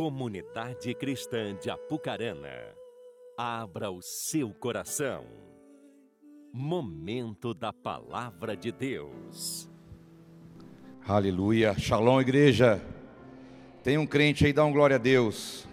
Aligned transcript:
Comunidade 0.00 0.94
Cristã 0.94 1.54
de 1.54 1.68
Apucarana, 1.68 2.74
abra 3.36 3.90
o 3.90 4.00
seu 4.00 4.48
coração. 4.48 5.26
Momento 6.50 7.52
da 7.52 7.70
Palavra 7.70 8.56
de 8.56 8.72
Deus. 8.72 9.68
Aleluia. 11.06 11.78
Shalom, 11.78 12.18
igreja. 12.18 12.80
Tem 13.84 13.98
um 13.98 14.06
crente 14.06 14.46
aí, 14.46 14.54
dá 14.54 14.64
um 14.64 14.72
glória 14.72 14.96
a 14.96 14.98
Deus. 14.98 15.68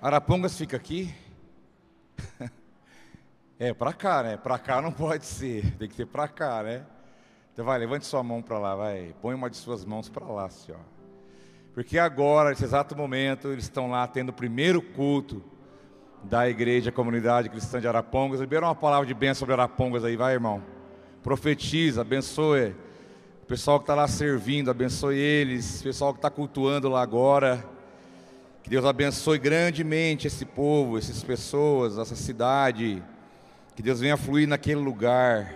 Arapongas 0.00 0.56
fica 0.56 0.76
aqui? 0.76 1.12
É, 3.58 3.74
para 3.74 3.92
cá, 3.92 4.22
né? 4.22 4.36
Para 4.36 4.58
cá 4.58 4.80
não 4.80 4.92
pode 4.92 5.26
ser, 5.26 5.76
tem 5.76 5.86
que 5.86 5.94
ser 5.94 6.06
para 6.06 6.26
cá, 6.28 6.62
né? 6.62 6.86
Então 7.52 7.62
vai, 7.62 7.78
levante 7.78 8.06
sua 8.06 8.22
mão 8.22 8.40
para 8.40 8.58
lá, 8.58 8.74
vai. 8.74 9.14
Põe 9.20 9.34
uma 9.34 9.50
de 9.50 9.56
suas 9.56 9.84
mãos 9.84 10.08
para 10.08 10.24
lá, 10.24 10.48
senhor. 10.48 10.80
Porque 11.72 11.98
agora, 11.98 12.50
nesse 12.50 12.64
exato 12.64 12.96
momento, 12.96 13.48
eles 13.48 13.64
estão 13.64 13.90
lá 13.90 14.06
tendo 14.06 14.30
o 14.30 14.32
primeiro 14.32 14.82
culto 14.82 15.42
da 16.24 16.48
igreja, 16.48 16.90
comunidade 16.90 17.48
cristã 17.48 17.80
de 17.80 17.86
Arapongas. 17.86 18.40
Libera 18.40 18.66
uma 18.66 18.74
palavra 18.74 19.06
de 19.06 19.14
bênção 19.14 19.40
sobre 19.40 19.54
Arapongas 19.54 20.04
aí, 20.04 20.16
vai, 20.16 20.34
irmão. 20.34 20.62
Profetiza, 21.22 22.00
abençoe. 22.00 22.74
O 23.42 23.46
pessoal 23.46 23.78
que 23.78 23.84
está 23.84 23.94
lá 23.94 24.08
servindo, 24.08 24.70
abençoe 24.70 25.16
eles. 25.16 25.80
O 25.80 25.84
pessoal 25.84 26.12
que 26.12 26.18
está 26.18 26.28
cultuando 26.28 26.88
lá 26.88 27.02
agora. 27.02 27.64
Que 28.62 28.68
Deus 28.68 28.84
abençoe 28.84 29.38
grandemente 29.38 30.26
esse 30.26 30.44
povo, 30.44 30.98
essas 30.98 31.22
pessoas, 31.22 31.98
essa 31.98 32.16
cidade. 32.16 33.02
Que 33.76 33.82
Deus 33.82 34.00
venha 34.00 34.16
fluir 34.16 34.48
naquele 34.48 34.80
lugar. 34.80 35.54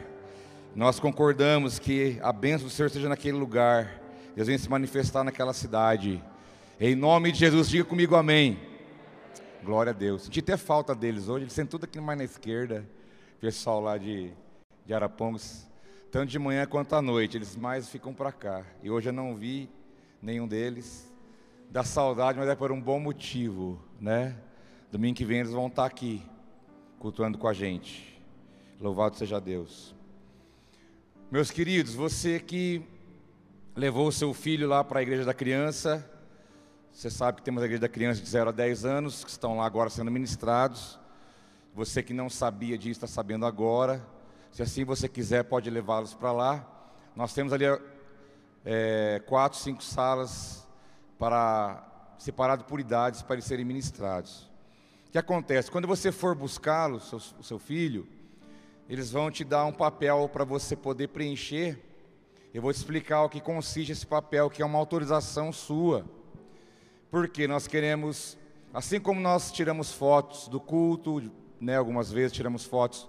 Nós 0.77 0.99
concordamos 1.01 1.79
que 1.79 2.19
a 2.23 2.33
bênção 2.33 2.69
do 2.69 2.73
Senhor 2.73 2.87
esteja 2.87 3.09
naquele 3.09 3.37
lugar. 3.37 4.04
Deus 4.35 4.49
venha 4.49 4.59
se 4.59 4.69
manifestar 4.69 5.23
naquela 5.23 5.53
cidade. 5.53 6.21
Em 6.81 6.97
nome 6.97 7.31
de 7.31 7.39
Jesus, 7.39 7.69
diga 7.69 7.85
comigo 7.85 8.17
amém. 8.17 8.59
Glória 9.63 9.91
a 9.91 9.93
Deus. 9.95 10.23
Senti 10.23 10.41
até 10.41 10.57
falta 10.57 10.93
deles 10.93 11.29
hoje. 11.29 11.45
Eles 11.45 11.53
sentam 11.53 11.79
tudo 11.79 11.85
aqui 11.85 12.01
mais 12.01 12.19
na 12.19 12.25
esquerda. 12.25 12.85
Pessoal 13.41 13.81
lá 13.81 13.97
de, 13.97 14.33
de 14.85 14.93
Arapongas. 14.93 15.71
Tanto 16.11 16.31
de 16.31 16.39
manhã 16.41 16.67
quanto 16.67 16.97
à 16.97 17.01
noite. 17.01 17.37
Eles 17.37 17.55
mais 17.55 17.89
ficam 17.89 18.13
para 18.13 18.33
cá. 18.33 18.65
E 18.83 18.91
hoje 18.91 19.09
eu 19.09 19.13
não 19.13 19.37
vi 19.37 19.71
nenhum 20.21 20.49
deles. 20.49 21.09
Dá 21.71 21.85
saudade, 21.85 22.37
mas 22.37 22.49
é 22.49 22.57
por 22.57 22.73
um 22.73 22.81
bom 22.81 22.99
motivo, 22.99 23.81
né? 24.01 24.37
Domingo 24.91 25.17
que 25.17 25.25
vem 25.25 25.41
eles 25.41 25.53
vão 25.53 25.69
estar 25.69 25.87
aqui, 25.87 26.23
cultuando 26.99 27.39
com 27.39 27.47
a 27.47 27.53
gente. 27.53 28.21
Louvado 28.81 29.17
seja 29.17 29.41
Deus. 29.41 29.95
Meus 31.31 31.53
queridos, 31.53 31.95
você 31.95 32.41
que 32.41 32.83
levou 33.77 34.07
o 34.07 34.13
seu 34.13 34.33
filho 34.33 34.69
lá 34.69 34.85
para 34.85 35.01
a 35.01 35.03
igreja 35.03 35.25
da 35.25 35.35
criança, 35.35 36.09
você 36.93 37.11
sabe 37.11 37.39
que 37.39 37.43
temos 37.43 37.61
a 37.61 37.67
igreja 37.67 37.81
da 37.81 37.89
criança 37.89 38.23
de 38.23 38.29
0 38.29 38.51
a 38.51 38.53
10 38.53 38.85
anos, 38.85 39.25
que 39.25 39.31
estão 39.31 39.57
lá 39.57 39.67
agora 39.67 39.91
sendo 39.91 40.13
ministrados. 40.13 40.99
Você 41.75 42.05
que 42.05 42.15
não 42.15 42.31
sabia 42.31 42.79
disso, 42.79 43.05
está 43.05 43.09
sabendo 43.09 43.45
agora. 43.45 44.01
Se 44.53 44.63
assim 44.63 44.85
você 44.85 45.09
quiser, 45.09 45.43
pode 45.43 45.69
levá-los 45.71 46.15
para 46.15 46.31
lá. 46.31 46.65
Nós 47.17 47.35
temos 47.35 47.53
ali 47.53 47.65
é, 48.65 49.21
quatro, 49.27 49.59
cinco 49.59 49.83
salas 49.83 50.65
para 51.19 51.85
separado 52.17 52.63
por 52.65 52.79
idades 52.79 53.23
para 53.23 53.35
eles 53.35 53.45
serem 53.45 53.65
ministrados. 53.65 54.49
O 55.09 55.11
que 55.11 55.19
acontece? 55.19 55.73
Quando 55.73 55.89
você 55.89 56.13
for 56.13 56.37
buscá-lo, 56.37 56.99
o 57.39 57.43
seu 57.43 57.59
filho, 57.59 58.07
eles 58.89 59.11
vão 59.11 59.33
te 59.33 59.43
dar 59.43 59.65
um 59.65 59.73
papel 59.73 60.31
para 60.33 60.45
você 60.45 60.77
poder 60.77 61.09
preencher. 61.09 61.94
Eu 62.55 62.63
vou 62.63 62.73
te 62.73 62.77
explicar 62.77 63.25
o 63.25 63.29
que 63.29 63.41
consiste 63.41 63.91
esse 63.91 64.07
papel, 64.07 64.49
que 64.49 64.63
é 64.63 64.65
uma 64.65 64.79
autorização 64.79 65.53
sua. 65.53 66.05
Porque 67.11 67.49
nós 67.49 67.67
queremos, 67.67 68.39
assim 68.73 69.01
como 69.01 69.21
nós 69.21 69.51
tiramos 69.51 69.91
fotos 69.91 70.47
do 70.47 70.61
culto, 70.61 71.33
né, 71.61 71.77
algumas 71.77 72.13
vezes 72.13 72.31
tiramos 72.31 72.65
fotos, 72.65 73.09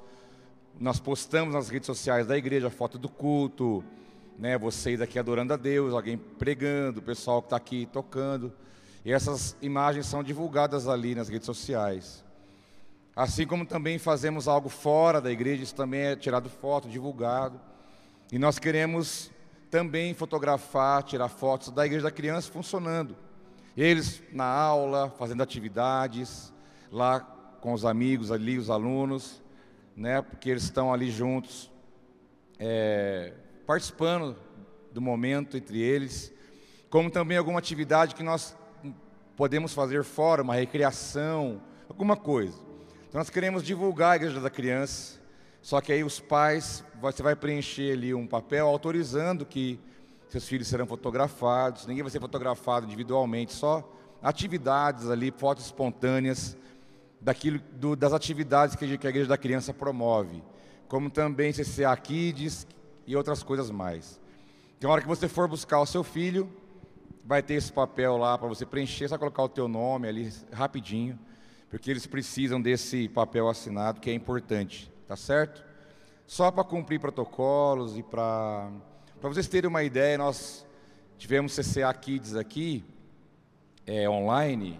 nós 0.79 0.99
postamos 0.99 1.53
nas 1.53 1.69
redes 1.69 1.85
sociais 1.85 2.25
da 2.25 2.35
igreja 2.35 2.71
foto 2.71 2.97
do 2.97 3.07
culto, 3.07 3.83
né, 4.39 4.57
vocês 4.57 4.99
aqui 4.99 5.19
adorando 5.19 5.53
a 5.53 5.57
Deus, 5.57 5.93
alguém 5.93 6.17
pregando, 6.17 6.99
o 6.99 7.03
pessoal 7.03 7.39
que 7.39 7.45
está 7.45 7.57
aqui 7.57 7.85
tocando. 7.93 8.51
E 9.05 9.13
essas 9.13 9.55
imagens 9.61 10.07
são 10.07 10.23
divulgadas 10.23 10.87
ali 10.87 11.13
nas 11.13 11.29
redes 11.29 11.45
sociais. 11.45 12.25
Assim 13.15 13.45
como 13.45 13.63
também 13.63 13.99
fazemos 13.99 14.47
algo 14.47 14.69
fora 14.69 15.21
da 15.21 15.31
igreja, 15.31 15.61
isso 15.61 15.75
também 15.75 16.01
é 16.01 16.15
tirado 16.15 16.49
foto, 16.49 16.89
divulgado. 16.89 17.61
E 18.31 18.39
nós 18.39 18.57
queremos 18.57 19.29
também 19.75 20.13
fotografar, 20.13 21.03
tirar 21.03 21.27
fotos 21.27 21.69
da 21.69 21.85
igreja 21.85 22.03
da 22.03 22.11
criança 22.11 22.49
funcionando. 22.49 23.13
Eles 23.75 24.23
na 24.31 24.45
aula, 24.45 25.09
fazendo 25.17 25.43
atividades, 25.43 26.53
lá 26.89 27.19
com 27.19 27.73
os 27.73 27.83
amigos 27.83 28.31
ali, 28.31 28.57
os 28.57 28.69
alunos, 28.69 29.43
né, 29.93 30.21
porque 30.21 30.49
eles 30.49 30.63
estão 30.63 30.93
ali 30.93 31.11
juntos, 31.11 31.69
é, 32.57 33.33
participando 33.67 34.37
do 34.93 35.01
momento 35.01 35.57
entre 35.57 35.81
eles, 35.81 36.31
como 36.89 37.11
também 37.11 37.37
alguma 37.37 37.59
atividade 37.59 38.15
que 38.15 38.23
nós 38.23 38.55
podemos 39.35 39.73
fazer 39.73 40.05
fora, 40.05 40.41
uma 40.41 40.55
recreação, 40.55 41.61
alguma 41.89 42.15
coisa. 42.15 42.57
Então 43.09 43.19
nós 43.19 43.29
queremos 43.29 43.61
divulgar 43.61 44.13
a 44.13 44.15
igreja 44.15 44.39
da 44.39 44.49
criança, 44.49 45.19
só 45.65 45.81
que 45.81 45.91
aí 45.91 46.03
os 46.03 46.19
pais, 46.19 46.85
você 47.01 47.23
vai 47.23 47.35
preencher 47.35 47.93
ali 47.93 48.13
um 48.13 48.27
papel 48.27 48.67
autorizando 48.67 49.43
que 49.43 49.79
seus 50.29 50.47
filhos 50.47 50.67
serão 50.67 50.85
fotografados, 50.85 51.87
ninguém 51.87 52.03
vai 52.03 52.11
ser 52.11 52.19
fotografado 52.19 52.85
individualmente, 52.85 53.51
só 53.51 53.83
atividades 54.21 55.09
ali, 55.09 55.33
fotos 55.35 55.65
espontâneas 55.65 56.55
daquilo, 57.19 57.59
do, 57.71 57.95
das 57.95 58.13
atividades 58.13 58.75
que 58.75 58.85
a 58.85 59.09
igreja 59.09 59.27
da 59.27 59.39
criança 59.39 59.73
promove, 59.73 60.43
como 60.87 61.09
também 61.09 61.51
CCA 61.51 61.97
Kids 61.97 62.67
e 63.07 63.15
outras 63.15 63.41
coisas 63.41 63.71
mais. 63.71 64.21
Então, 64.77 64.89
na 64.89 64.93
hora 64.93 65.01
que 65.01 65.07
você 65.07 65.27
for 65.27 65.47
buscar 65.47 65.79
o 65.79 65.85
seu 65.87 66.03
filho, 66.03 66.47
vai 67.23 67.41
ter 67.41 67.55
esse 67.55 67.73
papel 67.73 68.17
lá 68.17 68.37
para 68.37 68.47
você 68.47 68.67
preencher, 68.67 69.09
só 69.09 69.17
colocar 69.17 69.41
o 69.41 69.49
teu 69.49 69.67
nome 69.67 70.07
ali 70.07 70.31
rapidinho 70.53 71.17
porque 71.71 71.89
eles 71.89 72.05
precisam 72.05 72.61
desse 72.61 73.09
papel 73.09 73.49
assinado 73.49 73.99
que 73.99 74.11
é 74.11 74.13
importante, 74.13 74.93
tá 75.07 75.15
certo? 75.15 75.63
Só 76.27 76.51
para 76.51 76.63
cumprir 76.63 76.99
protocolos 76.99 77.97
e 77.97 78.03
para 78.03 78.71
para 79.19 79.33
vocês 79.33 79.47
terem 79.47 79.67
uma 79.67 79.81
ideia, 79.81 80.17
nós 80.17 80.65
tivemos 81.17 81.55
CCA 81.55 81.91
Kids 81.93 82.35
aqui 82.35 82.83
é, 83.87 84.07
online 84.07 84.79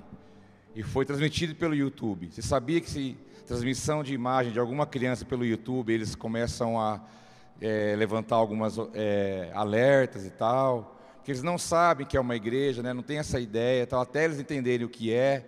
e 0.75 0.83
foi 0.83 1.03
transmitido 1.05 1.55
pelo 1.55 1.73
YouTube. 1.73 2.29
Você 2.31 2.43
sabia 2.43 2.79
que 2.79 2.89
se 2.89 3.17
transmissão 3.47 4.03
de 4.03 4.13
imagem 4.13 4.51
de 4.51 4.59
alguma 4.59 4.85
criança 4.85 5.23
pelo 5.23 5.45
YouTube 5.45 5.93
eles 5.93 6.15
começam 6.15 6.79
a 6.79 7.01
é, 7.61 7.95
levantar 7.97 8.35
algumas 8.35 8.75
é, 8.93 9.51
alertas 9.53 10.25
e 10.25 10.29
tal, 10.29 10.95
porque 11.15 11.31
eles 11.31 11.41
não 11.41 11.57
sabem 11.57 12.05
que 12.05 12.15
é 12.15 12.19
uma 12.19 12.35
igreja, 12.35 12.83
né? 12.83 12.93
Não 12.93 13.01
tem 13.01 13.17
essa 13.17 13.39
ideia, 13.39 13.87
tal, 13.87 14.01
até 14.01 14.25
eles 14.25 14.39
entenderem 14.39 14.85
o 14.85 14.89
que 14.89 15.11
é. 15.11 15.43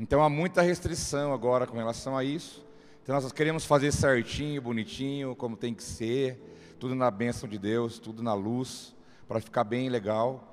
Então 0.00 0.20
há 0.20 0.28
muita 0.28 0.62
restrição 0.62 1.32
agora 1.32 1.64
com 1.64 1.76
relação 1.76 2.16
a 2.16 2.24
isso. 2.24 2.65
Então 3.06 3.14
nós 3.14 3.30
queremos 3.30 3.64
fazer 3.64 3.92
certinho, 3.92 4.60
bonitinho, 4.60 5.36
como 5.36 5.56
tem 5.56 5.72
que 5.72 5.84
ser, 5.84 6.74
tudo 6.80 6.92
na 6.92 7.08
bênção 7.08 7.48
de 7.48 7.56
Deus, 7.56 8.00
tudo 8.00 8.20
na 8.20 8.34
luz, 8.34 8.96
para 9.28 9.40
ficar 9.40 9.62
bem 9.62 9.88
legal 9.88 10.52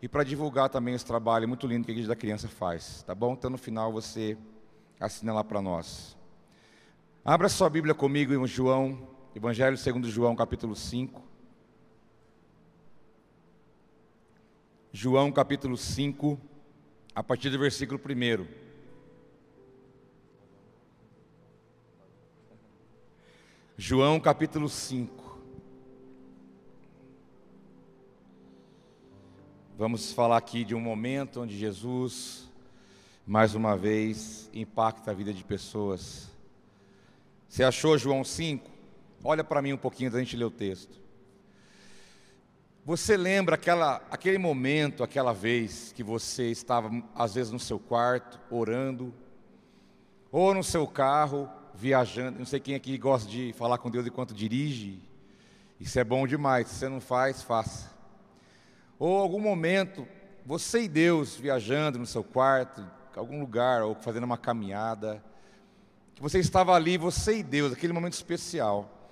e 0.00 0.08
para 0.08 0.24
divulgar 0.24 0.70
também 0.70 0.94
esse 0.94 1.04
trabalho 1.04 1.46
muito 1.46 1.66
lindo 1.66 1.84
que 1.84 1.90
a 1.90 1.92
Igreja 1.92 2.08
da 2.08 2.16
Criança 2.16 2.48
faz, 2.48 3.02
tá 3.02 3.14
bom? 3.14 3.34
Então 3.34 3.50
no 3.50 3.58
final 3.58 3.92
você 3.92 4.34
assina 4.98 5.34
lá 5.34 5.44
para 5.44 5.60
nós. 5.60 6.16
Abra 7.22 7.50
sua 7.50 7.68
Bíblia 7.68 7.94
comigo 7.94 8.32
em 8.32 8.46
João, 8.46 9.06
Evangelho 9.36 9.76
segundo 9.76 10.08
João, 10.08 10.34
capítulo 10.34 10.74
5. 10.74 11.22
João, 14.90 15.30
capítulo 15.30 15.76
5, 15.76 16.40
a 17.14 17.22
partir 17.22 17.50
do 17.50 17.58
versículo 17.58 18.00
1. 18.02 18.69
João 23.82 24.20
capítulo 24.20 24.68
5. 24.68 25.38
Vamos 29.78 30.12
falar 30.12 30.36
aqui 30.36 30.66
de 30.66 30.74
um 30.74 30.80
momento 30.80 31.40
onde 31.40 31.56
Jesus, 31.56 32.46
mais 33.26 33.54
uma 33.54 33.78
vez, 33.78 34.50
impacta 34.52 35.10
a 35.10 35.14
vida 35.14 35.32
de 35.32 35.42
pessoas. 35.42 36.28
Você 37.48 37.64
achou 37.64 37.96
João 37.96 38.22
5? 38.22 38.70
Olha 39.24 39.42
para 39.42 39.62
mim 39.62 39.72
um 39.72 39.78
pouquinho 39.78 40.10
da 40.10 40.18
gente 40.18 40.36
ler 40.36 40.44
o 40.44 40.50
texto. 40.50 41.00
Você 42.84 43.16
lembra 43.16 43.54
aquela, 43.54 44.06
aquele 44.10 44.36
momento, 44.36 45.02
aquela 45.02 45.32
vez 45.32 45.90
que 45.92 46.02
você 46.02 46.50
estava, 46.50 46.90
às 47.14 47.34
vezes, 47.34 47.50
no 47.50 47.58
seu 47.58 47.78
quarto, 47.78 48.38
orando, 48.50 49.14
ou 50.30 50.52
no 50.52 50.62
seu 50.62 50.86
carro, 50.86 51.48
viajando. 51.74 52.38
Não 52.38 52.46
sei 52.46 52.60
quem 52.60 52.74
aqui 52.74 52.96
gosta 52.98 53.28
de 53.28 53.52
falar 53.54 53.78
com 53.78 53.90
Deus 53.90 54.06
enquanto 54.06 54.34
dirige. 54.34 55.00
Isso 55.78 55.98
é 55.98 56.04
bom 56.04 56.26
demais. 56.26 56.68
Se 56.68 56.74
você 56.74 56.88
não 56.88 57.00
faz, 57.00 57.42
faça. 57.42 57.90
Ou 58.98 59.16
algum 59.18 59.40
momento 59.40 60.06
você 60.44 60.82
e 60.82 60.88
Deus 60.88 61.36
viajando 61.36 61.98
no 61.98 62.06
seu 62.06 62.24
quarto, 62.24 62.80
em 62.80 63.18
algum 63.18 63.40
lugar, 63.40 63.82
ou 63.82 63.94
fazendo 63.94 64.24
uma 64.24 64.38
caminhada, 64.38 65.22
que 66.14 66.22
você 66.22 66.38
estava 66.38 66.74
ali, 66.74 66.98
você 66.98 67.38
e 67.38 67.42
Deus, 67.42 67.72
aquele 67.72 67.92
momento 67.92 68.14
especial, 68.14 69.08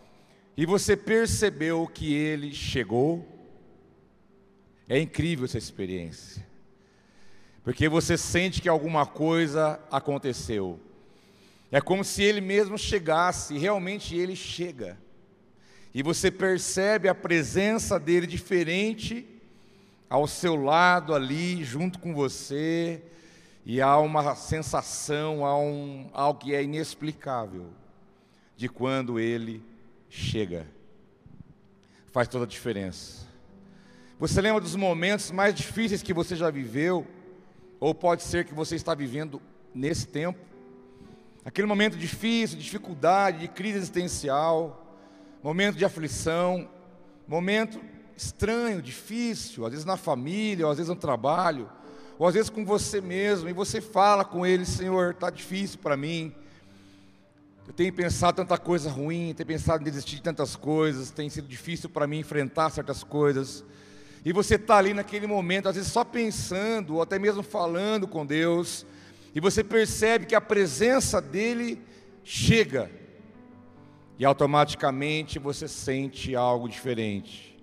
e 0.57 0.67
você 0.67 0.97
percebeu 0.97 1.87
que 1.87 2.13
Ele 2.13 2.53
chegou. 2.53 3.27
É 4.89 4.99
incrível 4.99 5.45
essa 5.45 5.59
experiência, 5.59 6.45
porque 7.63 7.89
você 7.89 8.17
sente 8.17 8.61
que 8.63 8.69
alguma 8.69 9.05
coisa 9.05 9.79
aconteceu. 9.91 10.81
É 11.71 11.81
como 11.81 12.03
se 12.03 12.23
Ele 12.23 12.41
mesmo 12.41 12.79
chegasse, 12.79 13.59
realmente 13.59 14.17
Ele 14.17 14.35
chega. 14.35 14.99
E 15.95 16.03
você 16.03 16.31
percebe 16.31 17.09
a 17.09 17.15
presença 17.15 17.99
dele 17.99 18.27
diferente 18.27 19.27
ao 20.09 20.27
seu 20.27 20.57
lado 20.57 21.15
ali, 21.15 21.63
junto 21.65 21.99
com 21.99 22.15
você, 22.15 23.03
e 23.65 23.83
há 23.83 23.99
uma 23.99 24.35
sensação, 24.35 25.45
há 25.45 25.59
um, 25.59 26.09
algo 26.13 26.41
que 26.41 26.55
é 26.55 26.63
inexplicável 26.63 27.67
de 28.57 28.69
quando 28.69 29.21
ele 29.21 29.63
chega. 30.09 30.67
Faz 32.11 32.29
toda 32.29 32.45
a 32.45 32.49
diferença. 32.49 33.27
Você 34.19 34.41
lembra 34.41 34.61
dos 34.61 34.75
momentos 34.75 35.31
mais 35.31 35.55
difíceis 35.55 36.03
que 36.03 36.15
você 36.15 36.35
já 36.35 36.51
viveu, 36.51 37.07
ou 37.79 37.95
pode 37.95 38.23
ser 38.23 38.47
que 38.47 38.55
você 38.55 38.75
está 38.75 38.95
vivendo 38.95 39.41
nesse 39.75 40.09
tempo? 40.09 40.48
Aquele 41.45 41.67
momento 41.67 41.97
difícil, 41.97 42.57
de 42.57 42.65
dificuldade, 42.65 43.39
de 43.39 43.49
crise 43.49 43.79
existencial, 43.79 44.97
momento 45.43 45.77
de 45.77 45.85
aflição, 45.85 46.69
momento 47.27 47.81
estranho, 48.17 48.83
difícil, 48.83 49.65
às 49.65 49.71
vezes 49.71 49.85
na 49.85 49.97
família, 49.97 50.67
ou 50.67 50.73
às 50.73 50.79
vezes 50.79 50.89
no 50.89 50.97
trabalho, 50.97 51.71
ou 52.19 52.27
às 52.27 52.35
vezes 52.35 52.51
com 52.51 52.65
você 52.65 53.01
mesmo, 53.01 53.49
e 53.49 53.53
você 53.53 53.81
fala 53.81 54.25
com 54.25 54.45
ele, 54.45 54.67
Senhor, 54.67 55.13
está 55.13 55.31
difícil 55.31 55.79
para 55.79 55.97
mim. 55.97 56.35
Eu 57.67 57.73
tenho 57.73 57.93
pensado 57.93 58.37
tanta 58.37 58.59
coisa 58.59 58.91
ruim, 58.91 59.33
tenho 59.37 59.47
pensado 59.47 59.83
em 59.83 59.85
desistir 59.85 60.17
de 60.17 60.23
tantas 60.23 60.57
coisas, 60.57 61.11
tem 61.11 61.31
sido 61.31 61.47
difícil 61.47 61.89
para 61.89 62.07
mim 62.07 62.19
enfrentar 62.19 62.71
certas 62.71 63.05
coisas. 63.05 63.63
E 64.25 64.33
você 64.33 64.57
está 64.57 64.79
ali 64.79 64.93
naquele 64.93 65.27
momento, 65.27 65.69
às 65.69 65.77
vezes 65.77 65.93
só 65.93 66.03
pensando, 66.03 66.95
ou 66.95 67.03
até 67.03 67.19
mesmo 67.19 67.43
falando 67.43 68.09
com 68.09 68.27
Deus, 68.27 68.85
e 69.35 69.41
você 69.41 69.63
percebe 69.63 70.27
que 70.27 70.35
a 70.35 70.41
presença 70.41 71.21
dele 71.21 71.81
chega, 72.25 72.91
e 74.19 74.25
automaticamente 74.25 75.39
você 75.39 75.69
sente 75.69 76.35
algo 76.35 76.69
diferente. 76.69 77.57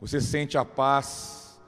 Você 0.00 0.20
sente 0.20 0.56
a 0.56 0.64
paz. 0.64 1.60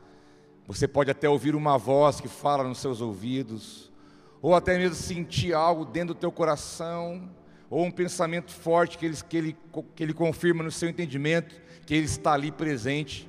Você 0.67 0.89
pode 0.89 1.11
até 1.11 1.29
ouvir 1.29 1.55
uma 1.55 1.77
voz 1.77 2.21
que 2.21 2.29
fala 2.29 2.65
nos 2.65 2.79
seus 2.79 3.03
ouvidos, 3.03 3.93
ou 4.41 4.55
até 4.55 4.79
mesmo 4.79 4.95
sentir 4.97 5.53
algo 5.53 5.85
dentro 5.85 6.15
do 6.15 6.19
teu 6.19 6.33
coração, 6.33 7.31
ou 7.69 7.85
um 7.85 7.91
pensamento 7.91 8.51
forte 8.51 8.97
que 8.97 9.05
ele, 9.05 9.17
que 9.29 9.37
ele, 9.37 9.57
que 9.95 10.03
ele 10.03 10.15
confirma 10.15 10.63
no 10.63 10.71
seu 10.71 10.89
entendimento 10.89 11.55
que 11.85 11.95
ele 11.95 12.07
está 12.07 12.33
ali 12.33 12.51
presente, 12.51 13.29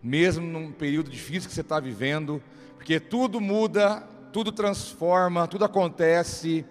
mesmo 0.00 0.46
num 0.46 0.70
período 0.70 1.10
difícil 1.10 1.48
que 1.48 1.54
você 1.54 1.60
está 1.60 1.80
vivendo, 1.80 2.40
porque 2.76 3.00
tudo 3.00 3.40
muda, 3.40 4.08
tudo 4.32 4.52
transforma, 4.52 5.46
tudo 5.46 5.64
acontece, 5.64 6.64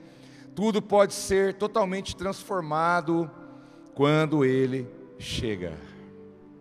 tudo 0.54 0.82
pode 0.82 1.14
ser 1.14 1.54
totalmente 1.56 2.16
transformado 2.16 3.30
quando 3.94 4.46
ele 4.46 4.88
chega. 5.20 5.74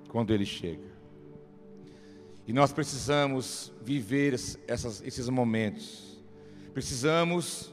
Quando 0.09 0.33
ele 0.33 0.45
chega. 0.45 0.95
E 2.47 2.53
nós 2.53 2.73
precisamos 2.73 3.73
viver 3.83 4.35
essas, 4.67 5.03
esses 5.03 5.29
momentos. 5.29 6.21
Precisamos 6.73 7.73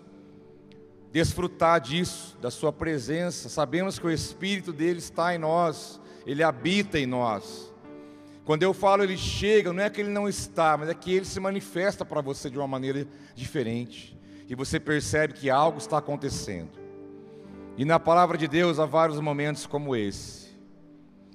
desfrutar 1.11 1.81
disso, 1.81 2.37
da 2.39 2.49
Sua 2.49 2.71
presença. 2.71 3.49
Sabemos 3.49 3.99
que 3.99 4.07
o 4.07 4.11
Espírito 4.11 4.71
dele 4.71 4.99
está 4.99 5.35
em 5.35 5.37
nós, 5.37 5.99
ele 6.25 6.41
habita 6.41 6.97
em 6.97 7.05
nós. 7.05 7.70
Quando 8.43 8.63
eu 8.63 8.73
falo 8.73 9.03
ele 9.03 9.17
chega, 9.17 9.71
não 9.71 9.83
é 9.83 9.89
que 9.89 10.01
ele 10.01 10.09
não 10.09 10.27
está, 10.27 10.75
mas 10.77 10.89
é 10.89 10.93
que 10.93 11.13
ele 11.13 11.25
se 11.25 11.39
manifesta 11.39 12.03
para 12.03 12.21
você 12.21 12.49
de 12.49 12.57
uma 12.57 12.67
maneira 12.67 13.07
diferente. 13.35 14.17
E 14.49 14.55
você 14.55 14.79
percebe 14.79 15.33
que 15.33 15.49
algo 15.49 15.77
está 15.77 15.97
acontecendo. 15.99 16.71
E 17.77 17.85
na 17.85 17.99
palavra 17.99 18.37
de 18.37 18.47
Deus 18.47 18.79
há 18.79 18.85
vários 18.85 19.19
momentos 19.19 19.65
como 19.65 19.95
esse. 19.95 20.51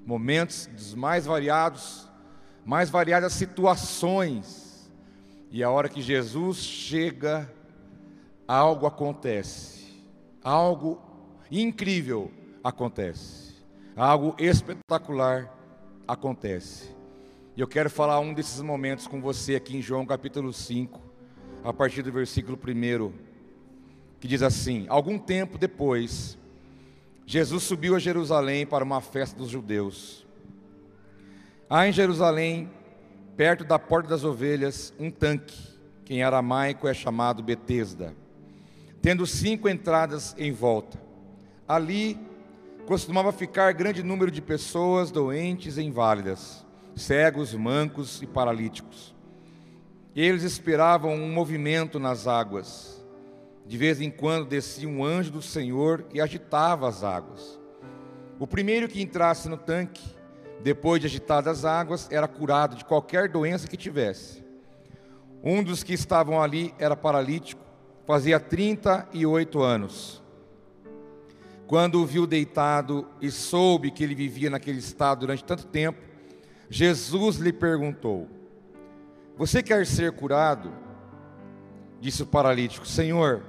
Momentos 0.04 0.66
dos 0.66 0.94
mais 0.94 1.26
variados, 1.26 2.08
mais 2.64 2.90
variadas 2.90 3.32
situações. 3.32 4.90
E 5.50 5.62
a 5.62 5.70
hora 5.70 5.88
que 5.88 6.02
Jesus 6.02 6.58
chega, 6.58 7.50
algo 8.46 8.86
acontece. 8.86 10.04
Algo 10.42 11.00
incrível 11.50 12.30
acontece. 12.62 13.54
Algo 13.96 14.34
espetacular 14.38 15.52
acontece. 16.06 16.95
E 17.56 17.60
eu 17.62 17.66
quero 17.66 17.88
falar 17.88 18.20
um 18.20 18.34
desses 18.34 18.60
momentos 18.60 19.06
com 19.06 19.18
você 19.18 19.54
aqui 19.54 19.78
em 19.78 19.80
João 19.80 20.04
capítulo 20.04 20.52
5, 20.52 21.00
a 21.64 21.72
partir 21.72 22.02
do 22.02 22.12
versículo 22.12 22.58
1 22.62 23.12
que 24.20 24.28
diz 24.28 24.42
assim: 24.42 24.84
Algum 24.90 25.18
tempo 25.18 25.56
depois, 25.56 26.36
Jesus 27.24 27.62
subiu 27.62 27.96
a 27.96 27.98
Jerusalém 27.98 28.66
para 28.66 28.84
uma 28.84 29.00
festa 29.00 29.38
dos 29.38 29.48
judeus. 29.48 30.26
Há 31.70 31.88
em 31.88 31.92
Jerusalém, 31.92 32.68
perto 33.38 33.64
da 33.64 33.78
porta 33.78 34.10
das 34.10 34.22
ovelhas, 34.22 34.92
um 34.98 35.10
tanque, 35.10 35.56
que 36.04 36.12
em 36.12 36.22
aramaico 36.22 36.86
é 36.86 36.92
chamado 36.92 37.42
Betesda, 37.42 38.14
tendo 39.00 39.26
cinco 39.26 39.66
entradas 39.66 40.34
em 40.36 40.52
volta. 40.52 41.00
Ali 41.66 42.18
costumava 42.84 43.32
ficar 43.32 43.72
grande 43.72 44.02
número 44.02 44.30
de 44.30 44.42
pessoas 44.42 45.10
doentes 45.10 45.78
e 45.78 45.82
inválidas, 45.82 46.65
cegos, 46.96 47.54
mancos 47.54 48.20
e 48.20 48.26
paralíticos. 48.26 49.14
Eles 50.14 50.42
esperavam 50.42 51.14
um 51.14 51.30
movimento 51.30 52.00
nas 52.00 52.26
águas 52.26 52.96
de 53.66 53.76
vez 53.76 54.00
em 54.00 54.10
quando 54.10 54.46
descia 54.46 54.88
um 54.88 55.04
anjo 55.04 55.32
do 55.32 55.42
Senhor 55.42 56.06
e 56.14 56.20
agitava 56.20 56.88
as 56.88 57.02
águas. 57.02 57.58
O 58.38 58.46
primeiro 58.46 58.88
que 58.88 59.02
entrasse 59.02 59.48
no 59.48 59.56
tanque, 59.56 60.02
depois 60.62 61.00
de 61.00 61.06
agitadas 61.06 61.58
as 61.58 61.64
águas, 61.64 62.08
era 62.10 62.28
curado 62.28 62.76
de 62.76 62.84
qualquer 62.84 63.28
doença 63.28 63.66
que 63.66 63.76
tivesse. 63.76 64.44
Um 65.42 65.62
dos 65.62 65.82
que 65.82 65.92
estavam 65.92 66.40
ali 66.40 66.72
era 66.78 66.96
paralítico, 66.96 67.64
fazia 68.06 68.38
38 68.38 69.60
anos. 69.60 70.22
Quando 71.66 72.00
o 72.00 72.06
viu 72.06 72.26
deitado 72.26 73.08
e 73.20 73.30
soube 73.30 73.90
que 73.90 74.04
ele 74.04 74.14
vivia 74.14 74.48
naquele 74.48 74.78
estado 74.78 75.20
durante 75.20 75.42
tanto 75.42 75.66
tempo, 75.66 76.00
Jesus 76.68 77.36
lhe 77.36 77.52
perguntou: 77.52 78.28
Você 79.36 79.62
quer 79.62 79.86
ser 79.86 80.12
curado? 80.12 80.72
Disse 82.00 82.22
o 82.22 82.26
paralítico: 82.26 82.86
Senhor, 82.86 83.42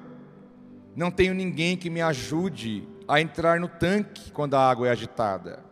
não 0.95 1.11
tenho 1.11 1.33
ninguém 1.33 1.77
que 1.77 1.89
me 1.89 2.01
ajude 2.01 2.87
a 3.07 3.21
entrar 3.21 3.59
no 3.59 3.67
tanque 3.67 4.31
quando 4.31 4.55
a 4.55 4.69
água 4.69 4.87
é 4.87 4.91
agitada. 4.91 5.63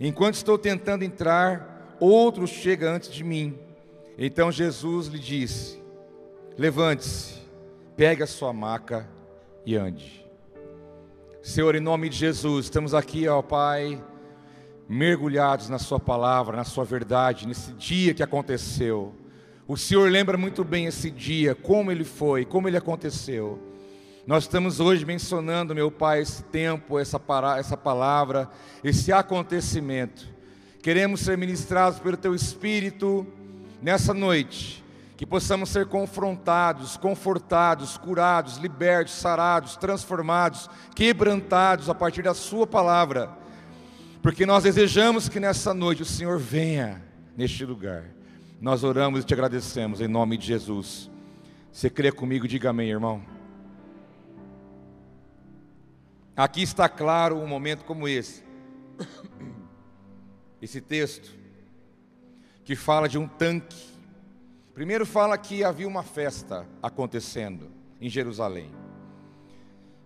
Enquanto 0.00 0.34
estou 0.34 0.56
tentando 0.56 1.04
entrar, 1.04 1.96
outro 2.00 2.46
chega 2.46 2.90
antes 2.90 3.10
de 3.10 3.24
mim. 3.24 3.58
Então 4.16 4.50
Jesus 4.50 5.06
lhe 5.06 5.18
disse: 5.18 5.80
Levante-se, 6.56 7.34
pegue 7.96 8.22
a 8.22 8.26
sua 8.26 8.52
maca 8.52 9.08
e 9.64 9.76
ande. 9.76 10.26
Senhor, 11.42 11.74
em 11.74 11.80
nome 11.80 12.08
de 12.08 12.16
Jesus, 12.16 12.66
estamos 12.66 12.94
aqui, 12.94 13.26
ó 13.28 13.40
Pai, 13.40 14.02
mergulhados 14.88 15.68
na 15.68 15.78
Sua 15.78 16.00
palavra, 16.00 16.56
na 16.56 16.64
Sua 16.64 16.84
verdade, 16.84 17.46
nesse 17.46 17.72
dia 17.72 18.14
que 18.14 18.22
aconteceu. 18.22 19.14
O 19.66 19.76
Senhor 19.76 20.10
lembra 20.10 20.38
muito 20.38 20.64
bem 20.64 20.86
esse 20.86 21.10
dia, 21.10 21.54
como 21.54 21.92
ele 21.92 22.04
foi, 22.04 22.44
como 22.44 22.68
ele 22.68 22.76
aconteceu. 22.76 23.58
Nós 24.26 24.44
estamos 24.44 24.80
hoje 24.80 25.04
mencionando, 25.04 25.74
meu 25.74 25.90
Pai, 25.90 26.20
esse 26.20 26.42
tempo, 26.42 26.98
essa, 26.98 27.20
essa 27.58 27.76
palavra, 27.76 28.48
esse 28.82 29.12
acontecimento. 29.12 30.26
Queremos 30.82 31.20
ser 31.20 31.36
ministrados 31.36 31.98
pelo 31.98 32.16
Teu 32.16 32.34
Espírito 32.34 33.26
nessa 33.82 34.14
noite, 34.14 34.84
que 35.16 35.26
possamos 35.26 35.68
ser 35.70 35.86
confrontados, 35.86 36.96
confortados, 36.96 37.98
curados, 37.98 38.56
libertos, 38.56 39.14
sarados, 39.14 39.76
transformados, 39.76 40.70
quebrantados 40.94 41.88
a 41.90 41.94
partir 41.94 42.22
da 42.22 42.34
Sua 42.34 42.66
palavra, 42.66 43.30
porque 44.22 44.44
nós 44.44 44.64
desejamos 44.64 45.28
que 45.28 45.38
nessa 45.38 45.72
noite 45.72 46.02
o 46.02 46.06
Senhor 46.06 46.38
venha 46.38 47.02
neste 47.36 47.64
lugar. 47.64 48.04
Nós 48.60 48.82
oramos 48.82 49.22
e 49.22 49.26
te 49.26 49.32
agradecemos 49.32 50.00
em 50.00 50.08
nome 50.08 50.36
de 50.36 50.46
Jesus. 50.46 51.08
Você 51.72 51.88
crê 51.88 52.10
comigo? 52.10 52.48
Diga 52.48 52.70
amém, 52.70 52.90
irmão. 52.90 53.22
Aqui 56.36 56.62
está 56.62 56.88
claro 56.88 57.36
um 57.36 57.46
momento 57.46 57.84
como 57.84 58.08
esse. 58.08 58.44
Esse 60.60 60.80
texto 60.80 61.38
que 62.64 62.74
fala 62.74 63.08
de 63.08 63.16
um 63.16 63.28
tanque. 63.28 63.78
Primeiro 64.74 65.06
fala 65.06 65.38
que 65.38 65.62
havia 65.62 65.86
uma 65.86 66.02
festa 66.02 66.66
acontecendo 66.82 67.70
em 68.00 68.08
Jerusalém. 68.08 68.72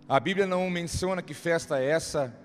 A 0.07 0.19
Bíblia 0.19 0.45
não 0.45 0.69
menciona 0.69 1.23
que 1.23 1.33
festa 1.33 1.79
é 1.79 1.89
essa, 1.89 2.35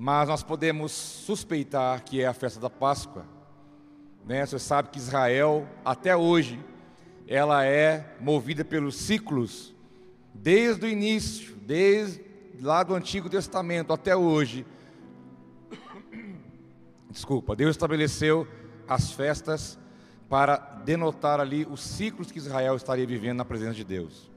mas 0.00 0.30
nós 0.30 0.42
podemos 0.42 0.92
suspeitar 0.92 2.02
que 2.02 2.22
é 2.22 2.26
a 2.26 2.32
festa 2.32 2.58
da 2.58 2.70
Páscoa. 2.70 3.26
Né? 4.24 4.46
Você 4.46 4.58
sabe 4.58 4.88
que 4.88 4.98
Israel, 4.98 5.68
até 5.84 6.16
hoje, 6.16 6.58
ela 7.28 7.66
é 7.66 8.16
movida 8.18 8.64
pelos 8.64 8.96
ciclos, 8.96 9.74
desde 10.32 10.86
o 10.86 10.88
início, 10.88 11.54
desde 11.54 12.24
lá 12.62 12.82
do 12.82 12.94
Antigo 12.94 13.28
Testamento 13.28 13.92
até 13.92 14.16
hoje. 14.16 14.64
Desculpa, 17.10 17.54
Deus 17.54 17.72
estabeleceu 17.72 18.48
as 18.88 19.12
festas 19.12 19.78
para 20.30 20.56
denotar 20.82 21.40
ali 21.40 21.66
os 21.70 21.82
ciclos 21.82 22.32
que 22.32 22.38
Israel 22.38 22.74
estaria 22.74 23.06
vivendo 23.06 23.36
na 23.36 23.44
presença 23.44 23.74
de 23.74 23.84
Deus. 23.84 24.30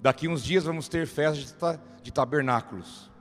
Daqui 0.00 0.26
uns 0.26 0.42
dias 0.42 0.64
vamos 0.64 0.88
ter 0.88 1.06
festas 1.06 1.54
de 2.02 2.10
tabernáculos. 2.10 3.11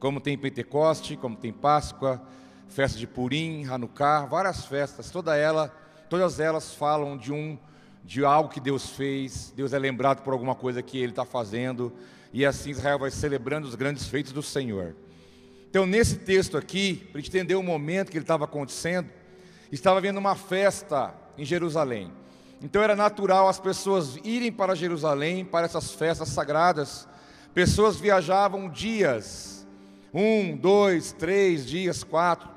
Como 0.00 0.20
tem 0.20 0.36
Pentecoste, 0.36 1.16
como 1.16 1.36
tem 1.36 1.52
Páscoa, 1.52 2.20
festa 2.68 2.98
de 2.98 3.06
Purim, 3.06 3.64
Hanukkah, 3.66 4.24
várias 4.24 4.64
festas, 4.64 5.10
toda 5.10 5.36
ela, 5.36 5.68
todas 6.08 6.40
elas 6.40 6.74
falam 6.74 7.16
de 7.16 7.32
um 7.32 7.56
de 8.02 8.24
algo 8.24 8.48
que 8.48 8.58
Deus 8.58 8.90
fez, 8.90 9.52
Deus 9.54 9.72
é 9.72 9.78
lembrado 9.78 10.22
por 10.22 10.32
alguma 10.32 10.54
coisa 10.54 10.82
que 10.82 10.98
ele 10.98 11.12
está 11.12 11.24
fazendo, 11.24 11.92
e 12.32 12.46
assim 12.46 12.70
Israel 12.70 12.98
vai 12.98 13.10
celebrando 13.10 13.68
os 13.68 13.74
grandes 13.74 14.08
feitos 14.08 14.32
do 14.32 14.42
Senhor. 14.42 14.96
Então, 15.68 15.86
nesse 15.86 16.16
texto 16.16 16.56
aqui, 16.56 17.08
para 17.12 17.20
entender 17.20 17.54
o 17.54 17.62
momento 17.62 18.10
que 18.10 18.16
ele 18.16 18.24
estava 18.24 18.46
acontecendo, 18.46 19.08
estava 19.70 19.98
havendo 19.98 20.18
uma 20.18 20.34
festa 20.34 21.14
em 21.38 21.44
Jerusalém. 21.44 22.10
Então 22.62 22.82
era 22.82 22.94
natural 22.94 23.48
as 23.48 23.58
pessoas 23.58 24.16
irem 24.22 24.52
para 24.52 24.74
Jerusalém, 24.74 25.44
para 25.44 25.66
essas 25.66 25.92
festas 25.92 26.28
sagradas. 26.28 27.08
Pessoas 27.54 27.96
viajavam 27.96 28.68
dias, 28.68 29.59
um, 30.12 30.56
dois, 30.56 31.12
três 31.12 31.66
dias, 31.66 32.02
quatro, 32.02 32.48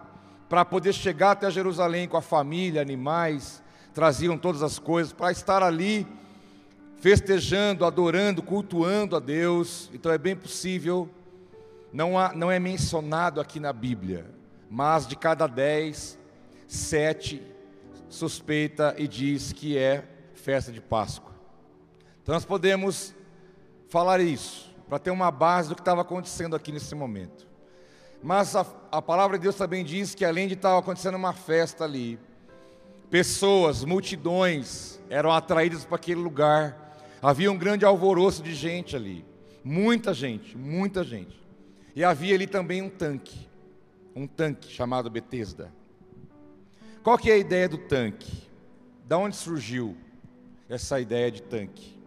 para 0.50 0.66
poder 0.66 0.94
chegar 0.94 1.32
até 1.32 1.50
Jerusalém 1.50 2.08
com 2.08 2.18
a 2.18 2.22
família, 2.22 2.82
animais, 2.82 3.62
traziam 3.94 4.38
todas 4.38 4.64
as 4.64 4.80
coisas 4.80 5.14
para 5.14 5.32
estar 5.32 5.64
ali 5.64 6.08
festejando, 6.98 7.86
adorando, 7.86 8.42
cultuando 8.42 9.16
a 9.16 9.20
Deus. 9.20 9.90
Então 9.94 10.12
é 10.12 10.18
bem 10.18 10.36
possível, 10.36 11.10
não, 11.92 12.18
há, 12.18 12.34
não 12.34 12.52
é 12.52 12.60
mencionado 12.60 13.42
aqui 13.42 13.60
na 13.60 13.74
Bíblia, 13.74 14.26
mas 14.70 15.06
de 15.06 15.16
cada 15.16 15.48
dez, 15.48 16.18
sete 16.68 17.42
suspeita 18.10 18.96
e 18.98 19.08
diz 19.08 19.52
que 19.52 19.78
é 19.78 20.04
festa 20.34 20.72
de 20.72 20.82
Páscoa. 20.82 21.34
Então 22.22 22.34
nós 22.34 22.46
podemos 22.46 23.14
falar 23.90 24.22
isso, 24.22 24.73
para 24.94 25.00
ter 25.00 25.10
uma 25.10 25.32
base 25.32 25.70
do 25.70 25.74
que 25.74 25.82
estava 25.82 26.02
acontecendo 26.02 26.56
aqui 26.56 26.72
nesse 26.72 26.94
momento. 26.94 27.48
Mas 28.22 28.56
a, 28.56 28.64
a 28.92 29.02
palavra 29.02 29.40
de 29.40 29.42
Deus 29.42 29.56
também 29.56 29.84
diz 29.84 30.14
que 30.14 30.24
além 30.24 30.48
de 30.48 30.54
estar 30.54 30.78
acontecendo 30.78 31.16
uma 31.16 31.34
festa 31.34 31.84
ali, 31.84 32.20
pessoas, 33.10 33.84
multidões 33.84 35.02
eram 35.10 35.32
atraídas 35.32 35.84
para 35.84 35.96
aquele 35.96 36.22
lugar. 36.22 36.96
Havia 37.24 37.52
um 37.52 37.58
grande 37.58 37.84
alvoroço 37.84 38.44
de 38.44 38.54
gente 38.54 38.96
ali, 38.96 39.26
muita 39.64 40.14
gente, 40.14 40.56
muita 40.56 41.04
gente. 41.04 41.44
E 41.96 42.04
havia 42.04 42.36
ali 42.36 42.46
também 42.46 42.84
um 42.84 42.90
tanque, 42.90 43.50
um 44.16 44.28
tanque 44.28 44.72
chamado 44.72 45.10
Betesda. 45.10 45.74
Qual 47.02 47.18
que 47.18 47.32
é 47.32 47.34
a 47.34 47.38
ideia 47.38 47.68
do 47.68 47.80
tanque? 47.80 48.48
Da 49.08 49.18
onde 49.18 49.36
surgiu 49.36 49.98
essa 50.70 51.00
ideia 51.00 51.32
de 51.32 51.42
tanque? 51.42 52.03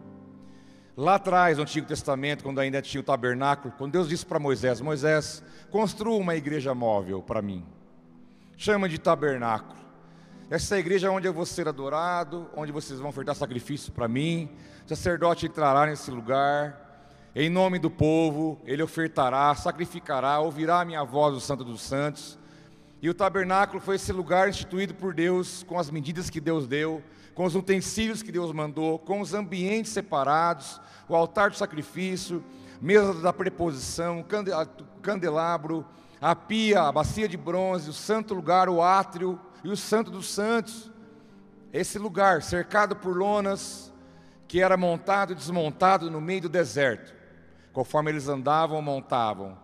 Lá 0.99 1.13
atrás, 1.13 1.57
no 1.57 1.61
Antigo 1.61 1.85
Testamento, 1.85 2.43
quando 2.43 2.59
ainda 2.59 2.81
tinha 2.81 2.99
o 2.99 3.03
tabernáculo, 3.03 3.71
quando 3.77 3.91
Deus 3.91 4.09
disse 4.09 4.25
para 4.25 4.39
Moisés: 4.39 4.81
Moisés, 4.81 5.43
construa 5.69 6.17
uma 6.17 6.35
igreja 6.35 6.73
móvel 6.73 7.21
para 7.21 7.39
mim. 7.39 7.63
Chama 8.57 8.89
de 8.89 8.97
tabernáculo. 8.97 9.77
Essa 10.49 10.79
igreja 10.79 11.05
é 11.05 11.09
onde 11.11 11.27
eu 11.27 11.33
vou 11.33 11.45
ser 11.45 11.67
adorado, 11.67 12.49
onde 12.55 12.71
vocês 12.71 12.99
vão 12.99 13.09
ofertar 13.09 13.35
sacrifício 13.35 13.91
para 13.91 14.07
mim. 14.07 14.49
O 14.83 14.89
sacerdote 14.89 15.45
entrará 15.45 15.85
nesse 15.85 16.09
lugar, 16.09 17.11
em 17.35 17.47
nome 17.47 17.77
do 17.77 17.91
povo, 17.91 18.59
ele 18.65 18.81
ofertará, 18.81 19.53
sacrificará, 19.53 20.39
ouvirá 20.39 20.81
a 20.81 20.85
minha 20.85 21.03
voz, 21.03 21.35
o 21.35 21.39
Santo 21.39 21.63
dos 21.63 21.81
Santos. 21.81 22.39
E 22.99 23.07
o 23.07 23.13
tabernáculo 23.13 23.79
foi 23.79 23.97
esse 23.97 24.11
lugar 24.11 24.49
instituído 24.49 24.95
por 24.95 25.13
Deus, 25.13 25.61
com 25.61 25.77
as 25.77 25.91
medidas 25.91 26.31
que 26.31 26.41
Deus 26.41 26.65
deu, 26.65 27.03
com 27.37 27.45
os 27.45 27.53
utensílios 27.53 28.23
que 28.23 28.31
Deus 28.31 28.51
mandou, 28.51 28.97
com 28.97 29.21
os 29.21 29.35
ambientes 29.35 29.91
separados, 29.91 30.81
o 31.07 31.15
altar 31.15 31.51
do 31.51 31.55
sacrifício, 31.55 32.43
mesa 32.81 33.13
da 33.13 33.31
preposição, 33.31 34.25
candelabro, 35.03 35.85
a 36.19 36.35
pia, 36.35 36.81
a 36.81 36.91
bacia 36.91 37.27
de 37.27 37.37
bronze, 37.37 37.91
o 37.91 37.93
santo 37.93 38.33
lugar, 38.33 38.67
o 38.67 38.81
átrio 38.81 39.39
e 39.63 39.69
o 39.69 39.77
santo 39.77 40.09
dos 40.09 40.27
santos. 40.31 40.91
Esse 41.71 41.99
lugar 41.99 42.41
cercado 42.41 42.95
por 42.95 43.15
lonas, 43.15 43.93
que 44.47 44.59
era 44.59 44.75
montado 44.75 45.33
e 45.33 45.35
desmontado 45.35 46.09
no 46.09 46.19
meio 46.19 46.41
do 46.41 46.49
deserto. 46.49 47.13
Conforme 47.71 48.09
eles 48.09 48.27
andavam, 48.27 48.81
montavam 48.81 49.55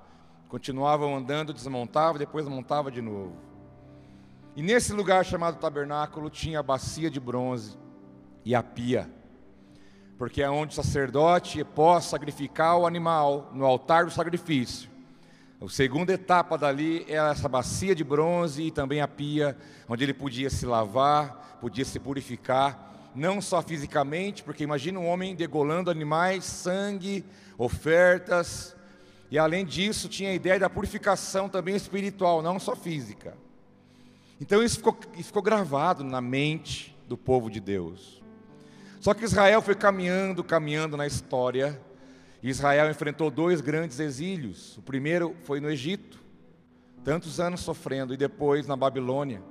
Continuavam 0.54 1.16
andando, 1.16 1.52
desmontavam, 1.52 2.20
depois 2.20 2.48
montava 2.48 2.92
de 2.92 3.02
novo. 3.02 3.36
E 4.56 4.62
nesse 4.62 4.94
lugar 4.94 5.26
chamado 5.26 5.58
tabernáculo 5.58 6.30
tinha 6.30 6.60
a 6.60 6.64
bacia 6.64 7.10
de 7.10 7.20
bronze 7.20 7.76
e 8.46 8.54
a 8.54 8.62
pia, 8.62 9.10
porque 10.16 10.44
é 10.44 10.50
onde 10.50 10.74
o 10.74 10.76
sacerdote 10.76 11.64
pode 11.64 12.06
sacrificar 12.06 12.78
o 12.78 12.86
animal 12.86 13.50
no 13.52 13.66
altar 13.66 14.06
do 14.06 14.12
sacrifício. 14.12 14.92
A 15.60 15.68
segunda 15.68 16.14
etapa 16.14 16.56
dali 16.56 17.04
é 17.08 17.16
essa 17.16 17.50
bacia 17.50 17.96
de 17.96 18.04
bronze 18.04 18.62
e 18.62 18.72
também 18.72 19.02
a 19.02 19.08
pia, 19.08 19.58
onde 19.90 20.04
ele 20.04 20.14
podia 20.14 20.52
se 20.52 20.68
lavar, 20.68 21.58
podia 21.60 21.84
se 21.84 22.00
purificar, 22.00 23.12
não 23.16 23.42
só 23.42 23.60
fisicamente, 23.60 24.44
porque 24.44 24.64
imagina 24.64 25.00
um 25.00 25.08
homem 25.08 25.36
degolando 25.36 25.90
animais, 25.90 26.44
sangue, 26.44 27.26
ofertas, 27.58 28.76
e 29.32 29.40
além 29.40 29.66
disso, 29.66 30.08
tinha 30.08 30.30
a 30.30 30.36
ideia 30.36 30.60
da 30.60 30.70
purificação 30.70 31.50
também 31.50 31.76
espiritual, 31.76 32.44
não 32.44 32.60
só 32.60 32.76
física. 32.76 33.36
Então 34.44 34.62
isso 34.62 34.76
ficou, 34.76 34.98
ficou 35.14 35.42
gravado 35.42 36.04
na 36.04 36.20
mente 36.20 36.94
do 37.08 37.18
povo 37.18 37.50
de 37.50 37.62
Deus. 37.62 38.22
Só 39.00 39.14
que 39.14 39.24
Israel 39.24 39.62
foi 39.62 39.74
caminhando, 39.74 40.44
caminhando 40.44 40.98
na 40.98 41.08
história. 41.08 41.80
Israel 42.44 42.92
enfrentou 42.92 43.32
dois 43.32 43.62
grandes 43.62 44.02
exílios. 44.02 44.78
O 44.78 44.82
primeiro 44.82 45.34
foi 45.46 45.62
no 45.62 45.70
Egito, 45.70 46.22
tantos 47.06 47.40
anos 47.40 47.62
sofrendo, 47.62 48.14
e 48.14 48.18
depois 48.18 48.68
na 48.68 48.76
Babilônia. 48.76 49.42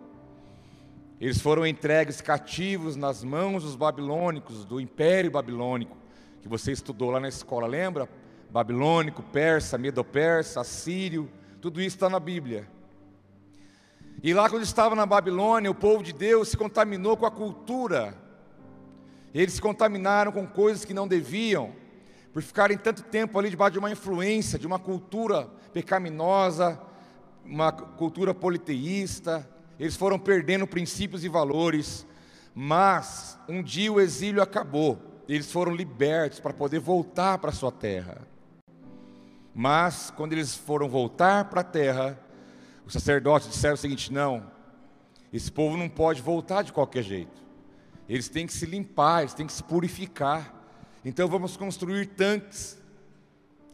Eles 1.18 1.40
foram 1.40 1.66
entregues 1.66 2.20
cativos 2.20 2.94
nas 2.94 3.24
mãos 3.24 3.62
dos 3.62 3.74
babilônicos, 3.74 4.62
do 4.66 4.78
Império 4.78 5.30
Babilônico, 5.30 5.96
que 6.42 6.48
você 6.50 6.70
estudou 6.70 7.10
lá 7.10 7.18
na 7.18 7.28
escola, 7.28 7.66
lembra? 7.66 8.06
babilônico, 8.50 9.22
persa, 9.22 9.78
medo-persa, 9.78 10.60
assírio, 10.60 11.30
tudo 11.62 11.80
isso 11.80 11.96
está 11.96 12.10
na 12.10 12.20
Bíblia. 12.20 12.68
E 14.22 14.32
lá, 14.32 14.48
quando 14.48 14.62
estava 14.62 14.94
na 14.94 15.04
Babilônia, 15.04 15.68
o 15.68 15.74
povo 15.74 16.04
de 16.04 16.12
Deus 16.12 16.48
se 16.48 16.56
contaminou 16.56 17.16
com 17.16 17.26
a 17.26 17.30
cultura. 17.30 18.14
Eles 19.34 19.54
se 19.54 19.60
contaminaram 19.60 20.30
com 20.30 20.46
coisas 20.46 20.84
que 20.84 20.94
não 20.94 21.08
deviam, 21.08 21.72
por 22.32 22.40
ficarem 22.40 22.78
tanto 22.78 23.02
tempo 23.02 23.36
ali 23.36 23.50
debaixo 23.50 23.72
de 23.72 23.78
uma 23.80 23.90
influência, 23.90 24.60
de 24.60 24.66
uma 24.66 24.78
cultura 24.78 25.50
pecaminosa, 25.72 26.80
uma 27.44 27.72
cultura 27.72 28.32
politeísta. 28.32 29.48
Eles 29.76 29.96
foram 29.96 30.20
perdendo 30.20 30.68
princípios 30.68 31.24
e 31.24 31.28
valores. 31.28 32.06
Mas 32.54 33.36
um 33.48 33.60
dia 33.60 33.92
o 33.92 34.00
exílio 34.00 34.40
acabou. 34.40 34.98
Eles 35.28 35.50
foram 35.50 35.74
libertos 35.74 36.38
para 36.38 36.52
poder 36.52 36.78
voltar 36.78 37.38
para 37.38 37.50
sua 37.50 37.72
terra. 37.72 38.18
Mas, 39.52 40.12
quando 40.16 40.32
eles 40.32 40.54
foram 40.54 40.88
voltar 40.88 41.46
para 41.46 41.60
a 41.60 41.64
terra, 41.64 42.18
os 42.86 42.92
sacerdotes 42.92 43.48
disseram 43.48 43.74
o 43.74 43.78
seguinte: 43.78 44.12
não, 44.12 44.44
esse 45.32 45.50
povo 45.50 45.76
não 45.76 45.88
pode 45.88 46.20
voltar 46.20 46.62
de 46.62 46.72
qualquer 46.72 47.02
jeito. 47.02 47.42
Eles 48.08 48.28
têm 48.28 48.46
que 48.46 48.52
se 48.52 48.66
limpar, 48.66 49.20
eles 49.20 49.34
têm 49.34 49.46
que 49.46 49.52
se 49.52 49.62
purificar. 49.62 50.54
Então 51.04 51.28
vamos 51.28 51.56
construir 51.56 52.06
tanques 52.06 52.78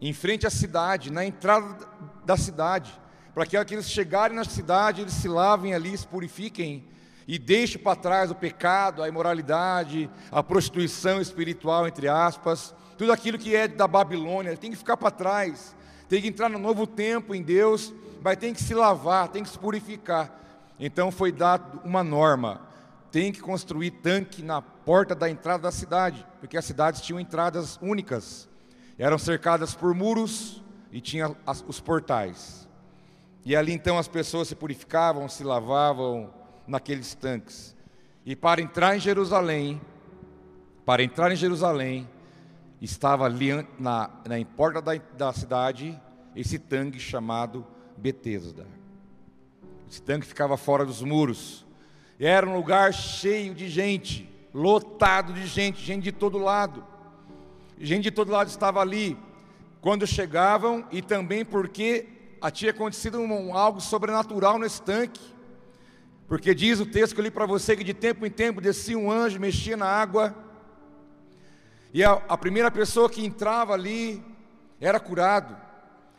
em 0.01 0.13
frente 0.13 0.47
à 0.47 0.51
cidade, 0.51 1.11
na 1.11 1.25
entrada 1.25 1.87
da 2.25 2.37
cidade, 2.37 2.93
para 3.35 3.45
que 3.45 3.75
eles 3.75 3.91
chegarem 3.91 4.37
na 4.37 4.45
cidade, 4.45 5.01
eles 5.01 5.15
se 5.15 5.29
lavem 5.29 5.75
ali, 5.75 5.97
se 5.97 6.07
purifiquem 6.07 6.85
e 7.27 7.39
deixem 7.39 7.81
para 7.81 7.97
trás 7.97 8.31
o 8.31 8.35
pecado, 8.35 9.03
a 9.03 9.09
imoralidade, 9.09 10.09
a 10.31 10.43
prostituição 10.43 11.21
espiritual, 11.21 11.87
entre 11.87 12.09
aspas, 12.09 12.75
tudo 12.97 13.13
aquilo 13.13 13.39
que 13.39 13.55
é 13.55 13.69
da 13.69 13.87
Babilônia 13.87 14.57
tem 14.57 14.71
que 14.71 14.77
ficar 14.77 14.97
para 14.97 15.11
trás, 15.11 15.77
tem 16.09 16.23
que 16.23 16.29
entrar 16.29 16.49
no 16.49 16.59
novo 16.59 16.87
tempo 16.87 17.35
em 17.35 17.43
Deus, 17.43 17.93
mas 18.23 18.37
tem 18.37 18.53
que 18.53 18.63
se 18.63 18.75
lavar, 18.75 19.29
tem 19.29 19.43
que 19.43 19.49
se 19.49 19.59
purificar. 19.59 20.33
Então 20.79 21.11
foi 21.11 21.33
dado 21.33 21.81
uma 21.85 22.05
norma: 22.05 22.61
tem 23.11 23.33
que 23.33 23.41
construir 23.41 23.91
tanque 23.91 24.43
na 24.43 24.61
porta 24.61 25.15
da 25.15 25.29
entrada 25.29 25.65
da 25.65 25.73
cidade, 25.73 26.27
porque 26.41 26.57
as 26.57 26.65
cidades 26.65 27.01
tinham 27.01 27.21
entradas 27.21 27.79
únicas, 27.83 28.49
eram 28.99 29.19
cercadas 29.19 29.75
por 29.75 29.95
muros 29.95 30.63
e 30.93 31.01
tinha 31.01 31.35
as, 31.47 31.65
os 31.67 31.81
portais. 31.81 32.69
E 33.45 33.57
ali 33.57 33.73
então 33.73 33.99
as 33.99 34.09
pessoas 34.09 34.49
se 34.49 34.55
purificavam, 34.55 35.29
se 35.29 35.43
lavavam 35.43 36.33
naqueles 36.67 37.15
tanques. 37.15 37.77
E 38.25 38.37
para 38.37 38.61
entrar 38.61 38.97
em 38.97 39.01
Jerusalém, 39.01 39.81
para 40.85 41.03
entrar 41.03 41.33
em 41.33 41.37
Jerusalém, 41.37 42.09
estava 42.81 43.25
ali 43.25 43.67
na, 43.79 44.11
na 44.27 44.45
porta 44.57 44.81
da, 44.81 44.95
da 45.17 45.33
cidade 45.33 46.01
esse 46.37 46.59
tanque 46.59 47.01
chamado 47.01 47.67
Betesda. 47.99 48.67
Esse 49.91 50.01
tanque 50.01 50.27
ficava 50.27 50.57
fora 50.57 50.85
dos 50.85 51.03
muros. 51.03 51.67
Era 52.19 52.49
um 52.49 52.57
lugar 52.57 52.93
cheio 52.93 53.55
de 53.55 53.69
gente, 53.69 54.29
lotado 54.53 55.33
de 55.33 55.47
gente, 55.47 55.83
gente 55.85 56.05
de 56.05 56.13
todo 56.13 56.39
lado. 56.39 56.85
Gente 57.79 58.05
de 58.05 58.11
todo 58.11 58.33
lado 58.33 58.49
estava 58.49 58.81
ali 58.81 59.17
quando 59.81 60.07
chegavam 60.07 60.85
e 60.91 61.01
também 61.01 61.45
porque 61.45 62.07
tinha 62.53 62.71
acontecido 62.71 63.19
um, 63.19 63.57
algo 63.57 63.81
sobrenatural 63.81 64.59
nesse 64.59 64.83
tanque. 64.83 65.21
Porque 66.27 66.55
diz 66.55 66.81
o 66.81 66.87
texto 66.87 67.15
que 67.15 67.21
eu 67.21 67.25
li 67.25 67.31
para 67.31 67.47
você 67.47 67.77
que 67.77 67.85
de 67.85 67.95
tempo 67.95 68.27
em 68.27 68.31
tempo 68.31 68.61
descia 68.61 68.99
um 68.99 69.11
anjo, 69.11 69.41
mexia 69.41 69.77
na 69.77 69.87
água, 69.87 70.37
e 71.93 72.05
a, 72.05 72.13
a 72.29 72.37
primeira 72.37 72.71
pessoa 72.71 73.09
que 73.09 73.25
entrava 73.25 73.73
ali 73.73 74.23
era 74.81 75.01
curado. 75.01 75.57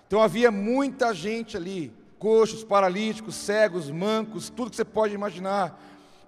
Então 0.10 0.24
havia 0.24 0.50
muita 0.50 1.14
gente 1.14 1.56
ali, 1.56 1.94
coxos, 2.18 2.64
paralíticos, 2.64 3.36
cegos, 3.36 3.92
mancos, 3.92 4.50
tudo 4.50 4.72
que 4.72 4.76
você 4.76 4.84
pode 4.84 5.14
imaginar. 5.14 5.80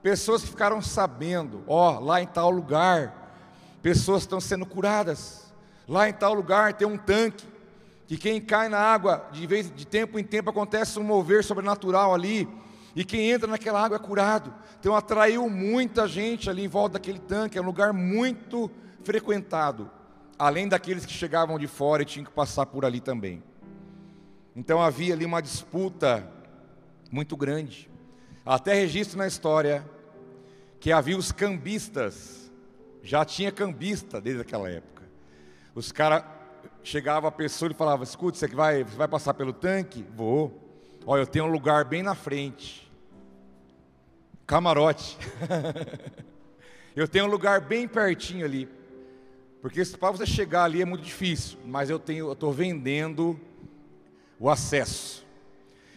Pessoas 0.03 0.43
que 0.43 0.49
ficaram 0.49 0.83
sabendo, 0.83 1.63
ó, 1.65 1.97
lá 1.97 2.21
em 2.21 2.27
tal 2.27 2.51
lugar, 2.51 3.33
pessoas 3.81 4.21
estão 4.21 4.39
sendo 4.39 4.67
curadas. 4.67 5.51
Lá 5.87 6.07
em 6.07 6.13
tal 6.13 6.35
lugar 6.35 6.73
tem 6.73 6.87
um 6.87 6.95
tanque 6.95 7.43
que 8.05 8.17
quem 8.17 8.39
cai 8.39 8.69
na 8.69 8.77
água, 8.77 9.27
de 9.31 9.47
vez 9.47 9.73
de 9.75 9.87
tempo 9.87 10.19
em 10.19 10.23
tempo 10.23 10.51
acontece 10.51 10.99
um 10.99 11.03
mover 11.03 11.43
sobrenatural 11.43 12.13
ali, 12.13 12.47
e 12.95 13.03
quem 13.03 13.31
entra 13.31 13.47
naquela 13.47 13.83
água 13.83 13.95
é 13.95 13.99
curado. 13.99 14.53
Então 14.79 14.95
atraiu 14.95 15.49
muita 15.49 16.07
gente 16.07 16.51
ali 16.51 16.65
em 16.65 16.67
volta 16.67 16.99
daquele 16.99 17.17
tanque, 17.17 17.57
é 17.57 17.61
um 17.61 17.65
lugar 17.65 17.93
muito 17.93 18.69
frequentado, 19.03 19.89
além 20.37 20.67
daqueles 20.67 21.03
que 21.03 21.13
chegavam 21.13 21.57
de 21.57 21.65
fora 21.65 22.03
e 22.03 22.05
tinham 22.05 22.25
que 22.25 22.31
passar 22.31 22.67
por 22.67 22.85
ali 22.85 23.01
também. 23.01 23.41
Então 24.55 24.81
havia 24.81 25.13
ali 25.13 25.25
uma 25.25 25.41
disputa 25.41 26.29
muito 27.09 27.37
grande. 27.37 27.89
Até 28.45 28.73
registro 28.73 29.17
na 29.17 29.27
história 29.27 29.85
que 30.79 30.91
havia 30.91 31.17
os 31.17 31.31
cambistas, 31.31 32.51
já 33.03 33.23
tinha 33.23 33.51
cambista 33.51 34.19
desde 34.19 34.41
aquela 34.41 34.69
época. 34.69 35.03
Os 35.73 35.91
caras 35.91 36.23
chegava 36.83 37.27
a 37.27 37.31
pessoa 37.31 37.71
e 37.71 37.75
falava: 37.75 38.03
"Escute, 38.03 38.37
você 38.37 38.47
que 38.47 38.55
vai, 38.55 38.83
você 38.83 38.97
vai 38.97 39.07
passar 39.07 39.33
pelo 39.33 39.53
tanque? 39.53 40.05
Vou. 40.15 40.59
Olha, 41.05 41.21
eu 41.21 41.27
tenho 41.27 41.45
um 41.45 41.51
lugar 41.51 41.85
bem 41.85 42.03
na 42.03 42.15
frente. 42.15 42.91
Camarote. 44.45 45.17
eu 46.95 47.07
tenho 47.07 47.25
um 47.25 47.29
lugar 47.29 47.61
bem 47.61 47.87
pertinho 47.87 48.45
ali. 48.45 48.67
Porque 49.61 49.83
para 49.85 50.11
você 50.11 50.25
chegar 50.25 50.63
ali 50.63 50.81
é 50.81 50.85
muito 50.85 51.03
difícil, 51.03 51.59
mas 51.65 51.89
eu 51.89 51.99
tenho, 51.99 52.27
eu 52.27 52.33
estou 52.33 52.51
vendendo 52.51 53.39
o 54.41 54.49
acesso. 54.49 55.23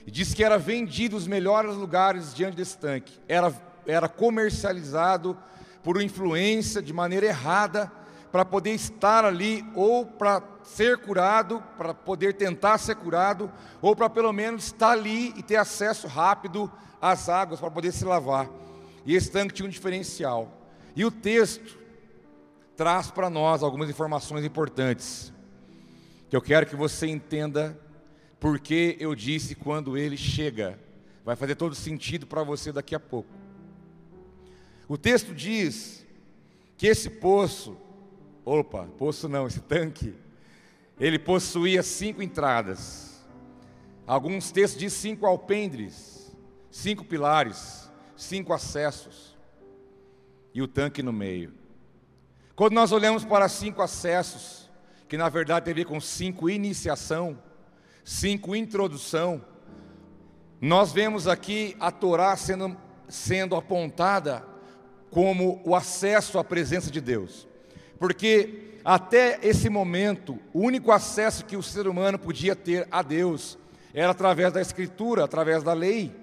E 0.07 0.11
disse 0.11 0.37
que 0.37 0.45
era 0.45 0.59
vendido 0.59 1.17
os 1.17 1.27
melhores 1.27 1.75
lugares 1.75 2.35
diante 2.35 2.57
desse 2.57 2.77
tanque. 2.77 3.19
Era, 3.27 3.53
era 3.87 4.07
comercializado 4.07 5.37
por 5.83 6.01
influência 6.01 6.83
de 6.83 6.93
maneira 6.93 7.25
errada 7.25 7.91
para 8.31 8.45
poder 8.45 8.73
estar 8.73 9.25
ali 9.25 9.65
ou 9.75 10.05
para 10.05 10.43
ser 10.63 10.99
curado, 10.99 11.63
para 11.79 11.95
poder 11.95 12.35
tentar 12.35 12.77
ser 12.79 12.97
curado, 12.97 13.51
ou 13.81 13.97
para 13.97 14.11
pelo 14.11 14.33
menos 14.33 14.67
estar 14.67 14.91
ali 14.91 15.33
e 15.37 15.43
ter 15.43 15.57
acesso 15.57 16.07
rápido 16.07 16.71
às 17.01 17.31
águas 17.31 17.61
para 17.61 17.71
poder 17.71 17.93
se 17.93 18.05
lavar. 18.05 18.49
E 19.07 19.15
esse 19.15 19.31
tanque 19.31 19.55
tinha 19.55 19.67
um 19.67 19.71
diferencial. 19.71 20.53
E 20.95 21.05
o 21.05 21.11
texto 21.11 21.79
traz 22.77 23.11
para 23.11 23.31
nós 23.31 23.63
algumas 23.63 23.89
informações 23.89 24.45
importantes, 24.45 25.33
que 26.29 26.37
eu 26.37 26.43
quero 26.43 26.67
que 26.67 26.77
você 26.77 27.07
entenda 27.07 27.79
porque 28.45 28.99
eu 29.01 29.15
disse 29.15 29.55
quando 29.55 29.97
ele 29.97 30.19
chega. 30.19 30.79
Vai 31.25 31.35
fazer 31.35 31.55
todo 31.55 31.75
sentido 31.75 32.27
para 32.27 32.43
você 32.43 32.71
daqui 32.71 32.95
a 32.95 33.01
pouco. 33.01 33.31
O 34.87 34.99
texto 34.99 35.35
diz 35.35 36.07
que 36.77 36.87
esse 36.87 37.09
poço, 37.09 37.75
opa, 38.45 38.85
poço 38.99 39.31
não, 39.31 39.47
esse 39.47 39.61
tanque, 39.61 40.15
ele 41.01 41.19
possuía 41.19 41.83
cinco 41.83 42.23
entradas. 42.23 43.25
Alguns 44.07 44.53
textos 44.53 44.79
dizem 44.79 45.13
cinco 45.13 45.25
alpendres, 45.25 46.31
cinco 46.71 47.03
pilares, 47.03 47.91
cinco 48.15 48.53
acessos, 48.53 49.35
e 50.53 50.61
o 50.61 50.69
tanque 50.69 51.03
no 51.03 51.15
meio. 51.15 51.55
Quando 52.55 52.75
nós 52.75 52.93
olhamos 52.93 53.25
para 53.25 53.49
cinco 53.49 53.81
acessos, 53.81 54.71
que 55.09 55.17
na 55.17 55.31
verdade 55.31 55.65
tem 55.65 55.73
a 55.73 55.77
ver 55.77 55.87
com 55.87 55.99
cinco 55.99 56.51
iniciação, 56.51 57.39
cinco 58.05 58.55
introdução, 58.55 59.43
nós 60.61 60.93
vemos 60.93 61.27
aqui 61.27 61.75
a 61.81 61.91
Torá 61.91 62.37
sendo, 62.37 62.77
sendo 63.09 63.57
apontada 63.57 64.45
como 65.11 65.61
o 65.65 65.75
acesso 65.75 66.39
à 66.39 66.45
presença 66.45 66.91
de 66.91 67.01
Deus. 67.01 67.49
Porque 67.99 68.79
até 68.85 69.39
esse 69.43 69.71
momento, 69.71 70.39
o 70.53 70.61
único 70.61 70.93
acesso 70.93 71.45
que 71.45 71.57
o 71.57 71.63
ser 71.63 71.89
humano 71.89 72.19
podia 72.19 72.55
ter 72.55 72.87
a 72.91 73.01
Deus 73.01 73.59
era 73.95 74.11
através 74.11 74.53
da 74.53 74.61
Escritura, 74.61 75.25
através 75.25 75.63
da 75.63 75.73
lei. 75.73 76.15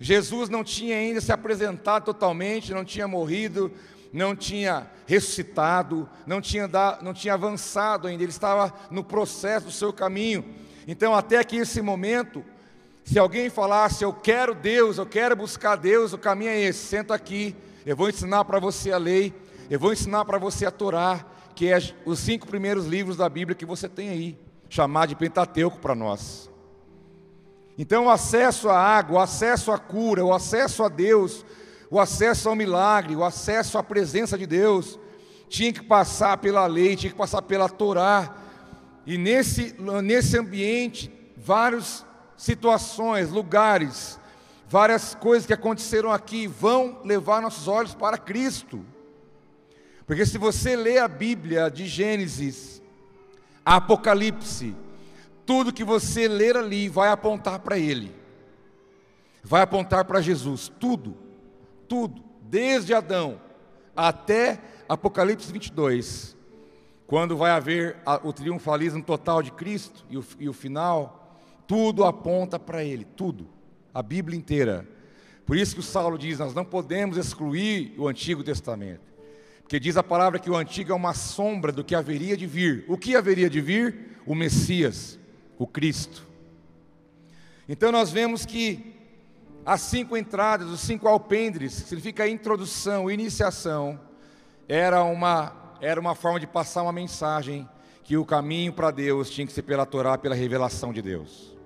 Jesus 0.00 0.48
não 0.48 0.64
tinha 0.64 0.96
ainda 0.96 1.20
se 1.20 1.30
apresentado 1.32 2.04
totalmente, 2.04 2.72
não 2.72 2.84
tinha 2.84 3.06
morrido, 3.06 3.70
não 4.12 4.34
tinha 4.34 4.86
ressuscitado, 5.06 6.08
não 6.26 6.40
tinha, 6.40 6.68
não 7.02 7.14
tinha 7.14 7.34
avançado 7.34 8.08
ainda, 8.08 8.22
ele 8.22 8.32
estava 8.32 8.72
no 8.90 9.04
processo 9.04 9.66
do 9.66 9.72
seu 9.72 9.92
caminho. 9.92 10.44
Então, 10.86 11.14
até 11.14 11.42
que 11.42 11.56
esse 11.56 11.82
momento, 11.82 12.44
se 13.04 13.18
alguém 13.18 13.50
falasse, 13.50 14.04
eu 14.04 14.12
quero 14.12 14.54
Deus, 14.54 14.98
eu 14.98 15.06
quero 15.06 15.34
buscar 15.34 15.76
Deus, 15.76 16.12
o 16.12 16.18
caminho 16.18 16.50
é 16.50 16.60
esse, 16.60 16.86
senta 16.86 17.14
aqui, 17.14 17.56
eu 17.84 17.96
vou 17.96 18.08
ensinar 18.08 18.44
para 18.44 18.60
você 18.60 18.92
a 18.92 18.98
lei, 18.98 19.34
eu 19.68 19.80
vou 19.80 19.92
ensinar 19.92 20.24
para 20.24 20.38
você 20.38 20.64
a 20.64 20.70
Torá, 20.70 21.26
que 21.54 21.72
é 21.72 21.78
os 22.04 22.20
cinco 22.20 22.46
primeiros 22.46 22.86
livros 22.86 23.16
da 23.16 23.28
Bíblia 23.28 23.56
que 23.56 23.66
você 23.66 23.88
tem 23.88 24.10
aí, 24.10 24.38
chamado 24.68 25.08
de 25.08 25.16
Pentateuco 25.16 25.78
para 25.78 25.94
nós. 25.94 26.50
Então, 27.78 28.06
o 28.06 28.10
acesso 28.10 28.68
à 28.68 28.78
água, 28.78 29.18
o 29.18 29.22
acesso 29.22 29.72
à 29.72 29.78
cura, 29.78 30.24
o 30.24 30.32
acesso 30.32 30.84
a 30.84 30.88
Deus, 30.88 31.44
o 31.90 32.00
acesso 32.00 32.48
ao 32.48 32.54
milagre, 32.54 33.14
o 33.16 33.24
acesso 33.24 33.76
à 33.76 33.82
presença 33.82 34.38
de 34.38 34.46
Deus, 34.46 34.98
tinha 35.48 35.72
que 35.72 35.82
passar 35.82 36.38
pela 36.38 36.66
lei, 36.66 36.96
tinha 36.96 37.10
que 37.10 37.18
passar 37.18 37.42
pela 37.42 37.68
Torá. 37.68 38.34
E 39.06 39.16
nesse, 39.16 39.74
nesse 40.02 40.36
ambiente, 40.36 41.12
várias 41.36 42.04
situações, 42.36 43.30
lugares, 43.30 44.18
várias 44.68 45.14
coisas 45.14 45.46
que 45.46 45.52
aconteceram 45.52 46.10
aqui 46.10 46.46
vão 46.46 47.00
levar 47.04 47.40
nossos 47.40 47.68
olhos 47.68 47.94
para 47.94 48.18
Cristo. 48.18 48.84
Porque 50.06 50.26
se 50.26 50.38
você 50.38 50.76
lê 50.76 50.98
a 50.98 51.08
Bíblia 51.08 51.70
de 51.70 51.86
Gênesis, 51.86 52.82
Apocalipse, 53.64 54.74
tudo 55.44 55.72
que 55.72 55.84
você 55.84 56.26
ler 56.26 56.56
ali 56.56 56.88
vai 56.88 57.08
apontar 57.08 57.60
para 57.60 57.78
Ele, 57.78 58.14
vai 59.42 59.62
apontar 59.62 60.04
para 60.04 60.20
Jesus, 60.20 60.70
tudo 60.80 61.26
tudo, 61.88 62.22
desde 62.42 62.94
Adão 62.94 63.40
até 63.96 64.60
Apocalipse 64.88 65.50
22, 65.52 66.35
quando 67.06 67.36
vai 67.36 67.52
haver 67.52 67.96
o 68.24 68.32
triunfalismo 68.32 69.02
total 69.02 69.42
de 69.42 69.52
Cristo 69.52 70.04
e 70.10 70.16
o, 70.16 70.24
e 70.40 70.48
o 70.48 70.52
final, 70.52 71.38
tudo 71.66 72.04
aponta 72.04 72.58
para 72.58 72.82
Ele, 72.82 73.04
tudo, 73.04 73.48
a 73.94 74.02
Bíblia 74.02 74.36
inteira. 74.36 74.86
Por 75.44 75.56
isso 75.56 75.74
que 75.74 75.80
o 75.80 75.84
Saulo 75.84 76.18
diz: 76.18 76.38
nós 76.38 76.54
não 76.54 76.64
podemos 76.64 77.16
excluir 77.16 77.94
o 77.96 78.08
Antigo 78.08 78.42
Testamento, 78.42 79.02
porque 79.62 79.78
diz 79.78 79.96
a 79.96 80.02
palavra 80.02 80.38
que 80.40 80.50
o 80.50 80.56
Antigo 80.56 80.92
é 80.92 80.94
uma 80.94 81.14
sombra 81.14 81.70
do 81.70 81.84
que 81.84 81.94
haveria 81.94 82.36
de 82.36 82.46
vir. 82.46 82.84
O 82.88 82.98
que 82.98 83.14
haveria 83.14 83.48
de 83.48 83.60
vir? 83.60 84.18
O 84.26 84.34
Messias, 84.34 85.18
o 85.56 85.66
Cristo. 85.66 86.26
Então 87.68 87.92
nós 87.92 88.10
vemos 88.10 88.44
que 88.44 88.94
as 89.64 89.80
cinco 89.80 90.16
entradas, 90.16 90.68
os 90.68 90.80
cinco 90.80 91.08
alpendres, 91.08 91.82
que 91.82 91.88
significa 91.88 92.28
introdução, 92.28 93.10
iniciação, 93.10 93.98
era 94.68 95.02
uma, 95.02 95.52
era 95.80 96.00
uma 96.00 96.14
forma 96.14 96.40
de 96.40 96.46
passar 96.46 96.82
uma 96.82 96.92
mensagem 96.92 97.68
que 98.02 98.16
o 98.16 98.24
caminho 98.24 98.72
para 98.72 98.90
Deus 98.90 99.28
tinha 99.30 99.46
que 99.46 99.52
ser 99.52 99.62
pela 99.62 99.84
Torá, 99.84 100.16
pela 100.16 100.34
revelação 100.34 100.92
de 100.92 101.02
Deus. 101.02 101.56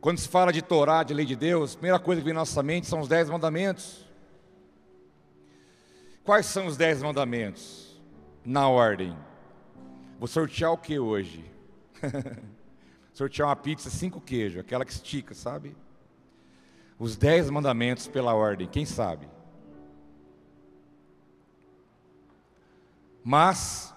Quando 0.00 0.18
se 0.18 0.28
fala 0.28 0.52
de 0.52 0.60
Torá, 0.60 1.02
de 1.02 1.14
lei 1.14 1.24
de 1.24 1.36
Deus, 1.36 1.72
a 1.72 1.78
primeira 1.78 1.98
coisa 1.98 2.20
que 2.20 2.24
vem 2.24 2.34
na 2.34 2.40
nossa 2.40 2.62
mente 2.62 2.86
são 2.86 3.00
os 3.00 3.08
dez 3.08 3.30
mandamentos. 3.30 4.04
Quais 6.24 6.46
são 6.46 6.66
os 6.66 6.76
dez 6.76 7.02
mandamentos? 7.02 8.00
Na 8.44 8.68
ordem. 8.68 9.16
Vou 10.18 10.28
sortear 10.28 10.72
o 10.72 10.78
que 10.78 10.98
hoje? 10.98 11.44
sortear 13.14 13.48
uma 13.48 13.56
pizza 13.56 13.88
cinco 13.88 14.20
queijos, 14.20 14.58
aquela 14.58 14.84
que 14.84 14.92
estica, 14.92 15.34
sabe? 15.34 15.76
Os 16.98 17.16
dez 17.16 17.48
mandamentos 17.48 18.08
pela 18.08 18.34
ordem, 18.34 18.66
quem 18.66 18.84
sabe? 18.84 19.28
Mas 23.24 23.92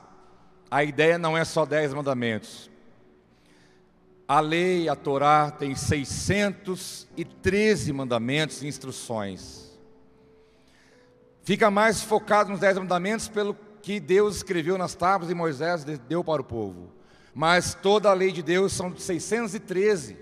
a 0.72 0.84
ideia 0.86 1.18
não 1.18 1.38
é 1.38 1.44
só 1.44 1.66
dez 1.66 1.94
mandamentos. 1.94 2.72
A 4.26 4.40
lei, 4.40 4.88
a 4.88 4.96
Torá, 4.96 5.52
tem 5.52 5.76
613 5.76 7.92
mandamentos 7.92 8.64
e 8.64 8.68
instruções. 8.68 9.78
Fica 11.44 11.70
mais 11.70 12.02
focado 12.02 12.50
nos 12.50 12.62
dez 12.62 12.78
mandamentos 12.78 13.28
pelo 13.28 13.54
que 13.82 14.00
Deus 14.00 14.38
escreveu 14.38 14.78
nas 14.78 14.96
tábuas 14.96 15.30
e 15.32 15.34
Moisés 15.34 15.84
deu 15.84 16.24
para 16.24 16.42
o 16.42 16.46
povo. 16.46 16.94
Mas 17.34 17.74
toda 17.74 18.10
a 18.10 18.14
lei 18.14 18.32
de 18.32 18.42
Deus 18.42 18.72
são 18.74 18.96
613. 18.96 20.16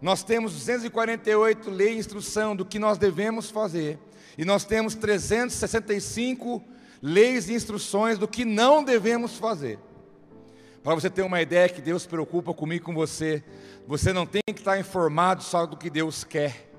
Nós 0.00 0.22
temos 0.24 0.52
248 0.52 1.70
leis 1.70 1.96
e 1.96 1.98
instrução 1.98 2.54
do 2.56 2.64
que 2.64 2.78
nós 2.78 2.96
devemos 2.98 3.50
fazer. 3.50 3.98
E 4.36 4.44
nós 4.44 4.64
temos 4.64 4.96
365 4.96 6.64
leis 7.02 7.48
e 7.48 7.54
instruções 7.54 8.16
do 8.16 8.28
que 8.28 8.44
não 8.44 8.84
devemos 8.84 9.36
fazer. 9.36 9.78
Para 10.82 10.94
você 10.94 11.10
ter 11.10 11.22
uma 11.22 11.42
ideia 11.42 11.68
que 11.68 11.80
Deus 11.80 12.06
preocupa 12.06 12.54
comigo 12.54 12.82
e 12.82 12.86
com 12.86 12.94
você, 12.94 13.42
você 13.86 14.12
não 14.12 14.24
tem 14.24 14.42
que 14.46 14.60
estar 14.60 14.78
informado 14.78 15.42
só 15.42 15.66
do 15.66 15.76
que 15.76 15.90
Deus 15.90 16.22
quer. 16.22 16.70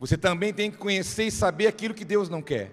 Você 0.00 0.16
também 0.16 0.52
tem 0.52 0.70
que 0.70 0.78
conhecer 0.78 1.24
e 1.24 1.30
saber 1.30 1.68
aquilo 1.68 1.94
que 1.94 2.04
Deus 2.04 2.28
não 2.28 2.42
quer. 2.42 2.72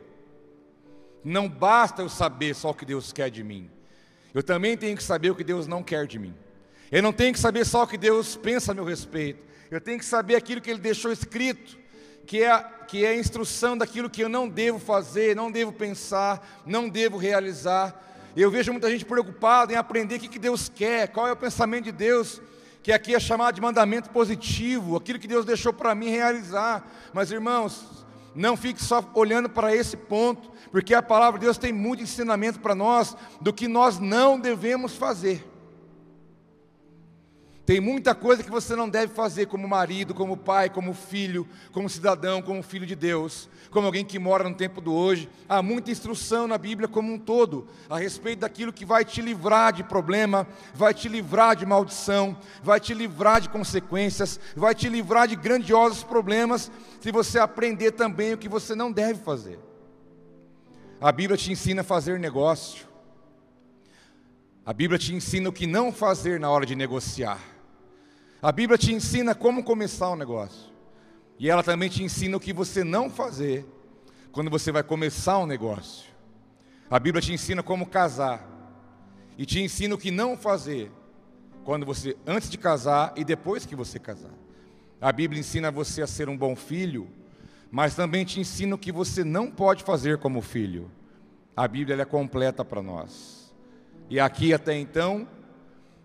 Não 1.23 1.47
basta 1.47 2.01
eu 2.01 2.09
saber 2.09 2.55
só 2.55 2.71
o 2.71 2.73
que 2.73 2.85
Deus 2.85 3.13
quer 3.13 3.29
de 3.29 3.43
mim. 3.43 3.69
Eu 4.33 4.41
também 4.41 4.77
tenho 4.77 4.97
que 4.97 5.03
saber 5.03 5.29
o 5.29 5.35
que 5.35 5.43
Deus 5.43 5.67
não 5.67 5.83
quer 5.83 6.07
de 6.07 6.17
mim. 6.17 6.35
Eu 6.91 7.03
não 7.03 7.13
tenho 7.13 7.33
que 7.33 7.39
saber 7.39 7.65
só 7.65 7.83
o 7.83 7.87
que 7.87 7.97
Deus 7.97 8.35
pensa 8.35 8.71
a 8.71 8.75
meu 8.75 8.83
respeito. 8.83 9.43
Eu 9.69 9.79
tenho 9.79 9.99
que 9.99 10.05
saber 10.05 10.35
aquilo 10.35 10.61
que 10.61 10.69
Ele 10.69 10.79
deixou 10.79 11.11
escrito, 11.11 11.77
que 12.29 12.43
é, 12.43 12.63
que 12.87 13.03
é 13.03 13.09
a 13.09 13.15
instrução 13.15 13.75
daquilo 13.75 14.07
que 14.07 14.21
eu 14.21 14.29
não 14.29 14.47
devo 14.47 14.77
fazer, 14.77 15.35
não 15.35 15.51
devo 15.51 15.71
pensar, 15.71 16.61
não 16.63 16.87
devo 16.87 17.17
realizar. 17.17 17.99
Eu 18.37 18.51
vejo 18.51 18.71
muita 18.71 18.87
gente 18.87 19.03
preocupada 19.03 19.73
em 19.73 19.75
aprender 19.75 20.17
o 20.17 20.19
que, 20.19 20.27
que 20.27 20.37
Deus 20.37 20.69
quer, 20.69 21.07
qual 21.07 21.27
é 21.27 21.31
o 21.31 21.35
pensamento 21.35 21.85
de 21.85 21.91
Deus, 21.91 22.39
que 22.83 22.91
aqui 22.91 23.15
é 23.15 23.19
chamado 23.19 23.55
de 23.55 23.61
mandamento 23.61 24.11
positivo, 24.11 24.95
aquilo 24.95 25.17
que 25.17 25.27
Deus 25.27 25.43
deixou 25.43 25.73
para 25.73 25.95
mim 25.95 26.09
realizar. 26.09 26.87
Mas 27.13 27.31
irmãos, 27.31 28.05
não 28.35 28.55
fique 28.55 28.79
só 28.79 29.03
olhando 29.15 29.49
para 29.49 29.75
esse 29.75 29.97
ponto, 29.97 30.51
porque 30.71 30.93
a 30.93 31.01
palavra 31.01 31.39
de 31.39 31.47
Deus 31.47 31.57
tem 31.57 31.73
muito 31.73 32.03
ensinamento 32.03 32.59
para 32.59 32.75
nós 32.75 33.17
do 33.41 33.51
que 33.51 33.67
nós 33.67 33.97
não 33.97 34.39
devemos 34.39 34.95
fazer. 34.95 35.48
Tem 37.69 37.79
muita 37.79 38.15
coisa 38.15 38.41
que 38.41 38.49
você 38.49 38.75
não 38.75 38.89
deve 38.89 39.13
fazer 39.13 39.45
como 39.45 39.67
marido, 39.67 40.15
como 40.15 40.35
pai, 40.35 40.71
como 40.71 40.91
filho, 40.91 41.47
como 41.71 41.87
cidadão, 41.87 42.41
como 42.41 42.63
filho 42.63 42.83
de 42.83 42.95
Deus, 42.95 43.47
como 43.69 43.85
alguém 43.85 44.03
que 44.03 44.17
mora 44.17 44.49
no 44.49 44.55
tempo 44.55 44.81
do 44.81 44.91
hoje. 44.91 45.29
Há 45.47 45.61
muita 45.61 45.91
instrução 45.91 46.47
na 46.47 46.57
Bíblia 46.57 46.87
como 46.87 47.13
um 47.13 47.19
todo 47.19 47.67
a 47.87 47.99
respeito 47.99 48.39
daquilo 48.39 48.73
que 48.73 48.83
vai 48.83 49.05
te 49.05 49.21
livrar 49.21 49.71
de 49.71 49.83
problema, 49.83 50.47
vai 50.73 50.95
te 50.95 51.07
livrar 51.07 51.55
de 51.55 51.63
maldição, 51.63 52.35
vai 52.63 52.79
te 52.79 52.91
livrar 52.95 53.39
de 53.39 53.49
consequências, 53.49 54.39
vai 54.55 54.73
te 54.73 54.89
livrar 54.89 55.27
de 55.27 55.35
grandiosos 55.35 56.03
problemas, 56.03 56.71
se 56.99 57.11
você 57.11 57.37
aprender 57.37 57.91
também 57.91 58.33
o 58.33 58.37
que 58.39 58.49
você 58.49 58.73
não 58.73 58.91
deve 58.91 59.19
fazer. 59.19 59.59
A 60.99 61.11
Bíblia 61.11 61.37
te 61.37 61.51
ensina 61.51 61.81
a 61.81 61.83
fazer 61.83 62.17
negócio. 62.17 62.87
A 64.65 64.73
Bíblia 64.73 64.97
te 64.97 65.13
ensina 65.13 65.49
o 65.49 65.53
que 65.53 65.67
não 65.67 65.91
fazer 65.91 66.39
na 66.39 66.49
hora 66.49 66.65
de 66.65 66.75
negociar. 66.75 67.58
A 68.41 68.53
Bíblia 68.53 68.77
te 68.77 68.93
ensina 68.93 69.35
como 69.35 69.63
começar 69.63 70.09
um 70.11 70.15
negócio. 70.15 70.71
E 71.37 71.49
ela 71.49 71.61
também 71.61 71.89
te 71.89 72.01
ensina 72.03 72.37
o 72.37 72.39
que 72.39 72.53
você 72.53 72.85
não 72.85 73.09
fazer 73.09 73.65
quando 74.31 74.49
você 74.49 74.71
vai 74.71 74.81
começar 74.81 75.37
um 75.39 75.45
negócio. 75.45 76.09
A 76.89 76.97
Bíblia 76.99 77.21
te 77.21 77.33
ensina 77.33 77.61
como 77.61 77.85
casar. 77.85 78.47
E 79.37 79.45
te 79.45 79.59
ensina 79.59 79.93
o 79.93 79.97
que 79.97 80.09
não 80.09 80.37
fazer 80.37 80.91
quando 81.65 81.85
você 81.85 82.15
antes 82.25 82.49
de 82.49 82.57
casar 82.57 83.13
e 83.15 83.25
depois 83.25 83.65
que 83.65 83.75
você 83.75 83.99
casar. 83.99 84.33
A 85.01 85.11
Bíblia 85.11 85.39
ensina 85.39 85.69
você 85.69 86.01
a 86.01 86.07
ser 86.07 86.29
um 86.29 86.37
bom 86.37 86.55
filho, 86.55 87.09
mas 87.69 87.95
também 87.95 88.25
te 88.25 88.39
ensina 88.39 88.75
o 88.75 88.77
que 88.77 88.91
você 88.91 89.23
não 89.23 89.51
pode 89.51 89.83
fazer 89.83 90.17
como 90.17 90.41
filho. 90.41 90.89
A 91.55 91.67
Bíblia 91.67 92.01
é 92.01 92.05
completa 92.05 92.63
para 92.63 92.81
nós. 92.81 93.53
E 94.09 94.19
aqui 94.19 94.53
até 94.53 94.77
então, 94.77 95.27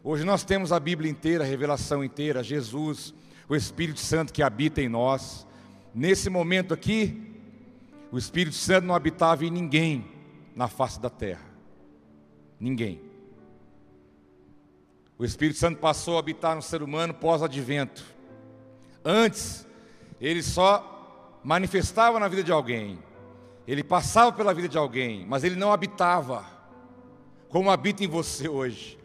Hoje 0.07 0.23
nós 0.23 0.45
temos 0.45 0.71
a 0.71 0.79
Bíblia 0.79 1.11
inteira, 1.11 1.45
a 1.45 1.47
revelação 1.47 2.05
inteira, 2.05 2.43
Jesus, 2.43 3.15
o 3.49 3.57
Espírito 3.57 4.01
Santo 4.01 4.35
que 4.35 4.43
habita 4.43 4.83
em 4.83 4.89
nós. 4.89 5.47
Nesse 5.95 6.29
momento 6.29 6.75
aqui, 6.75 7.35
o 8.13 8.19
Espírito 8.19 8.55
Santo 8.55 8.87
não 8.87 8.95
habitava 8.95 9.47
em 9.47 9.51
ninguém 9.51 10.05
na 10.55 10.69
face 10.69 11.01
da 11.01 11.09
terra. 11.09 11.47
Ninguém. 12.61 13.01
O 15.17 15.25
Espírito 15.25 15.59
Santo 15.59 15.79
passou 15.79 16.17
a 16.17 16.19
habitar 16.19 16.55
no 16.55 16.61
ser 16.61 16.83
humano 16.83 17.15
pós-advento. 17.15 18.05
Antes, 19.03 19.67
ele 20.21 20.43
só 20.43 21.41
manifestava 21.43 22.21
na 22.21 22.29
vida 22.29 22.43
de 22.43 22.53
alguém. 22.53 22.99
Ele 23.67 23.83
passava 23.83 24.31
pela 24.33 24.53
vida 24.53 24.69
de 24.69 24.77
alguém, 24.77 25.25
mas 25.27 25.45
ele 25.45 25.57
não 25.57 25.73
habitava 25.73 26.45
como 27.49 27.71
habita 27.71 28.05
em 28.05 28.09
você 28.09 28.51
hoje 28.51 29.03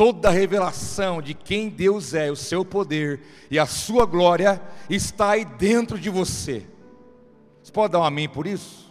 toda 0.00 0.30
a 0.30 0.32
revelação 0.32 1.20
de 1.20 1.34
quem 1.34 1.68
Deus 1.68 2.14
é, 2.14 2.30
o 2.30 2.34
seu 2.34 2.64
poder 2.64 3.20
e 3.50 3.58
a 3.58 3.66
sua 3.66 4.06
glória 4.06 4.58
está 4.88 5.32
aí 5.32 5.44
dentro 5.44 5.98
de 5.98 6.08
você. 6.08 6.66
Você 7.62 7.70
pode 7.70 7.92
dar 7.92 8.00
um 8.00 8.04
amém 8.04 8.26
por 8.26 8.46
isso? 8.46 8.90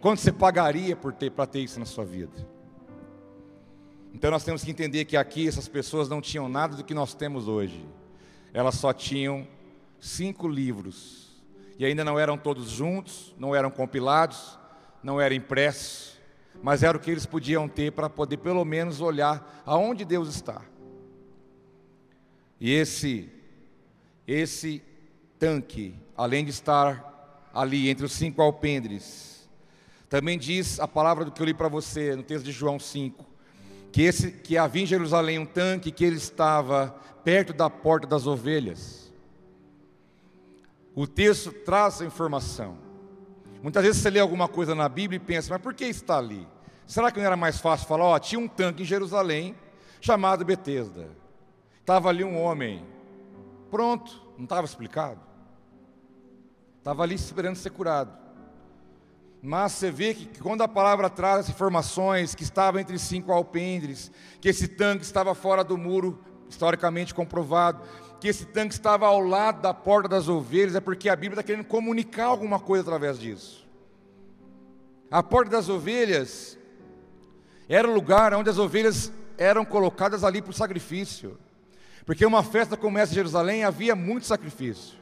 Quanto 0.00 0.22
você 0.22 0.32
pagaria 0.32 0.96
por 0.96 1.12
ter 1.12 1.30
para 1.30 1.44
ter 1.44 1.60
isso 1.60 1.78
na 1.78 1.84
sua 1.84 2.06
vida? 2.06 2.32
Então 4.14 4.30
nós 4.30 4.42
temos 4.42 4.64
que 4.64 4.70
entender 4.70 5.04
que 5.04 5.14
aqui 5.14 5.46
essas 5.46 5.68
pessoas 5.68 6.08
não 6.08 6.22
tinham 6.22 6.48
nada 6.48 6.74
do 6.74 6.84
que 6.84 6.94
nós 6.94 7.12
temos 7.12 7.46
hoje. 7.46 7.84
Elas 8.54 8.76
só 8.76 8.94
tinham 8.94 9.46
cinco 10.00 10.48
livros. 10.48 11.36
E 11.78 11.84
ainda 11.84 12.02
não 12.02 12.18
eram 12.18 12.38
todos 12.38 12.70
juntos, 12.70 13.34
não 13.38 13.54
eram 13.54 13.70
compilados, 13.70 14.58
não 15.02 15.20
eram 15.20 15.36
impressos 15.36 16.13
mas 16.62 16.82
era 16.82 16.96
o 16.96 17.00
que 17.00 17.10
eles 17.10 17.26
podiam 17.26 17.68
ter 17.68 17.92
para 17.92 18.08
poder 18.08 18.38
pelo 18.38 18.64
menos 18.64 19.00
olhar 19.00 19.62
aonde 19.66 20.04
Deus 20.04 20.28
está. 20.28 20.62
E 22.60 22.72
esse 22.72 23.30
esse 24.26 24.82
tanque, 25.38 25.94
além 26.16 26.44
de 26.44 26.50
estar 26.50 27.50
ali 27.52 27.90
entre 27.90 28.06
os 28.06 28.12
cinco 28.12 28.40
alpendres, 28.40 29.48
também 30.08 30.38
diz 30.38 30.80
a 30.80 30.88
palavra 30.88 31.24
do 31.24 31.30
que 31.30 31.42
eu 31.42 31.46
li 31.46 31.52
para 31.52 31.68
você 31.68 32.16
no 32.16 32.22
texto 32.22 32.44
de 32.44 32.52
João 32.52 32.78
5, 32.78 33.24
que 33.92 34.02
esse 34.02 34.30
que 34.30 34.56
havia 34.56 34.82
em 34.82 34.86
Jerusalém 34.86 35.38
um 35.38 35.46
tanque 35.46 35.90
que 35.90 36.04
ele 36.04 36.16
estava 36.16 36.94
perto 37.22 37.52
da 37.52 37.68
porta 37.68 38.06
das 38.06 38.26
ovelhas. 38.26 39.12
O 40.94 41.06
texto 41.06 41.52
traz 41.52 42.00
a 42.00 42.04
informação. 42.04 42.83
Muitas 43.64 43.82
vezes 43.82 44.02
você 44.02 44.10
lê 44.10 44.20
alguma 44.20 44.46
coisa 44.46 44.74
na 44.74 44.86
Bíblia 44.90 45.16
e 45.16 45.18
pensa, 45.18 45.54
mas 45.54 45.62
por 45.62 45.72
que 45.72 45.86
está 45.86 46.18
ali? 46.18 46.46
Será 46.86 47.10
que 47.10 47.18
não 47.18 47.24
era 47.24 47.34
mais 47.34 47.58
fácil 47.58 47.88
falar, 47.88 48.04
ó, 48.04 48.18
tinha 48.18 48.38
um 48.38 48.46
tanque 48.46 48.82
em 48.82 48.84
Jerusalém 48.84 49.56
chamado 50.02 50.44
Betesda. 50.44 51.08
Estava 51.80 52.10
ali 52.10 52.22
um 52.22 52.38
homem. 52.38 52.84
Pronto, 53.70 54.20
não 54.36 54.44
estava 54.44 54.66
explicado. 54.66 55.18
Estava 56.76 57.04
ali 57.04 57.14
esperando 57.14 57.56
ser 57.56 57.70
curado. 57.70 58.12
Mas 59.40 59.72
você 59.72 59.90
vê 59.90 60.12
que 60.12 60.26
quando 60.42 60.60
a 60.60 60.68
palavra 60.68 61.08
traz 61.08 61.38
as 61.38 61.48
informações 61.48 62.34
que 62.34 62.42
estava 62.42 62.82
entre 62.82 62.98
cinco 62.98 63.32
alpendres, 63.32 64.12
que 64.42 64.50
esse 64.50 64.68
tanque 64.68 65.04
estava 65.04 65.34
fora 65.34 65.64
do 65.64 65.78
muro, 65.78 66.22
historicamente 66.50 67.14
comprovado, 67.14 67.80
que 68.24 68.28
esse 68.28 68.46
tanque 68.46 68.72
estava 68.72 69.06
ao 69.06 69.20
lado 69.20 69.60
da 69.60 69.74
porta 69.74 70.08
das 70.08 70.30
ovelhas, 70.30 70.74
é 70.74 70.80
porque 70.80 71.10
a 71.10 71.14
Bíblia 71.14 71.34
está 71.34 71.42
querendo 71.42 71.66
comunicar 71.66 72.24
alguma 72.24 72.58
coisa 72.58 72.80
através 72.80 73.18
disso. 73.18 73.68
A 75.10 75.22
porta 75.22 75.50
das 75.50 75.68
ovelhas 75.68 76.58
era 77.68 77.86
o 77.86 77.92
lugar 77.92 78.32
onde 78.32 78.48
as 78.48 78.56
ovelhas 78.56 79.12
eram 79.36 79.62
colocadas 79.62 80.24
ali 80.24 80.40
para 80.40 80.52
o 80.52 80.54
sacrifício. 80.54 81.38
Porque 82.06 82.24
uma 82.24 82.42
festa 82.42 82.78
como 82.78 82.96
essa 82.96 83.12
em 83.12 83.16
Jerusalém 83.16 83.62
havia 83.62 83.94
muito 83.94 84.24
sacrifício. 84.24 84.96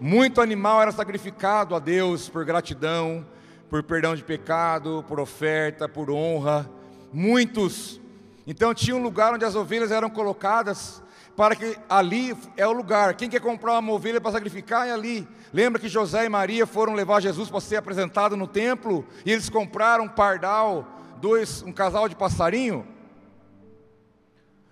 Muito 0.00 0.40
animal 0.40 0.82
era 0.82 0.90
sacrificado 0.90 1.76
a 1.76 1.78
Deus 1.78 2.28
por 2.28 2.44
gratidão, 2.44 3.24
por 3.70 3.84
perdão 3.84 4.16
de 4.16 4.24
pecado, 4.24 5.04
por 5.06 5.20
oferta, 5.20 5.88
por 5.88 6.10
honra. 6.10 6.68
Muitos. 7.12 8.00
Então 8.44 8.74
tinha 8.74 8.96
um 8.96 9.02
lugar 9.02 9.32
onde 9.32 9.44
as 9.44 9.54
ovelhas 9.54 9.92
eram 9.92 10.10
colocadas 10.10 11.05
para 11.36 11.54
que 11.54 11.76
ali 11.88 12.36
é 12.56 12.66
o 12.66 12.72
lugar. 12.72 13.14
Quem 13.14 13.28
quer 13.28 13.40
comprar 13.40 13.78
uma 13.78 13.92
ovelha 13.92 14.20
para 14.20 14.32
sacrificar 14.32 14.88
é 14.88 14.92
ali. 14.92 15.28
Lembra 15.52 15.80
que 15.80 15.88
José 15.88 16.24
e 16.24 16.28
Maria 16.28 16.66
foram 16.66 16.94
levar 16.94 17.20
Jesus 17.20 17.50
para 17.50 17.60
ser 17.60 17.76
apresentado 17.76 18.36
no 18.36 18.46
templo 18.46 19.06
e 19.24 19.32
eles 19.32 19.50
compraram 19.50 20.04
um 20.04 20.08
pardal, 20.08 20.86
dois, 21.20 21.62
um 21.62 21.72
casal 21.72 22.08
de 22.08 22.16
passarinho? 22.16 22.86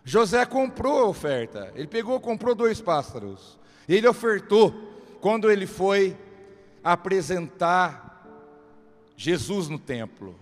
José 0.02 0.44
comprou 0.44 1.00
a 1.00 1.08
oferta. 1.08 1.70
Ele 1.74 1.86
pegou, 1.86 2.18
comprou 2.18 2.54
dois 2.54 2.80
pássaros. 2.80 3.58
Ele 3.88 4.08
ofertou 4.08 4.74
quando 5.20 5.50
ele 5.50 5.66
foi 5.66 6.16
apresentar 6.82 8.26
Jesus 9.16 9.68
no 9.68 9.78
templo. 9.78 10.34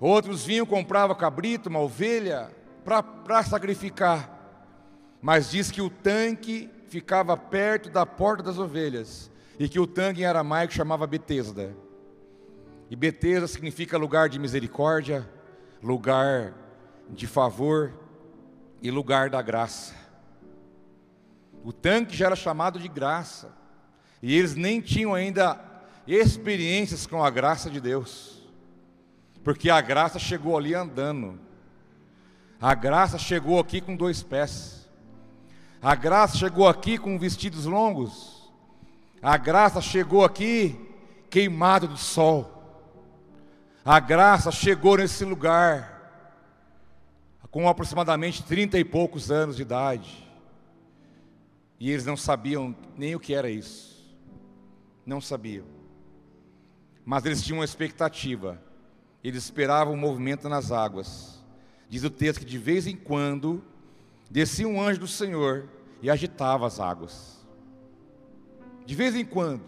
Outros 0.00 0.44
vinham, 0.44 0.64
compravam 0.64 1.16
cabrito, 1.16 1.68
uma 1.68 1.80
ovelha, 1.80 2.50
para 2.84 3.42
sacrificar. 3.42 4.37
Mas 5.20 5.50
diz 5.50 5.70
que 5.70 5.82
o 5.82 5.90
tanque 5.90 6.70
ficava 6.88 7.36
perto 7.36 7.90
da 7.90 8.06
porta 8.06 8.42
das 8.42 8.58
ovelhas. 8.58 9.30
E 9.58 9.68
que 9.68 9.80
o 9.80 9.86
tanque 9.86 10.22
em 10.22 10.24
aramaico 10.24 10.72
chamava 10.72 11.06
Betesda. 11.06 11.74
E 12.90 12.96
Betesda 12.96 13.46
significa 13.46 13.98
lugar 13.98 14.28
de 14.28 14.38
misericórdia, 14.38 15.28
lugar 15.82 16.54
de 17.10 17.26
favor 17.26 17.92
e 18.80 18.90
lugar 18.90 19.28
da 19.28 19.42
graça. 19.42 19.94
O 21.64 21.72
tanque 21.72 22.16
já 22.16 22.26
era 22.26 22.36
chamado 22.36 22.78
de 22.78 22.88
graça. 22.88 23.52
E 24.22 24.34
eles 24.34 24.54
nem 24.54 24.80
tinham 24.80 25.14
ainda 25.14 25.60
experiências 26.06 27.06
com 27.06 27.22
a 27.22 27.30
graça 27.30 27.68
de 27.68 27.80
Deus. 27.80 28.42
Porque 29.44 29.70
a 29.70 29.80
graça 29.80 30.18
chegou 30.18 30.56
ali 30.56 30.74
andando. 30.74 31.38
A 32.60 32.74
graça 32.74 33.18
chegou 33.18 33.58
aqui 33.58 33.80
com 33.80 33.96
dois 33.96 34.22
pés. 34.22 34.77
A 35.80 35.94
graça 35.94 36.36
chegou 36.36 36.66
aqui 36.66 36.98
com 36.98 37.18
vestidos 37.18 37.64
longos. 37.64 38.50
A 39.22 39.36
graça 39.36 39.80
chegou 39.80 40.24
aqui 40.24 40.78
queimado 41.30 41.86
do 41.86 41.96
sol. 41.96 42.54
A 43.84 44.00
graça 44.00 44.50
chegou 44.50 44.96
nesse 44.96 45.24
lugar 45.24 45.98
com 47.50 47.68
aproximadamente 47.68 48.42
trinta 48.42 48.78
e 48.78 48.84
poucos 48.84 49.30
anos 49.30 49.56
de 49.56 49.62
idade. 49.62 50.28
E 51.80 51.90
eles 51.90 52.04
não 52.04 52.16
sabiam 52.16 52.74
nem 52.96 53.14
o 53.14 53.20
que 53.20 53.32
era 53.32 53.48
isso. 53.48 54.04
Não 55.06 55.20
sabiam. 55.20 55.64
Mas 57.04 57.24
eles 57.24 57.42
tinham 57.42 57.58
uma 57.58 57.64
expectativa. 57.64 58.60
Eles 59.22 59.44
esperavam 59.44 59.94
o 59.94 59.96
um 59.96 60.00
movimento 60.00 60.48
nas 60.48 60.72
águas. 60.72 61.42
Diz 61.88 62.04
o 62.04 62.10
texto 62.10 62.40
que 62.40 62.44
de 62.44 62.58
vez 62.58 62.86
em 62.86 62.96
quando 62.96 63.64
descia 64.30 64.68
um 64.68 64.80
anjo 64.80 65.00
do 65.00 65.08
Senhor 65.08 65.68
e 66.02 66.10
agitava 66.10 66.66
as 66.66 66.80
águas. 66.80 67.46
De 68.84 68.94
vez 68.94 69.14
em 69.14 69.24
quando. 69.24 69.62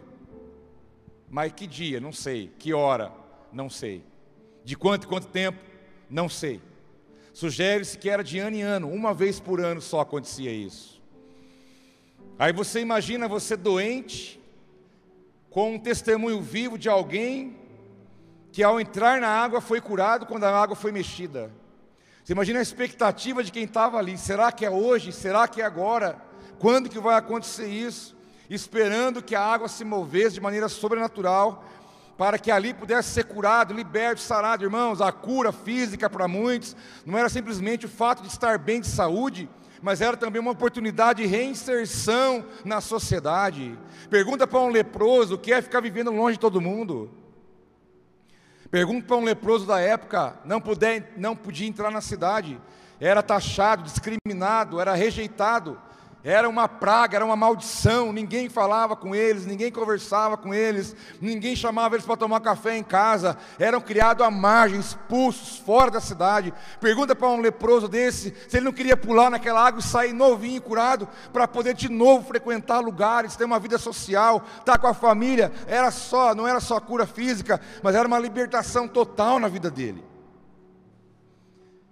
Mas 1.28 1.52
que 1.52 1.66
dia? 1.66 2.00
Não 2.00 2.12
sei. 2.12 2.52
Que 2.58 2.72
hora? 2.72 3.12
Não 3.52 3.68
sei. 3.70 4.04
De 4.64 4.76
quanto 4.76 5.08
quanto 5.08 5.26
tempo? 5.28 5.58
Não 6.08 6.28
sei. 6.28 6.60
Sugere-se 7.32 7.96
que 7.96 8.10
era 8.10 8.24
de 8.24 8.38
ano 8.38 8.56
em 8.56 8.62
ano, 8.62 8.90
uma 8.90 9.14
vez 9.14 9.38
por 9.38 9.60
ano 9.60 9.80
só 9.80 10.00
acontecia 10.00 10.52
isso. 10.52 11.00
Aí 12.38 12.52
você 12.52 12.80
imagina 12.80 13.28
você 13.28 13.56
doente, 13.56 14.40
com 15.48 15.74
um 15.74 15.78
testemunho 15.78 16.40
vivo 16.40 16.78
de 16.78 16.88
alguém 16.88 17.56
que 18.52 18.62
ao 18.62 18.80
entrar 18.80 19.20
na 19.20 19.28
água 19.28 19.60
foi 19.60 19.80
curado 19.80 20.26
quando 20.26 20.44
a 20.44 20.50
água 20.50 20.74
foi 20.74 20.90
mexida. 20.90 21.52
Você 22.30 22.34
imagina 22.34 22.60
a 22.60 22.62
expectativa 22.62 23.42
de 23.42 23.50
quem 23.50 23.64
estava 23.64 23.98
ali. 23.98 24.16
Será 24.16 24.52
que 24.52 24.64
é 24.64 24.70
hoje? 24.70 25.10
Será 25.10 25.48
que 25.48 25.60
é 25.60 25.64
agora? 25.64 26.16
Quando 26.60 26.88
que 26.88 27.00
vai 27.00 27.16
acontecer 27.16 27.66
isso? 27.66 28.16
Esperando 28.48 29.20
que 29.20 29.34
a 29.34 29.42
água 29.42 29.66
se 29.66 29.84
movesse 29.84 30.34
de 30.34 30.40
maneira 30.40 30.68
sobrenatural 30.68 31.64
para 32.16 32.38
que 32.38 32.52
ali 32.52 32.72
pudesse 32.72 33.08
ser 33.08 33.24
curado, 33.24 33.74
liberto, 33.74 34.20
sarado, 34.20 34.62
irmãos. 34.62 35.00
A 35.00 35.10
cura 35.10 35.50
física 35.50 36.08
para 36.08 36.28
muitos 36.28 36.76
não 37.04 37.18
era 37.18 37.28
simplesmente 37.28 37.86
o 37.86 37.88
fato 37.88 38.22
de 38.22 38.28
estar 38.28 38.58
bem 38.58 38.80
de 38.80 38.86
saúde, 38.86 39.50
mas 39.82 40.00
era 40.00 40.16
também 40.16 40.40
uma 40.40 40.52
oportunidade 40.52 41.24
de 41.24 41.28
reinserção 41.28 42.44
na 42.64 42.80
sociedade. 42.80 43.76
Pergunta 44.08 44.46
para 44.46 44.60
um 44.60 44.68
leproso 44.68 45.34
o 45.34 45.38
que 45.38 45.52
é 45.52 45.60
ficar 45.60 45.80
vivendo 45.80 46.12
longe 46.12 46.34
de 46.34 46.40
todo 46.40 46.60
mundo. 46.60 47.10
Pergunta 48.70 49.06
para 49.06 49.16
um 49.16 49.24
leproso 49.24 49.66
da 49.66 49.80
época, 49.80 50.34
não, 50.44 50.60
puder, 50.60 51.12
não 51.16 51.34
podia 51.34 51.66
entrar 51.66 51.90
na 51.90 52.00
cidade, 52.00 52.60
era 53.00 53.22
taxado, 53.22 53.82
discriminado, 53.82 54.80
era 54.80 54.94
rejeitado 54.94 55.76
era 56.22 56.46
uma 56.46 56.68
praga, 56.68 57.16
era 57.16 57.24
uma 57.24 57.36
maldição, 57.36 58.12
ninguém 58.12 58.48
falava 58.50 58.94
com 58.94 59.14
eles, 59.14 59.46
ninguém 59.46 59.72
conversava 59.72 60.36
com 60.36 60.52
eles, 60.52 60.94
ninguém 61.18 61.56
chamava 61.56 61.94
eles 61.94 62.04
para 62.04 62.16
tomar 62.16 62.40
café 62.40 62.76
em 62.76 62.82
casa, 62.82 63.38
eram 63.58 63.80
criados 63.80 64.24
à 64.24 64.30
margem, 64.30 64.78
expulsos, 64.78 65.58
fora 65.58 65.90
da 65.90 66.00
cidade. 66.00 66.52
Pergunta 66.78 67.16
para 67.16 67.28
um 67.28 67.40
leproso 67.40 67.88
desse 67.88 68.34
se 68.48 68.58
ele 68.58 68.66
não 68.66 68.72
queria 68.72 68.98
pular 68.98 69.30
naquela 69.30 69.66
água 69.66 69.80
e 69.80 69.82
sair 69.82 70.12
novinho 70.12 70.58
e 70.58 70.60
curado, 70.60 71.08
para 71.32 71.48
poder 71.48 71.72
de 71.72 71.88
novo 71.88 72.26
frequentar 72.26 72.80
lugares, 72.80 73.34
ter 73.34 73.44
uma 73.44 73.58
vida 73.58 73.78
social, 73.78 74.44
estar 74.58 74.76
com 74.76 74.88
a 74.88 74.94
família. 74.94 75.50
Era 75.66 75.90
só, 75.90 76.34
não 76.34 76.46
era 76.46 76.60
só 76.60 76.78
cura 76.80 77.06
física, 77.06 77.58
mas 77.82 77.94
era 77.94 78.06
uma 78.06 78.18
libertação 78.18 78.86
total 78.86 79.38
na 79.38 79.48
vida 79.48 79.70
dele. 79.70 80.04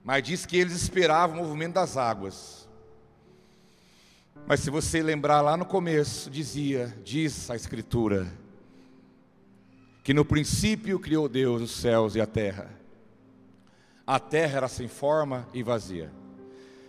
Mas 0.05 0.23
diz 0.23 0.45
que 0.45 0.59
eles 0.59 0.75
esperavam 0.75 1.39
o 1.39 1.45
movimento 1.45 1.75
das 1.75 1.97
águas 1.97 2.58
mas 4.49 4.61
se 4.61 4.71
você 4.71 5.03
lembrar 5.03 5.43
lá 5.43 5.59
no 5.59 5.67
começo, 5.67 6.31
dizia, 6.31 6.97
diz 7.05 7.51
a 7.51 7.55
Escritura, 7.55 8.27
que 10.03 10.15
no 10.15 10.25
princípio 10.25 10.99
criou 10.99 11.29
Deus 11.29 11.61
os 11.61 11.71
céus 11.71 12.15
e 12.15 12.21
a 12.23 12.25
terra. 12.27 12.71
A 14.07 14.19
terra 14.19 14.57
era 14.57 14.69
sem 14.69 14.89
forma 14.89 15.47
e 15.53 15.63
vazia. 15.63 16.11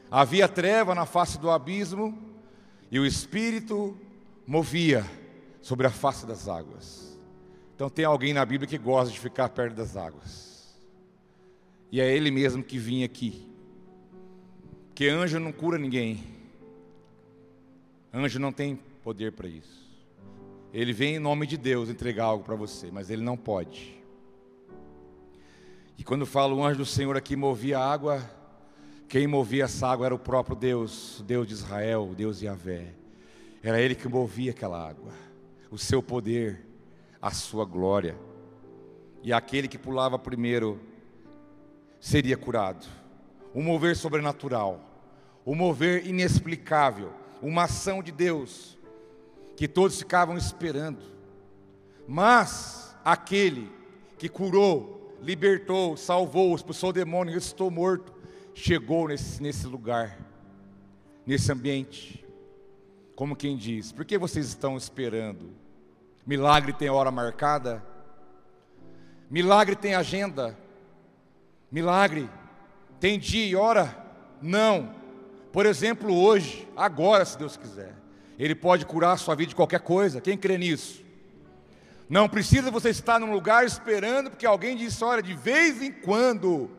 Havia 0.10 0.48
treva 0.48 0.96
na 0.96 1.06
face 1.06 1.38
do 1.38 1.50
abismo 1.50 2.18
e 2.90 2.98
o 2.98 3.06
Espírito 3.06 3.98
movia 4.48 5.06
sobre 5.62 5.86
a 5.86 5.92
face 5.92 6.26
das 6.26 6.48
águas. 6.48 7.20
Então 7.76 7.90
tem 7.90 8.06
alguém 8.06 8.34
na 8.34 8.46
Bíblia 8.46 8.70
que 8.70 8.78
gosta 8.78 9.12
de 9.12 9.20
ficar 9.20 9.50
perto 9.50 9.76
das 9.76 9.98
águas. 9.98 10.80
E 11.92 12.00
é 12.00 12.10
ele 12.10 12.32
mesmo 12.32 12.64
que 12.64 12.78
vinha 12.78 13.06
aqui. 13.06 13.46
Que 14.96 15.10
anjo 15.10 15.42
não 15.42 15.52
cura 15.52 15.78
ninguém. 15.78 16.39
Anjo 18.14 18.40
não 18.40 18.52
tem 18.52 18.76
poder 19.04 19.32
para 19.32 19.48
isso. 19.48 19.88
Ele 20.74 20.94
vem 20.94 21.16
em 21.16 21.20
nome 21.20 21.46
de 21.46 21.58
Deus 21.58 21.90
entregar 21.90 22.26
algo 22.26 22.44
para 22.44 22.56
você, 22.56 22.90
mas 22.92 23.10
ele 23.10 23.24
não 23.24 23.38
pode. 23.38 24.00
E 25.98 26.04
quando 26.04 26.26
falo 26.26 26.58
o 26.58 26.64
anjo 26.64 26.80
do 26.80 26.86
Senhor 26.86 27.18
aqui 27.18 27.36
movia 27.36 27.78
a 27.78 27.92
água, 27.92 28.24
quem 29.08 29.28
movia 29.28 29.66
essa 29.66 29.88
água 29.88 30.06
era 30.06 30.16
o 30.16 30.20
próprio 30.20 30.56
Deus, 30.56 31.24
Deus 31.26 31.48
de 31.48 31.54
Israel, 31.54 32.14
Deus 32.16 32.42
Yahvé. 32.42 32.94
Era 33.62 33.82
ele 33.82 33.96
que 33.96 34.08
movia 34.08 34.52
aquela 34.52 34.88
água, 34.88 35.12
o 35.70 35.78
seu 35.78 36.02
poder, 36.02 36.66
a 37.22 37.32
sua 37.32 37.66
glória. 37.66 38.16
E 39.22 39.34
aquele 39.34 39.68
que 39.68 39.78
pulava 39.78 40.18
primeiro 40.18 40.80
seria 42.00 42.38
curado. 42.38 42.88
Um 43.54 43.62
mover 43.62 43.96
sobrenatural, 43.96 44.80
um 45.46 45.56
mover 45.56 46.08
inexplicável 46.08 47.19
uma 47.42 47.64
ação 47.64 48.02
de 48.04 48.12
Deus 48.12 48.78
que 49.56 49.68
todos 49.68 50.00
ficavam 50.00 50.38
esperando. 50.38 51.04
Mas 52.08 52.96
aquele 53.04 53.72
que 54.18 54.30
curou, 54.30 55.18
libertou, 55.22 55.98
salvou, 55.98 56.56
expulsou 56.56 56.90
o 56.90 56.94
demônio, 56.94 57.34
ressuscitou 57.34 57.70
morto, 57.70 58.14
chegou 58.54 59.08
nesse, 59.08 59.42
nesse 59.42 59.68
lugar, 59.68 60.18
nesse 61.26 61.52
ambiente. 61.52 62.26
Como 63.16 63.36
quem 63.36 63.58
diz: 63.58 63.92
por 63.92 64.06
que 64.06 64.18
vocês 64.18 64.48
estão 64.48 64.78
esperando? 64.78 65.52
Milagre 66.26 66.74
tem 66.74 66.90
hora 66.90 67.12
marcada? 67.12 67.84
Milagre 69.30 69.76
tem 69.76 69.94
agenda? 69.94 70.58
Milagre 71.72 72.30
tem 73.00 73.20
dia 73.20 73.46
e 73.46 73.56
hora? 73.56 73.96
Não. 74.42 74.99
Por 75.52 75.66
exemplo, 75.66 76.14
hoje, 76.16 76.68
agora, 76.76 77.26
se 77.26 77.38
Deus 77.38 77.58
quiser, 77.58 77.96
Ele 78.38 78.54
pode 78.54 78.86
curar 78.86 79.14
a 79.14 79.18
sua 79.18 79.36
vida 79.36 79.50
de 79.50 79.56
qualquer 79.56 79.80
coisa. 79.80 80.22
Quem 80.22 80.38
crê 80.38 80.58
nisso? 80.58 81.04
Não 82.08 82.28
precisa 82.28 82.72
você 82.72 82.90
estar 82.90 83.20
num 83.20 83.32
lugar 83.32 83.66
esperando, 83.66 84.30
porque 84.30 84.46
alguém 84.46 84.76
disse: 84.76 85.04
olha, 85.04 85.22
de 85.22 85.34
vez 85.34 85.82
em 85.82 85.92
quando, 85.92 86.70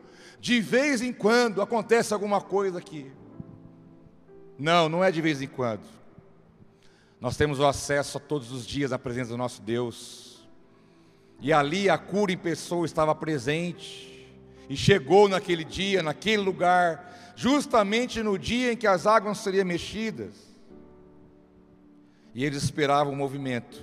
de 0.40 0.60
vez 0.60 1.02
em 1.02 1.12
quando 1.12 1.62
acontece 1.62 2.12
alguma 2.12 2.40
coisa 2.40 2.78
aqui. 2.78 3.10
Não, 4.58 4.88
não 4.88 5.02
é 5.02 5.10
de 5.10 5.20
vez 5.20 5.40
em 5.40 5.46
quando. 5.46 5.84
Nós 7.20 7.36
temos 7.36 7.58
o 7.58 7.66
acesso 7.66 8.18
a 8.18 8.20
todos 8.20 8.50
os 8.50 8.66
dias 8.66 8.92
à 8.92 8.98
presença 8.98 9.30
do 9.30 9.36
nosso 9.36 9.62
Deus. 9.62 10.48
E 11.40 11.52
ali 11.52 11.88
a 11.88 11.96
cura 11.96 12.32
em 12.32 12.36
pessoa 12.36 12.84
estava 12.84 13.14
presente. 13.14 14.08
e 14.68 14.76
chegou 14.76 15.28
naquele 15.28 15.64
dia, 15.64 16.00
naquele 16.00 16.42
lugar, 16.42 17.19
justamente 17.40 18.22
no 18.22 18.38
dia 18.38 18.74
em 18.74 18.76
que 18.76 18.86
as 18.86 19.06
águas 19.06 19.38
seriam 19.38 19.64
mexidas. 19.64 20.34
E 22.34 22.44
eles 22.44 22.62
esperavam 22.62 23.14
o 23.14 23.16
movimento. 23.16 23.82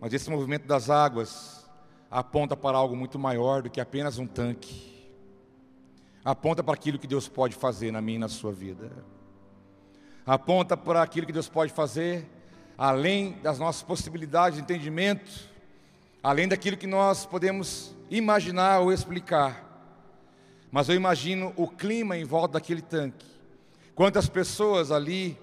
Mas 0.00 0.12
esse 0.12 0.28
movimento 0.28 0.66
das 0.66 0.90
águas 0.90 1.70
aponta 2.10 2.56
para 2.56 2.76
algo 2.76 2.96
muito 2.96 3.20
maior 3.20 3.62
do 3.62 3.70
que 3.70 3.80
apenas 3.80 4.18
um 4.18 4.26
tanque. 4.26 4.92
Aponta 6.24 6.60
para 6.60 6.74
aquilo 6.74 6.98
que 6.98 7.06
Deus 7.06 7.28
pode 7.28 7.54
fazer 7.54 7.92
na 7.92 8.00
minha 8.00 8.16
e 8.16 8.18
na 8.18 8.28
sua 8.28 8.52
vida. 8.52 8.90
Aponta 10.26 10.76
para 10.76 11.02
aquilo 11.02 11.24
que 11.24 11.32
Deus 11.32 11.48
pode 11.48 11.72
fazer 11.72 12.28
além 12.76 13.38
das 13.44 13.60
nossas 13.60 13.82
possibilidades 13.84 14.56
de 14.56 14.64
entendimento, 14.64 15.48
além 16.20 16.48
daquilo 16.48 16.76
que 16.76 16.86
nós 16.88 17.24
podemos 17.24 17.94
imaginar 18.10 18.80
ou 18.80 18.92
explicar. 18.92 19.61
Mas 20.72 20.88
eu 20.88 20.94
imagino 20.94 21.52
o 21.54 21.68
clima 21.68 22.16
em 22.16 22.24
volta 22.24 22.54
daquele 22.54 22.80
tanque. 22.80 23.26
Quantas 23.94 24.26
pessoas 24.26 24.90
ali 24.90 25.38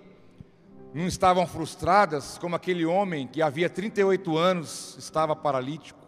não 0.92 1.06
estavam 1.06 1.46
frustradas, 1.46 2.40
como 2.40 2.56
aquele 2.56 2.84
homem 2.84 3.28
que 3.28 3.40
havia 3.40 3.70
38 3.70 4.36
anos 4.36 4.96
estava 4.98 5.36
paralítico. 5.36 6.00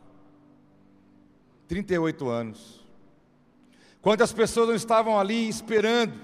38 1.67 2.27
anos. 2.27 2.83
Quantas 4.01 4.33
pessoas 4.33 4.69
não 4.69 4.75
estavam 4.75 5.19
ali 5.19 5.47
esperando, 5.47 6.19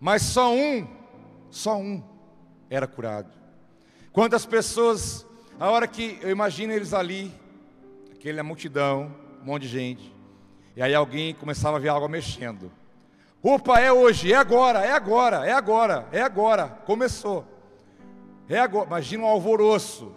mas 0.00 0.22
só 0.22 0.54
um, 0.54 0.88
só 1.50 1.76
um 1.76 2.02
era 2.70 2.86
curado. 2.86 3.30
Quantas 4.10 4.46
pessoas, 4.46 5.26
a 5.60 5.70
hora 5.70 5.86
que 5.86 6.18
eu 6.22 6.30
imagino 6.30 6.72
eles 6.72 6.94
ali, 6.94 7.30
aquela 8.14 8.42
multidão, 8.42 9.14
um 9.42 9.44
monte 9.44 9.62
de 9.64 9.68
gente, 9.68 10.13
e 10.76 10.82
aí 10.82 10.94
alguém 10.94 11.34
começava 11.34 11.76
a 11.76 11.80
ver 11.80 11.88
algo 11.88 12.08
mexendo. 12.08 12.70
Opa, 13.42 13.78
é 13.78 13.92
hoje, 13.92 14.32
é 14.32 14.36
agora, 14.36 14.80
é 14.84 14.92
agora, 14.92 15.46
é 15.46 15.52
agora, 15.52 16.08
é 16.10 16.20
agora, 16.20 16.68
começou. 16.86 17.46
É 18.48 18.58
agora, 18.58 18.86
imagina 18.86 19.24
um 19.24 19.26
alvoroço. 19.26 20.14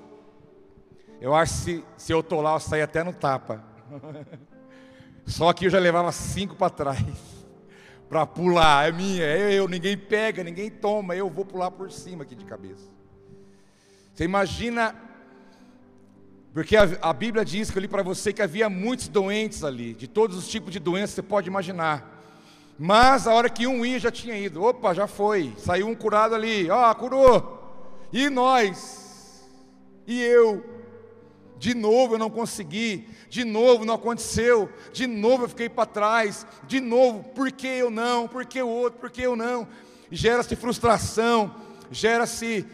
Eu 1.19 1.35
acho 1.35 1.53
que 1.53 1.59
se, 1.59 1.85
se 1.97 2.11
eu 2.13 2.23
tô 2.23 2.41
lá, 2.41 2.53
eu 2.53 2.59
saio 2.59 2.83
até 2.83 3.03
no 3.03 3.13
tapa. 3.13 3.63
Só 5.25 5.51
que 5.51 5.65
eu 5.65 5.69
já 5.69 5.79
levava 5.79 6.11
cinco 6.11 6.55
para 6.55 6.69
trás. 6.69 7.03
Para 8.07 8.25
pular, 8.25 8.87
é 8.87 8.91
minha, 8.93 9.25
é 9.25 9.53
eu, 9.53 9.67
ninguém 9.67 9.97
pega, 9.97 10.41
ninguém 10.41 10.71
toma, 10.71 11.13
eu 11.13 11.29
vou 11.29 11.43
pular 11.43 11.69
por 11.69 11.91
cima 11.91 12.23
aqui 12.23 12.35
de 12.35 12.45
cabeça. 12.45 12.89
Você 14.13 14.23
imagina, 14.23 14.95
porque 16.57 16.75
a, 16.75 16.89
a 17.03 17.13
Bíblia 17.13 17.45
diz 17.45 17.69
que 17.69 17.77
eu 17.77 17.81
li 17.81 17.87
para 17.87 18.01
você 18.01 18.33
que 18.33 18.41
havia 18.41 18.67
muitos 18.67 19.07
doentes 19.07 19.63
ali, 19.63 19.93
de 19.93 20.07
todos 20.07 20.35
os 20.35 20.47
tipos 20.47 20.73
de 20.73 20.79
doenças 20.79 21.11
que 21.11 21.15
você 21.17 21.21
pode 21.21 21.47
imaginar. 21.47 22.19
Mas 22.79 23.27
a 23.27 23.33
hora 23.35 23.47
que 23.47 23.67
um 23.67 23.85
ia 23.85 23.99
já 23.99 24.09
tinha 24.09 24.35
ido, 24.35 24.63
opa, 24.63 24.91
já 24.91 25.05
foi, 25.05 25.53
saiu 25.59 25.87
um 25.87 25.93
curado 25.93 26.33
ali, 26.33 26.67
ó, 26.67 26.89
oh, 26.89 26.95
curou. 26.95 28.09
E 28.11 28.27
nós? 28.27 29.47
E 30.07 30.19
eu? 30.19 30.65
De 31.59 31.75
novo 31.75 32.15
eu 32.15 32.17
não 32.17 32.31
consegui, 32.31 33.07
de 33.29 33.45
novo 33.45 33.85
não 33.85 33.93
aconteceu, 33.93 34.67
de 34.91 35.05
novo 35.05 35.43
eu 35.43 35.49
fiquei 35.49 35.69
para 35.69 35.85
trás, 35.85 36.43
de 36.67 36.79
novo, 36.79 37.23
por 37.35 37.51
que 37.51 37.67
eu 37.67 37.91
não, 37.91 38.27
por 38.27 38.47
que 38.47 38.59
o 38.59 38.67
outro, 38.67 38.99
por 38.99 39.11
que 39.11 39.21
eu 39.21 39.35
não? 39.35 39.67
Gera-se 40.11 40.55
frustração, 40.55 41.53
gera-se 41.91 42.65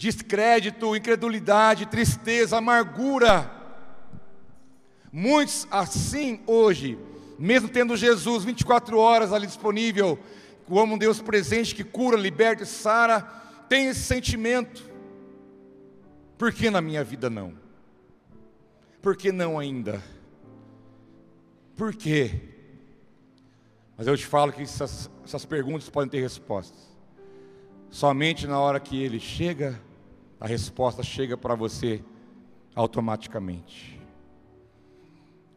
descrédito, 0.00 0.96
incredulidade, 0.96 1.84
tristeza, 1.84 2.56
amargura. 2.56 3.50
Muitos 5.12 5.68
assim 5.70 6.40
hoje, 6.46 6.98
mesmo 7.38 7.68
tendo 7.68 7.94
Jesus 7.98 8.42
24 8.42 8.96
horas 8.96 9.30
ali 9.30 9.46
disponível, 9.46 10.18
como 10.66 10.94
um 10.94 10.98
Deus 10.98 11.20
presente 11.20 11.74
que 11.74 11.84
cura, 11.84 12.16
liberta 12.16 12.62
e 12.62 12.66
sara, 12.66 13.20
tem 13.68 13.88
esse 13.88 14.00
sentimento. 14.00 14.82
Por 16.38 16.50
que 16.50 16.70
na 16.70 16.80
minha 16.80 17.04
vida 17.04 17.28
não? 17.28 17.52
Por 19.02 19.14
que 19.14 19.30
não 19.30 19.58
ainda? 19.58 20.02
Por 21.76 21.94
quê? 21.94 22.40
Mas 23.98 24.06
eu 24.06 24.16
te 24.16 24.24
falo 24.24 24.50
que 24.50 24.62
essas, 24.62 25.10
essas 25.22 25.44
perguntas 25.44 25.90
podem 25.90 26.08
ter 26.08 26.22
respostas. 26.22 26.88
Somente 27.90 28.46
na 28.46 28.58
hora 28.58 28.80
que 28.80 29.02
ele 29.02 29.20
chega, 29.20 29.78
a 30.40 30.46
resposta 30.46 31.02
chega 31.02 31.36
para 31.36 31.54
você 31.54 32.02
automaticamente. 32.74 34.00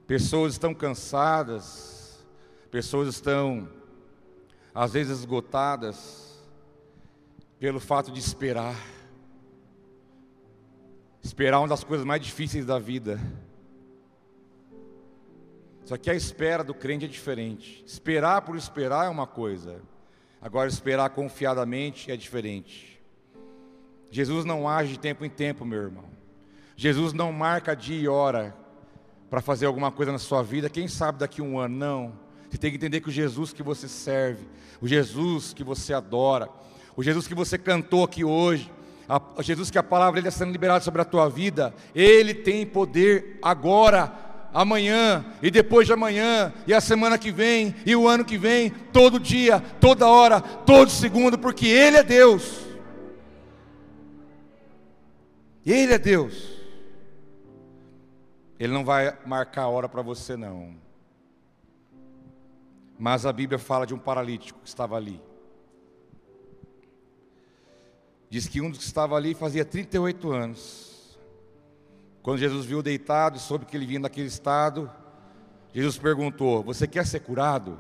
Pessoas 0.06 0.54
estão 0.54 0.74
cansadas, 0.74 2.22
pessoas 2.70 3.08
estão, 3.08 3.70
às 4.76 4.92
vezes, 4.92 5.20
esgotadas, 5.20 6.44
pelo 7.58 7.80
fato 7.80 8.12
de 8.12 8.20
esperar. 8.20 8.76
Esperar 11.22 11.56
é 11.56 11.60
uma 11.62 11.68
das 11.70 11.86
coisas 11.86 12.06
mais 12.06 12.22
difíceis 12.22 12.66
da 12.66 12.78
vida. 12.78 13.18
Só 15.86 15.96
que 15.96 16.10
a 16.10 16.14
espera 16.14 16.62
do 16.62 16.74
crente 16.74 17.06
é 17.06 17.08
diferente. 17.08 17.82
Esperar 17.88 18.42
por 18.42 18.58
esperar 18.58 19.06
é 19.06 19.10
uma 19.10 19.26
coisa. 19.26 19.82
Agora, 20.42 20.68
esperar 20.68 21.10
confiadamente 21.12 22.12
é 22.12 22.18
diferente. 22.18 22.93
Jesus 24.14 24.46
não 24.46 24.70
age 24.70 24.92
de 24.92 25.00
tempo 25.00 25.26
em 25.26 25.30
tempo, 25.30 25.66
meu 25.66 25.82
irmão. 25.82 26.04
Jesus 26.78 27.14
não 27.14 27.34
marca 27.34 27.76
dia 27.76 28.00
e 28.00 28.08
hora 28.08 28.56
para 29.28 29.42
fazer 29.42 29.66
alguma 29.66 29.92
coisa 29.92 30.12
na 30.12 30.20
sua 30.20 30.44
vida. 30.44 30.70
Quem 30.70 30.88
sabe 30.88 31.18
daqui 31.18 31.42
a 31.42 31.44
um 31.44 31.58
ano? 31.58 31.76
Não. 31.76 32.14
Você 32.48 32.60
tem 32.60 32.70
que 32.70 32.78
entender 32.78 33.02
que 33.02 33.10
o 33.10 33.12
Jesus 33.12 33.52
que 33.52 33.64
você 33.64 33.88
serve, 33.88 34.46
o 34.80 34.88
Jesus 34.88 35.52
que 35.52 35.64
você 35.64 35.96
adora, 35.96 36.48
o 36.96 37.02
Jesus 37.02 37.28
que 37.28 37.34
você 37.34 37.58
cantou 37.58 38.04
aqui 38.04 38.24
hoje, 38.24 38.72
a, 39.10 39.20
Jesus 39.42 39.72
que 39.72 39.80
a 39.80 39.84
palavra 39.84 40.22
dele 40.22 40.28
está 40.28 40.46
sendo 40.46 40.52
liberada 40.52 40.84
sobre 40.84 41.02
a 41.02 41.06
tua 41.06 41.28
vida, 41.28 41.74
ele 41.96 42.36
tem 42.36 42.68
poder 42.68 43.40
agora, 43.42 44.14
amanhã 44.54 45.26
e 45.42 45.50
depois 45.50 45.88
de 45.88 45.94
amanhã 45.94 46.54
e 46.68 46.74
a 46.76 46.80
semana 46.80 47.18
que 47.18 47.32
vem 47.32 47.74
e 47.84 47.96
o 47.96 48.08
ano 48.08 48.24
que 48.24 48.38
vem, 48.38 48.70
todo 48.70 49.20
dia, 49.20 49.60
toda 49.82 50.08
hora, 50.08 50.40
todo 50.40 50.92
segundo, 50.92 51.36
porque 51.40 51.66
ele 51.66 51.98
é 51.98 52.04
Deus. 52.04 52.63
Ele 55.72 55.94
é 55.94 55.98
Deus. 55.98 56.62
Ele 58.60 58.74
não 58.74 58.84
vai 58.86 59.18
marcar 59.26 59.64
a 59.64 59.68
hora 59.68 59.90
para 59.90 60.02
você 60.02 60.36
não. 60.36 60.76
Mas 62.98 63.26
a 63.26 63.34
Bíblia 63.34 63.60
fala 63.60 63.86
de 63.86 63.94
um 63.94 64.00
paralítico 64.00 64.60
que 64.62 64.68
estava 64.68 64.96
ali. 64.96 65.22
Diz 68.30 68.48
que 68.48 68.62
um 68.62 68.70
dos 68.70 68.80
que 68.80 68.86
estava 68.86 69.16
ali 69.16 69.34
fazia 69.34 69.64
38 69.66 70.32
anos. 70.32 71.20
Quando 72.22 72.40
Jesus 72.40 72.66
viu 72.66 72.82
deitado 72.82 73.38
e 73.38 73.40
soube 73.40 73.66
que 73.66 73.76
ele 73.76 73.86
vinha 73.86 74.00
daquele 74.00 74.28
estado, 74.28 74.90
Jesus 75.74 75.98
perguntou: 75.98 76.64
Você 76.64 76.88
quer 76.88 77.06
ser 77.06 77.20
curado? 77.20 77.80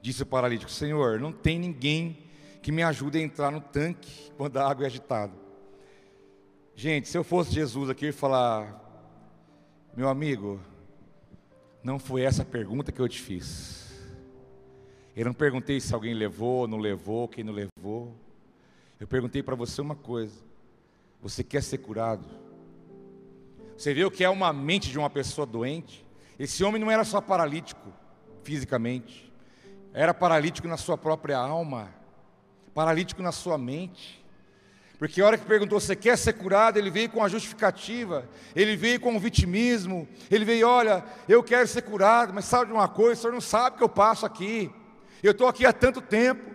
Disse 0.00 0.22
o 0.22 0.26
paralítico: 0.26 0.70
Senhor, 0.70 1.20
não 1.20 1.30
tem 1.30 1.58
ninguém 1.58 2.18
que 2.62 2.72
me 2.72 2.82
ajude 2.82 3.18
a 3.18 3.22
entrar 3.22 3.50
no 3.50 3.60
tanque 3.60 4.32
quando 4.36 4.56
a 4.56 4.68
água 4.68 4.84
é 4.84 4.86
agitada. 4.86 5.43
Gente, 6.76 7.08
se 7.08 7.16
eu 7.16 7.22
fosse 7.22 7.52
Jesus 7.52 7.88
aqui 7.88 8.06
e 8.06 8.12
falar, 8.12 8.82
meu 9.96 10.08
amigo, 10.08 10.60
não 11.84 12.00
foi 12.00 12.22
essa 12.22 12.44
pergunta 12.44 12.90
que 12.90 13.00
eu 13.00 13.08
te 13.08 13.20
fiz. 13.20 13.94
Eu 15.14 15.24
não 15.24 15.32
perguntei 15.32 15.78
se 15.78 15.94
alguém 15.94 16.14
levou, 16.14 16.66
não 16.66 16.78
levou, 16.78 17.28
quem 17.28 17.44
não 17.44 17.52
levou. 17.52 18.12
Eu 18.98 19.06
perguntei 19.06 19.40
para 19.40 19.54
você 19.54 19.80
uma 19.80 19.94
coisa: 19.94 20.34
você 21.22 21.44
quer 21.44 21.62
ser 21.62 21.78
curado? 21.78 22.26
Você 23.76 23.94
viu 23.94 24.10
que 24.10 24.24
é 24.24 24.28
uma 24.28 24.52
mente 24.52 24.90
de 24.90 24.98
uma 24.98 25.08
pessoa 25.08 25.46
doente? 25.46 26.04
Esse 26.36 26.64
homem 26.64 26.80
não 26.80 26.90
era 26.90 27.04
só 27.04 27.20
paralítico 27.20 27.92
fisicamente, 28.42 29.32
era 29.92 30.12
paralítico 30.12 30.66
na 30.66 30.76
sua 30.76 30.98
própria 30.98 31.38
alma, 31.38 31.94
paralítico 32.74 33.22
na 33.22 33.30
sua 33.30 33.56
mente. 33.56 34.23
Porque 35.04 35.20
a 35.20 35.26
hora 35.26 35.36
que 35.36 35.44
perguntou, 35.44 35.78
você 35.78 35.94
quer 35.94 36.16
ser 36.16 36.32
curado? 36.32 36.78
Ele 36.78 36.90
veio 36.90 37.10
com 37.10 37.22
a 37.22 37.28
justificativa, 37.28 38.26
ele 38.56 38.74
veio 38.74 38.98
com 38.98 39.14
o 39.14 39.20
vitimismo, 39.20 40.08
ele 40.30 40.46
veio, 40.46 40.66
olha, 40.66 41.04
eu 41.28 41.42
quero 41.42 41.68
ser 41.68 41.82
curado, 41.82 42.32
mas 42.32 42.46
sabe 42.46 42.68
de 42.68 42.72
uma 42.72 42.88
coisa, 42.88 43.12
o 43.12 43.16
senhor 43.20 43.32
não 43.34 43.40
sabe 43.42 43.76
que 43.76 43.84
eu 43.84 43.88
passo 43.88 44.24
aqui, 44.24 44.70
eu 45.22 45.32
estou 45.32 45.46
aqui 45.46 45.66
há 45.66 45.74
tanto 45.74 46.00
tempo, 46.00 46.50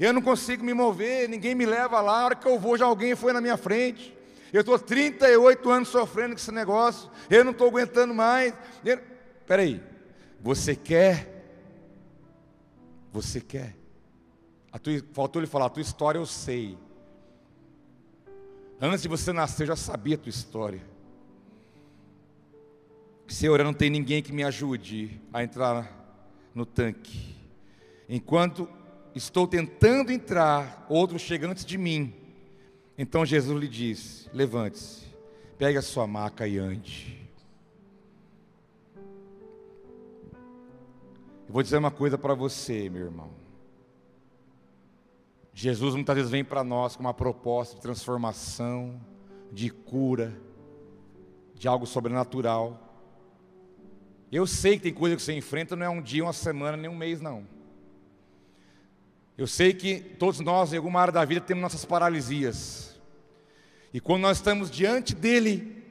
eu 0.00 0.12
não 0.12 0.20
consigo 0.20 0.64
me 0.64 0.74
mover, 0.74 1.28
ninguém 1.28 1.54
me 1.54 1.64
leva 1.64 2.00
lá. 2.00 2.22
A 2.22 2.24
hora 2.24 2.34
que 2.34 2.48
eu 2.48 2.58
vou, 2.58 2.76
já 2.76 2.86
alguém 2.86 3.14
foi 3.14 3.32
na 3.32 3.40
minha 3.40 3.56
frente. 3.56 4.12
Eu 4.52 4.62
estou 4.62 4.76
38 4.80 5.70
anos 5.70 5.88
sofrendo 5.88 6.30
com 6.30 6.40
esse 6.40 6.50
negócio. 6.50 7.08
Eu 7.30 7.44
não 7.44 7.52
estou 7.52 7.68
aguentando 7.68 8.12
mais. 8.12 8.52
Espera 8.84 9.62
aí. 9.62 9.80
Você 10.40 10.74
quer? 10.74 11.46
Você 13.12 13.40
quer? 13.40 13.76
Tua, 14.82 15.00
faltou 15.12 15.40
ele 15.40 15.46
falar, 15.46 15.66
a 15.66 15.70
tua 15.70 15.82
história 15.82 16.18
eu 16.18 16.26
sei. 16.26 16.76
Antes 18.80 19.02
de 19.02 19.08
você 19.08 19.32
nascer, 19.32 19.62
eu 19.62 19.68
já 19.68 19.76
sabia 19.76 20.16
a 20.16 20.18
tua 20.18 20.30
história. 20.30 20.82
Senhor, 23.26 23.62
não 23.64 23.72
tem 23.72 23.90
ninguém 23.90 24.22
que 24.22 24.32
me 24.32 24.44
ajude 24.44 25.20
a 25.32 25.42
entrar 25.42 25.90
no 26.54 26.64
tanque. 26.66 27.34
Enquanto 28.08 28.68
estou 29.14 29.46
tentando 29.48 30.12
entrar, 30.12 30.86
outro 30.88 31.18
chega 31.18 31.48
antes 31.48 31.64
de 31.64 31.78
mim. 31.78 32.14
Então 32.96 33.26
Jesus 33.26 33.58
lhe 33.58 33.68
disse: 33.68 34.28
Levante-se, 34.32 35.06
pegue 35.58 35.78
a 35.78 35.82
sua 35.82 36.06
maca 36.06 36.46
e 36.46 36.58
ande. 36.58 37.16
Eu 41.48 41.52
vou 41.52 41.62
dizer 41.62 41.78
uma 41.78 41.90
coisa 41.90 42.18
para 42.18 42.34
você, 42.34 42.88
meu 42.88 43.06
irmão. 43.06 43.45
Jesus 45.58 45.94
muitas 45.94 46.14
vezes 46.14 46.30
vem 46.30 46.44
para 46.44 46.62
nós 46.62 46.96
com 46.96 47.02
uma 47.02 47.14
proposta 47.14 47.76
de 47.76 47.80
transformação, 47.80 49.00
de 49.50 49.70
cura, 49.70 50.38
de 51.54 51.66
algo 51.66 51.86
sobrenatural. 51.86 52.78
Eu 54.30 54.46
sei 54.46 54.76
que 54.76 54.82
tem 54.82 54.92
coisa 54.92 55.16
que 55.16 55.22
você 55.22 55.32
enfrenta, 55.32 55.74
não 55.74 55.86
é 55.86 55.88
um 55.88 56.02
dia, 56.02 56.22
uma 56.22 56.34
semana, 56.34 56.76
nem 56.76 56.90
um 56.90 56.94
mês, 56.94 57.22
não. 57.22 57.48
Eu 59.38 59.46
sei 59.46 59.72
que 59.72 59.98
todos 59.98 60.40
nós, 60.40 60.74
em 60.74 60.76
alguma 60.76 61.00
área 61.00 61.12
da 61.14 61.24
vida, 61.24 61.40
temos 61.40 61.62
nossas 61.62 61.86
paralisias. 61.86 62.94
E 63.94 63.98
quando 63.98 64.20
nós 64.20 64.36
estamos 64.36 64.70
diante 64.70 65.14
dEle, 65.14 65.82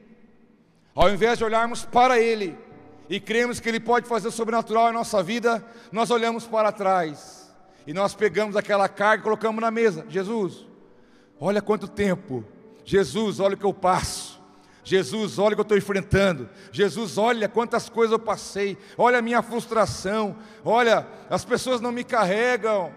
ao 0.94 1.10
invés 1.10 1.38
de 1.38 1.44
olharmos 1.44 1.84
para 1.84 2.20
Ele 2.20 2.56
e 3.08 3.18
cremos 3.18 3.58
que 3.58 3.68
Ele 3.68 3.80
pode 3.80 4.06
fazer 4.06 4.28
o 4.28 4.32
sobrenatural 4.32 4.90
em 4.90 4.94
nossa 4.94 5.24
vida, 5.24 5.66
nós 5.90 6.12
olhamos 6.12 6.46
para 6.46 6.70
trás 6.70 7.45
e 7.86 7.94
nós 7.94 8.14
pegamos 8.14 8.56
aquela 8.56 8.88
carga 8.88 9.20
e 9.20 9.24
colocamos 9.24 9.60
na 9.60 9.70
mesa. 9.70 10.04
Jesus, 10.08 10.66
olha 11.38 11.62
quanto 11.62 11.86
tempo. 11.86 12.44
Jesus, 12.84 13.40
olha 13.40 13.54
o 13.54 13.58
que 13.58 13.64
eu 13.64 13.74
passo. 13.74 14.36
Jesus, 14.82 15.38
olha 15.38 15.52
o 15.52 15.56
que 15.56 15.60
eu 15.60 15.62
estou 15.62 15.78
enfrentando. 15.78 16.48
Jesus, 16.70 17.18
olha 17.18 17.48
quantas 17.48 17.88
coisas 17.88 18.12
eu 18.12 18.18
passei. 18.18 18.78
Olha 18.96 19.18
a 19.18 19.22
minha 19.22 19.42
frustração. 19.42 20.36
Olha, 20.64 21.06
as 21.28 21.44
pessoas 21.44 21.80
não 21.80 21.90
me 21.90 22.04
carregam. 22.04 22.92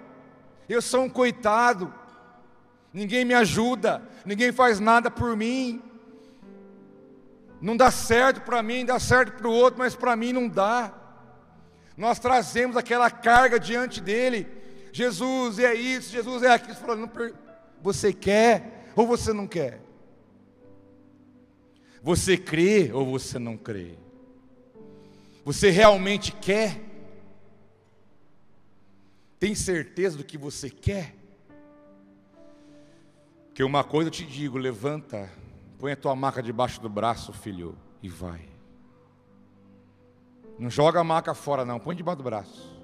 Eu 0.68 0.82
sou 0.82 1.04
um 1.04 1.10
coitado. 1.10 1.94
Ninguém 2.94 3.26
me 3.26 3.34
ajuda. 3.34 4.04
Ninguém 4.26 4.52
faz 4.52 4.80
nada 4.80 5.10
por 5.10 5.36
mim. 5.36 5.82
Não 7.62 7.76
dá 7.76 7.92
certo 7.92 8.42
para 8.42 8.64
mim, 8.64 8.86
dá 8.86 9.00
certo 9.00 9.34
para 9.34 9.48
o 9.48 9.52
outro, 9.52 9.80
mas 9.80 9.96
para 9.96 10.16
mim 10.16 10.32
não 10.32 10.48
dá. 10.48 10.94
Nós 11.98 12.20
trazemos 12.20 12.78
aquela 12.78 13.12
carga 13.12 13.60
diante 13.60 14.00
dele. 14.00 14.59
Jesus 14.92 15.60
é 15.60 15.74
isso, 15.74 16.12
Jesus 16.12 16.44
é 16.44 16.54
aquilo. 16.54 16.76
Você 17.82 18.12
quer 18.14 18.92
ou 18.96 19.08
você 19.08 19.34
não 19.34 19.48
quer? 19.48 19.82
Você 22.02 22.38
crê 22.38 22.92
ou 22.94 23.06
você 23.06 23.38
não 23.38 23.58
crê? 23.58 23.96
Você 25.44 25.70
realmente 25.70 26.32
quer? 26.32 26.80
Tem 29.40 29.56
certeza 29.56 30.18
do 30.18 30.24
que 30.24 30.38
você 30.38 30.70
quer? 30.70 31.16
Que 33.54 33.64
uma 33.64 33.84
coisa 33.84 34.08
eu 34.08 34.12
te 34.12 34.26
digo, 34.26 34.58
levanta, 34.58 35.30
põe 35.80 35.94
a 35.94 35.96
tua 35.96 36.16
maca 36.16 36.42
debaixo 36.44 36.82
do 36.82 36.90
braço, 36.90 37.34
filho, 37.34 37.78
e 38.02 38.10
vai. 38.10 38.48
Não 40.58 40.70
joga 40.70 41.00
a 41.00 41.04
maca 41.04 41.34
fora 41.34 41.64
não, 41.64 41.80
põe 41.80 41.96
debaixo 41.96 42.18
do 42.18 42.24
braço. 42.24 42.79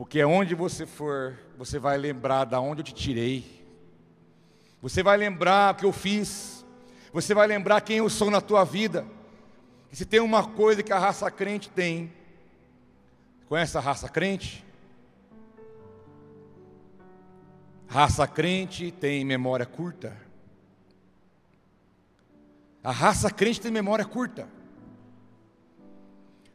Porque 0.00 0.24
onde 0.24 0.54
você 0.54 0.86
for, 0.86 1.38
você 1.58 1.78
vai 1.78 1.98
lembrar 1.98 2.46
da 2.46 2.58
onde 2.58 2.80
eu 2.80 2.84
te 2.86 2.94
tirei. 2.94 3.62
Você 4.80 5.02
vai 5.02 5.14
lembrar 5.18 5.74
o 5.74 5.76
que 5.76 5.84
eu 5.84 5.92
fiz. 5.92 6.64
Você 7.12 7.34
vai 7.34 7.46
lembrar 7.46 7.82
quem 7.82 7.98
eu 7.98 8.08
sou 8.08 8.30
na 8.30 8.40
tua 8.40 8.64
vida. 8.64 9.06
E 9.92 9.96
se 9.96 10.06
tem 10.06 10.18
uma 10.20 10.48
coisa 10.48 10.82
que 10.82 10.90
a 10.90 10.98
raça 10.98 11.30
crente 11.30 11.68
tem, 11.68 12.10
conhece 13.46 13.76
a 13.76 13.80
raça 13.82 14.08
crente? 14.08 14.64
Raça 17.86 18.26
crente 18.26 18.90
tem 18.90 19.22
memória 19.22 19.66
curta. 19.66 20.16
A 22.82 22.90
raça 22.90 23.30
crente 23.30 23.60
tem 23.60 23.70
memória 23.70 24.06
curta. 24.06 24.48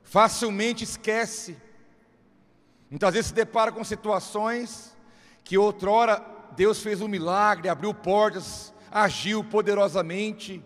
Facilmente 0.01 0.83
esquece. 0.83 1.63
Muitas 2.95 3.13
vezes 3.13 3.27
se 3.27 3.33
depara 3.33 3.73
com 3.73 3.83
situações 3.83 4.95
que 5.43 5.57
outrora 5.57 6.23
Deus 6.55 6.81
fez 6.81 7.01
um 7.01 7.09
milagre, 7.09 7.67
abriu 7.67 7.93
portas 7.93 8.73
agiu 8.89 9.43
poderosamente, 9.43 10.63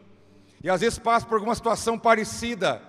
e 0.63 0.69
às 0.69 0.81
vezes 0.81 0.99
passa 0.99 1.25
por 1.25 1.33
alguma 1.33 1.55
situação 1.55 1.97
parecida, 1.97 2.79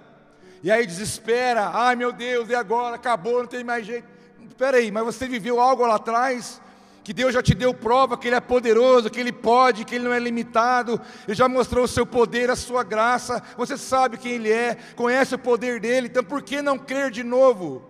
e 0.62 0.70
aí 0.70 0.86
desespera, 0.86 1.70
ai 1.72 1.96
meu 1.96 2.12
Deus, 2.12 2.50
e 2.50 2.54
agora? 2.54 2.96
Acabou, 2.96 3.38
não 3.38 3.46
tem 3.46 3.64
mais 3.64 3.86
jeito. 3.86 4.06
Espera 4.46 4.76
aí, 4.76 4.90
mas 4.90 5.02
você 5.02 5.26
viveu 5.26 5.58
algo 5.58 5.86
lá 5.86 5.94
atrás, 5.94 6.60
que 7.02 7.14
Deus 7.14 7.32
já 7.32 7.42
te 7.42 7.54
deu 7.54 7.72
prova 7.72 8.18
que 8.18 8.28
Ele 8.28 8.36
é 8.36 8.40
poderoso, 8.40 9.08
que 9.08 9.18
Ele 9.18 9.32
pode, 9.32 9.86
que 9.86 9.94
Ele 9.94 10.04
não 10.04 10.12
é 10.12 10.18
limitado, 10.18 11.00
Ele 11.26 11.34
já 11.34 11.48
mostrou 11.48 11.86
o 11.86 11.88
seu 11.88 12.04
poder, 12.04 12.50
a 12.50 12.56
sua 12.56 12.84
graça, 12.84 13.42
você 13.56 13.78
sabe 13.78 14.18
quem 14.18 14.32
Ele 14.32 14.52
é, 14.52 14.76
conhece 14.94 15.34
o 15.34 15.38
poder 15.38 15.80
dEle, 15.80 16.08
então 16.08 16.22
por 16.22 16.42
que 16.42 16.60
não 16.60 16.78
crer 16.78 17.10
de 17.10 17.24
novo? 17.24 17.89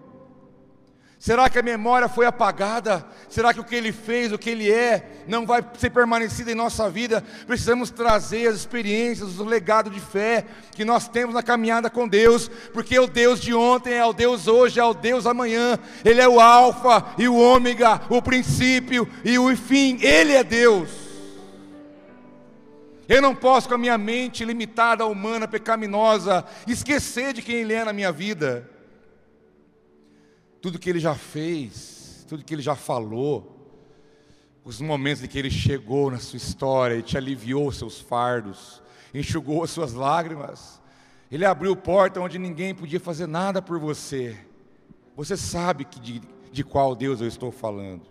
Será 1.20 1.50
que 1.50 1.58
a 1.58 1.62
memória 1.62 2.08
foi 2.08 2.24
apagada? 2.24 3.04
Será 3.28 3.52
que 3.52 3.60
o 3.60 3.64
que 3.64 3.74
ele 3.74 3.92
fez, 3.92 4.32
o 4.32 4.38
que 4.38 4.48
ele 4.48 4.72
é, 4.72 5.22
não 5.28 5.44
vai 5.44 5.62
ser 5.76 5.90
permanecido 5.90 6.50
em 6.50 6.54
nossa 6.54 6.88
vida? 6.88 7.22
Precisamos 7.46 7.90
trazer 7.90 8.48
as 8.48 8.56
experiências, 8.56 9.38
o 9.38 9.44
legado 9.44 9.90
de 9.90 10.00
fé 10.00 10.46
que 10.74 10.82
nós 10.82 11.08
temos 11.08 11.34
na 11.34 11.42
caminhada 11.42 11.90
com 11.90 12.08
Deus, 12.08 12.50
porque 12.72 12.98
o 12.98 13.06
Deus 13.06 13.38
de 13.38 13.52
ontem 13.52 13.92
é 13.92 14.04
o 14.06 14.14
Deus 14.14 14.48
hoje, 14.48 14.80
é 14.80 14.84
o 14.84 14.94
Deus 14.94 15.26
amanhã. 15.26 15.78
Ele 16.02 16.22
é 16.22 16.26
o 16.26 16.40
Alfa 16.40 17.04
e 17.18 17.28
o 17.28 17.36
Ômega, 17.36 18.00
o 18.08 18.22
princípio 18.22 19.06
e 19.22 19.38
o 19.38 19.54
fim. 19.54 19.98
Ele 20.00 20.32
é 20.32 20.42
Deus. 20.42 20.88
Eu 23.06 23.20
não 23.20 23.34
posso, 23.34 23.68
com 23.68 23.74
a 23.74 23.78
minha 23.78 23.98
mente 23.98 24.42
limitada, 24.42 25.04
humana, 25.04 25.46
pecaminosa, 25.46 26.46
esquecer 26.66 27.34
de 27.34 27.42
quem 27.42 27.56
Ele 27.56 27.74
é 27.74 27.84
na 27.84 27.92
minha 27.92 28.10
vida 28.10 28.79
tudo 30.60 30.78
que 30.78 30.90
ele 30.90 31.00
já 31.00 31.14
fez, 31.14 32.24
tudo 32.28 32.44
que 32.44 32.54
ele 32.54 32.62
já 32.62 32.74
falou, 32.74 33.56
os 34.64 34.80
momentos 34.80 35.22
em 35.22 35.26
que 35.26 35.38
ele 35.38 35.50
chegou 35.50 36.10
na 36.10 36.18
sua 36.18 36.36
história 36.36 36.96
e 36.96 37.02
te 37.02 37.16
aliviou 37.16 37.72
seus 37.72 37.98
fardos, 37.98 38.82
enxugou 39.14 39.64
as 39.64 39.70
suas 39.70 39.94
lágrimas, 39.94 40.80
ele 41.30 41.44
abriu 41.44 41.74
porta 41.74 42.20
onde 42.20 42.38
ninguém 42.38 42.74
podia 42.74 43.00
fazer 43.00 43.26
nada 43.26 43.62
por 43.62 43.78
você. 43.78 44.36
Você 45.16 45.36
sabe 45.36 45.84
que 45.84 45.98
de, 45.98 46.20
de 46.52 46.64
qual 46.64 46.94
Deus 46.94 47.20
eu 47.20 47.26
estou 47.26 47.50
falando. 47.50 48.02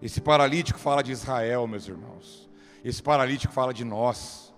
Esse 0.00 0.20
paralítico 0.20 0.78
fala 0.78 1.02
de 1.02 1.12
Israel, 1.12 1.66
meus 1.66 1.88
irmãos. 1.88 2.48
Esse 2.84 3.02
paralítico 3.02 3.52
fala 3.52 3.72
de 3.72 3.84
nós. 3.84 4.52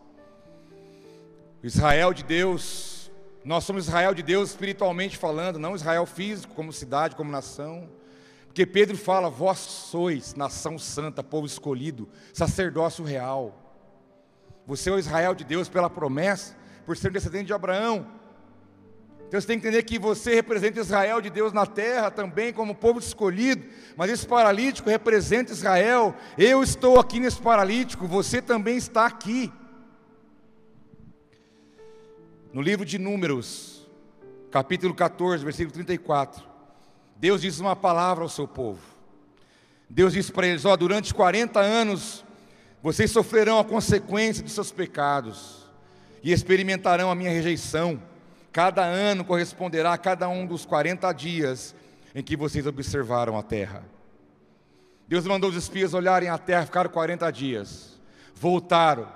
Israel 1.63 2.13
de 2.13 2.25
Deus 2.25 2.96
nós 3.47 3.63
somos 3.63 3.87
Israel 3.87 4.13
de 4.13 4.25
Deus 4.25 4.51
espiritualmente 4.51 5.17
falando, 5.17 5.57
não 5.57 5.77
Israel 5.77 6.05
físico, 6.05 6.53
como 6.53 6.73
cidade, 6.73 7.15
como 7.15 7.31
nação. 7.31 7.89
Porque 8.47 8.67
Pedro 8.67 8.97
fala: 8.97 9.31
Vós 9.31 9.59
sois 9.59 10.35
nação 10.35 10.77
santa, 10.77 11.23
povo 11.23 11.47
escolhido, 11.47 12.09
sacerdócio 12.35 13.05
real. 13.05 13.55
Você 14.67 14.91
é 14.91 14.93
o 14.95 14.99
Israel 14.99 15.33
de 15.33 15.45
Deus 15.45 15.69
pela 15.69 15.89
promessa, 15.89 16.57
por 16.85 16.97
ser 16.97 17.13
descendente 17.13 17.47
de 17.47 17.53
Abraão. 17.53 18.09
Então 19.29 19.41
você 19.41 19.47
tem 19.47 19.61
que 19.61 19.69
entender 19.69 19.85
que 19.85 19.97
você 19.97 20.35
representa 20.35 20.81
Israel 20.81 21.21
de 21.21 21.31
Deus 21.31 21.53
na 21.53 21.67
terra 21.67 22.11
também, 22.11 22.53
como 22.53 22.75
povo 22.75 22.99
escolhido, 22.99 23.65
mas 23.97 24.11
esse 24.11 24.27
paralítico 24.27 24.91
representa 24.91 25.53
Israel. 25.53 26.17
Eu 26.37 26.65
estou 26.65 26.99
aqui 26.99 27.21
nesse 27.21 27.41
paralítico, 27.41 28.09
você 28.09 28.43
também 28.43 28.77
está 28.77 29.07
aqui. 29.07 29.53
No 32.57 32.63
livro 32.63 32.87
de 32.87 32.99
Números, 32.99 33.87
capítulo 34.51 34.95
14, 34.95 35.45
versículo 35.45 35.75
34, 35.75 36.43
Deus 37.15 37.43
diz 37.43 37.61
uma 37.61 37.77
palavra 37.77 38.25
ao 38.25 38.31
seu 38.31 38.49
povo. 38.49 38.81
Deus 39.91 40.15
disse 40.15 40.33
para 40.33 40.47
eles: 40.47 40.65
Ó, 40.65 40.75
durante 40.75 41.13
40 41.13 41.61
anos 41.61 42.25
vocês 42.83 43.11
sofrerão 43.11 43.59
a 43.59 43.65
consequência 43.65 44.43
de 44.43 44.51
seus 44.51 44.73
pecados 44.73 45.67
e 46.23 46.33
experimentarão 46.33 47.11
a 47.11 47.15
minha 47.15 47.31
rejeição. 47.31 48.01
Cada 48.51 48.83
ano 48.83 49.23
corresponderá 49.23 49.93
a 49.93 49.99
cada 49.99 50.27
um 50.27 50.47
dos 50.47 50.65
40 50.65 51.13
dias 51.13 51.75
em 52.15 52.23
que 52.23 52.39
vocês 52.39 52.67
observaram 52.67 53.37
a 53.37 53.43
terra. 53.43 53.85
Deus 55.07 55.27
mandou 55.27 55.51
os 55.51 55.57
espias 55.57 55.93
olharem 55.93 56.31
a 56.31 56.39
terra, 56.39 56.65
ficaram 56.65 56.89
40 56.89 57.31
dias. 57.31 58.01
Voltaram. 58.35 59.07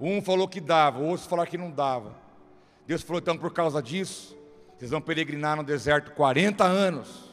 Um 0.00 0.22
falou 0.22 0.46
que 0.46 0.60
dava, 0.60 1.00
o 1.00 1.06
outro 1.06 1.28
falou 1.28 1.44
que 1.44 1.58
não 1.58 1.72
dava. 1.72 2.27
Deus 2.88 3.02
falou, 3.02 3.20
então, 3.20 3.36
por 3.36 3.52
causa 3.52 3.82
disso, 3.82 4.34
vocês 4.74 4.90
vão 4.90 5.00
peregrinar 5.02 5.54
no 5.54 5.62
deserto 5.62 6.10
40 6.12 6.64
anos. 6.64 7.30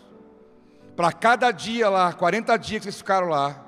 Para 0.97 1.13
cada 1.13 1.49
dia 1.49 1.87
lá, 1.87 2.11
40 2.11 2.57
dias 2.57 2.79
que 2.79 2.83
vocês 2.83 2.97
ficaram 2.97 3.29
lá, 3.29 3.65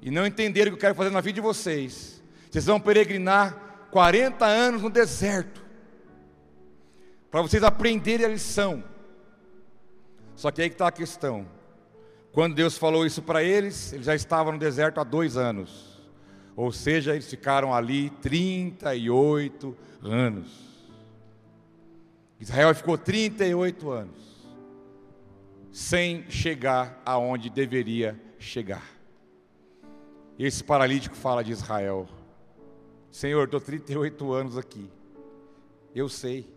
e 0.00 0.10
não 0.10 0.26
entenderam 0.26 0.68
o 0.68 0.72
que 0.72 0.76
eu 0.76 0.80
quero 0.80 0.94
fazer 0.94 1.10
na 1.10 1.20
vida 1.20 1.34
de 1.34 1.40
vocês, 1.42 2.22
vocês 2.50 2.64
vão 2.64 2.80
peregrinar 2.80 3.88
40 3.90 4.46
anos 4.46 4.80
no 4.80 4.88
deserto. 4.88 5.62
para 7.30 7.42
vocês 7.42 7.62
aprenderem 7.62 8.24
a 8.24 8.30
lição. 8.30 8.82
Só 10.34 10.50
que 10.50 10.62
aí 10.62 10.68
está 10.68 10.88
a 10.88 10.92
questão. 10.92 11.46
Quando 12.32 12.54
Deus 12.54 12.78
falou 12.78 13.04
isso 13.04 13.20
para 13.20 13.42
eles, 13.42 13.92
eles 13.92 14.06
já 14.06 14.14
estavam 14.14 14.54
no 14.54 14.58
deserto 14.58 15.00
há 15.00 15.04
dois 15.04 15.36
anos. 15.36 16.00
Ou 16.56 16.72
seja, 16.72 17.12
eles 17.12 17.28
ficaram 17.28 17.74
ali 17.74 18.08
38 18.22 19.76
anos. 20.02 20.67
Israel 22.40 22.74
ficou 22.74 22.96
38 22.96 23.90
anos 23.90 24.28
sem 25.72 26.28
chegar 26.30 27.00
aonde 27.04 27.50
deveria 27.50 28.20
chegar. 28.38 28.84
Esse 30.38 30.62
paralítico 30.62 31.16
fala 31.16 31.42
de 31.42 31.52
Israel: 31.52 32.08
Senhor, 33.10 33.44
estou 33.44 33.60
38 33.60 34.32
anos 34.32 34.56
aqui. 34.56 34.90
Eu 35.94 36.08
sei. 36.08 36.48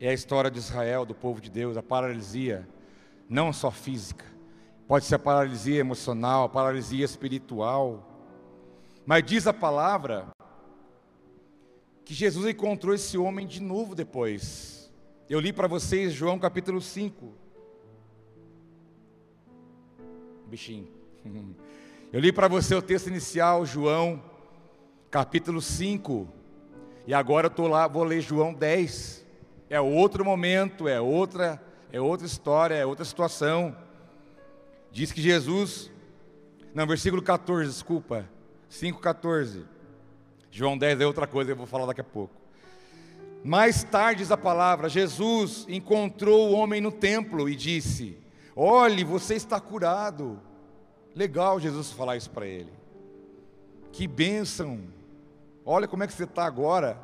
É 0.00 0.08
a 0.08 0.12
história 0.12 0.50
de 0.50 0.58
Israel, 0.58 1.04
do 1.04 1.14
povo 1.14 1.40
de 1.40 1.50
Deus, 1.50 1.76
a 1.76 1.82
paralisia, 1.82 2.68
não 3.28 3.52
só 3.52 3.70
física, 3.70 4.24
pode 4.86 5.04
ser 5.04 5.14
a 5.14 5.18
paralisia 5.18 5.80
emocional, 5.80 6.44
a 6.44 6.48
paralisia 6.48 7.04
espiritual. 7.04 8.10
Mas 9.06 9.24
diz 9.24 9.46
a 9.46 9.52
palavra 9.52 10.33
que 12.04 12.12
Jesus 12.12 12.46
encontrou 12.46 12.94
esse 12.94 13.16
homem 13.16 13.46
de 13.46 13.60
novo 13.60 13.94
depois. 13.94 14.92
Eu 15.28 15.40
li 15.40 15.52
para 15.52 15.66
vocês 15.66 16.12
João 16.12 16.38
capítulo 16.38 16.80
5. 16.80 17.32
Bichinho. 20.46 20.88
Eu 22.12 22.20
li 22.20 22.30
para 22.30 22.46
você 22.46 22.76
o 22.76 22.82
texto 22.82 23.08
inicial, 23.08 23.66
João 23.66 24.22
capítulo 25.10 25.60
5. 25.60 26.28
E 27.08 27.12
agora 27.12 27.48
eu 27.48 27.50
estou 27.50 27.66
lá, 27.66 27.88
vou 27.88 28.04
ler 28.04 28.20
João 28.20 28.54
10. 28.54 29.26
É 29.68 29.80
outro 29.80 30.24
momento, 30.24 30.86
é 30.86 31.00
outra, 31.00 31.60
é 31.90 32.00
outra 32.00 32.24
história, 32.24 32.76
é 32.76 32.86
outra 32.86 33.04
situação. 33.04 33.76
Diz 34.92 35.10
que 35.10 35.20
Jesus, 35.20 35.90
não, 36.72 36.86
versículo 36.86 37.20
14, 37.20 37.68
desculpa, 37.68 38.30
5,14. 38.70 39.64
João 40.56 40.78
10 40.78 41.00
é 41.00 41.04
outra 41.04 41.26
coisa, 41.26 41.50
eu 41.50 41.56
vou 41.56 41.66
falar 41.66 41.84
daqui 41.84 42.00
a 42.00 42.04
pouco. 42.04 42.32
Mais 43.42 43.82
tarde 43.82 44.20
diz 44.20 44.30
a 44.30 44.36
palavra: 44.36 44.88
Jesus 44.88 45.66
encontrou 45.68 46.48
o 46.48 46.52
homem 46.52 46.80
no 46.80 46.92
templo 46.92 47.48
e 47.48 47.56
disse: 47.56 48.16
Olhe, 48.54 49.02
você 49.02 49.34
está 49.34 49.58
curado. 49.58 50.40
Legal 51.12 51.58
Jesus 51.58 51.90
falar 51.90 52.16
isso 52.16 52.30
para 52.30 52.46
ele. 52.46 52.72
Que 53.90 54.06
bênção. 54.06 54.78
Olha 55.66 55.88
como 55.88 56.04
é 56.04 56.06
que 56.06 56.12
você 56.12 56.22
está 56.22 56.44
agora. 56.44 56.98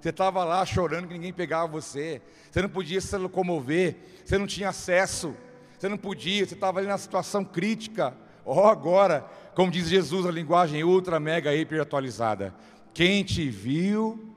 Você 0.00 0.08
estava 0.08 0.42
lá 0.42 0.66
chorando 0.66 1.06
que 1.06 1.14
ninguém 1.14 1.32
pegava 1.32 1.68
você. 1.68 2.20
Você 2.50 2.60
não 2.60 2.68
podia 2.68 3.00
se 3.00 3.16
locomover. 3.16 3.94
Você 4.24 4.36
não 4.36 4.46
tinha 4.48 4.70
acesso. 4.70 5.36
Você 5.78 5.88
não 5.88 5.98
podia. 5.98 6.44
Você 6.44 6.54
estava 6.54 6.80
ali 6.80 6.88
na 6.88 6.98
situação 6.98 7.44
crítica. 7.44 8.12
Ó, 8.44 8.64
oh, 8.64 8.66
agora, 8.66 9.24
como 9.54 9.70
diz 9.70 9.88
Jesus, 9.88 10.26
a 10.26 10.32
linguagem 10.32 10.82
ultra, 10.82 11.20
mega, 11.20 11.54
hiper 11.54 11.80
atualizada. 11.80 12.52
Quem 12.92 13.24
te 13.24 13.48
viu, 13.48 14.34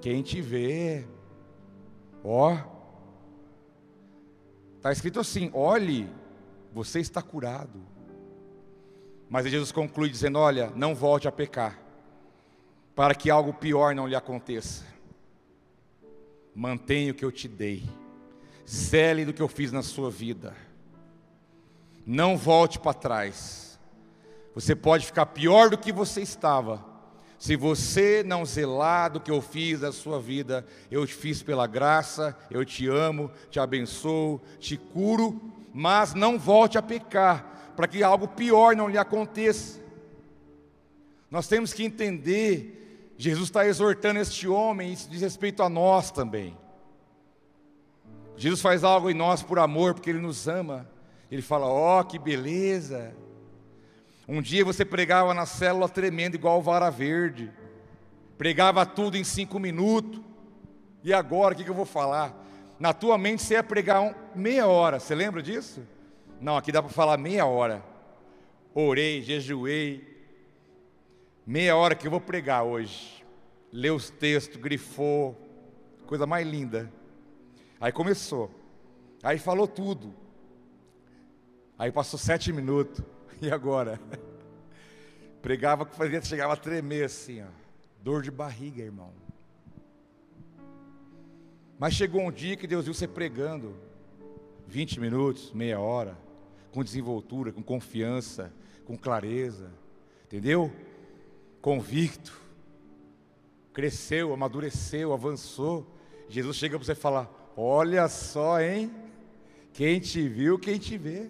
quem 0.00 0.22
te 0.22 0.40
vê. 0.40 1.06
Ó. 2.24 2.56
Está 4.76 4.92
escrito 4.92 5.20
assim: 5.20 5.50
olhe, 5.52 6.08
você 6.72 7.00
está 7.00 7.20
curado. 7.20 7.80
Mas 9.28 9.46
Jesus 9.46 9.70
conclui 9.70 10.10
dizendo: 10.10 10.38
Olha, 10.38 10.72
não 10.74 10.94
volte 10.94 11.28
a 11.28 11.32
pecar, 11.32 11.78
para 12.96 13.14
que 13.14 13.30
algo 13.30 13.54
pior 13.54 13.94
não 13.94 14.06
lhe 14.06 14.16
aconteça. 14.16 14.84
Mantenha 16.52 17.12
o 17.12 17.14
que 17.14 17.24
eu 17.24 17.30
te 17.30 17.46
dei, 17.46 17.84
zele 18.68 19.24
do 19.24 19.32
que 19.32 19.40
eu 19.40 19.48
fiz 19.48 19.70
na 19.70 19.82
sua 19.82 20.10
vida. 20.10 20.52
Não 22.04 22.36
volte 22.36 22.78
para 22.78 22.92
trás. 22.92 23.78
Você 24.52 24.74
pode 24.74 25.06
ficar 25.06 25.26
pior 25.26 25.70
do 25.70 25.78
que 25.78 25.92
você 25.92 26.20
estava, 26.20 26.84
se 27.40 27.56
você 27.56 28.22
não 28.22 28.44
zelar 28.44 29.10
do 29.10 29.18
que 29.18 29.30
eu 29.30 29.40
fiz 29.40 29.80
na 29.80 29.90
sua 29.90 30.20
vida, 30.20 30.62
eu 30.90 31.06
te 31.06 31.14
fiz 31.14 31.42
pela 31.42 31.66
graça, 31.66 32.36
eu 32.50 32.66
te 32.66 32.86
amo, 32.86 33.30
te 33.50 33.58
abençoo, 33.58 34.42
te 34.58 34.76
curo, 34.76 35.40
mas 35.72 36.12
não 36.12 36.38
volte 36.38 36.76
a 36.76 36.82
pecar, 36.82 37.72
para 37.74 37.88
que 37.88 38.02
algo 38.02 38.28
pior 38.28 38.76
não 38.76 38.90
lhe 38.90 38.98
aconteça. 38.98 39.80
Nós 41.30 41.48
temos 41.48 41.72
que 41.72 41.82
entender, 41.82 43.14
Jesus 43.16 43.44
está 43.44 43.66
exortando 43.66 44.20
este 44.20 44.46
homem, 44.46 44.92
isso 44.92 45.08
diz 45.08 45.22
respeito 45.22 45.62
a 45.62 45.70
nós 45.70 46.10
também. 46.10 46.54
Jesus 48.36 48.60
faz 48.60 48.84
algo 48.84 49.08
em 49.08 49.14
nós 49.14 49.42
por 49.42 49.58
amor, 49.58 49.94
porque 49.94 50.10
Ele 50.10 50.20
nos 50.20 50.46
ama. 50.46 50.86
Ele 51.30 51.40
fala: 51.40 51.66
Ó, 51.66 52.00
oh, 52.00 52.04
que 52.04 52.18
beleza. 52.18 53.14
Um 54.32 54.40
dia 54.40 54.64
você 54.64 54.84
pregava 54.84 55.34
na 55.34 55.44
célula 55.44 55.88
tremendo, 55.88 56.36
igual 56.36 56.62
vara 56.62 56.88
verde, 56.88 57.50
pregava 58.38 58.86
tudo 58.86 59.16
em 59.16 59.24
cinco 59.24 59.58
minutos, 59.58 60.20
e 61.02 61.12
agora 61.12 61.52
o 61.52 61.56
que, 61.56 61.68
eu 61.68 61.74
vou 61.74 61.84
falar? 61.84 62.32
Na 62.78 62.92
tua 62.92 63.18
mente 63.18 63.42
você 63.42 63.54
ia 63.54 63.62
pregar 63.64 64.00
um, 64.00 64.14
meia 64.32 64.68
hora, 64.68 65.00
você 65.00 65.16
lembra 65.16 65.42
disso? 65.42 65.82
Não, 66.40 66.56
aqui 66.56 66.70
dá 66.70 66.80
para 66.80 66.92
falar 66.92 67.16
meia 67.16 67.44
hora. 67.44 67.82
Orei, 68.72 69.20
jejuei. 69.20 70.06
Meia 71.44 71.74
hora 71.74 71.96
que 71.96 72.06
eu 72.06 72.10
vou 72.12 72.20
pregar 72.20 72.62
hoje. 72.62 73.26
Leu 73.72 73.96
os 73.96 74.10
textos, 74.10 74.60
grifou. 74.60 75.36
Coisa 76.06 76.24
mais 76.24 76.46
linda. 76.46 76.88
Aí 77.80 77.90
começou. 77.90 78.48
Aí 79.24 79.40
falou 79.40 79.66
tudo. 79.66 80.14
Aí 81.76 81.90
passou 81.90 82.16
sete 82.16 82.52
minutos. 82.52 83.02
E 83.42 83.50
agora? 83.50 83.98
Pregava 85.40 85.86
que 85.86 85.96
fazia, 85.96 86.20
chegava 86.20 86.52
a 86.52 86.56
tremer 86.56 87.04
assim, 87.04 87.42
ó. 87.42 87.46
Dor 88.02 88.22
de 88.22 88.30
barriga, 88.30 88.82
irmão. 88.82 89.12
Mas 91.78 91.94
chegou 91.94 92.20
um 92.20 92.30
dia 92.30 92.56
que 92.56 92.66
Deus 92.66 92.84
viu 92.84 92.92
você 92.92 93.08
pregando. 93.08 93.74
20 94.68 95.00
minutos, 95.00 95.52
meia 95.52 95.80
hora 95.80 96.16
com 96.72 96.84
desenvoltura, 96.84 97.52
com 97.52 97.62
confiança, 97.62 98.52
com 98.84 98.96
clareza, 98.96 99.70
entendeu? 100.24 100.72
Convicto, 101.60 102.40
cresceu, 103.72 104.32
amadureceu, 104.32 105.12
avançou. 105.12 105.86
Jesus 106.28 106.56
chega 106.56 106.78
para 106.78 106.86
você 106.86 106.94
falar: 106.94 107.52
Olha 107.56 108.08
só, 108.08 108.60
hein? 108.60 108.90
Quem 109.72 110.00
te 110.00 110.26
viu, 110.28 110.58
quem 110.58 110.78
te 110.78 110.96
vê. 110.96 111.28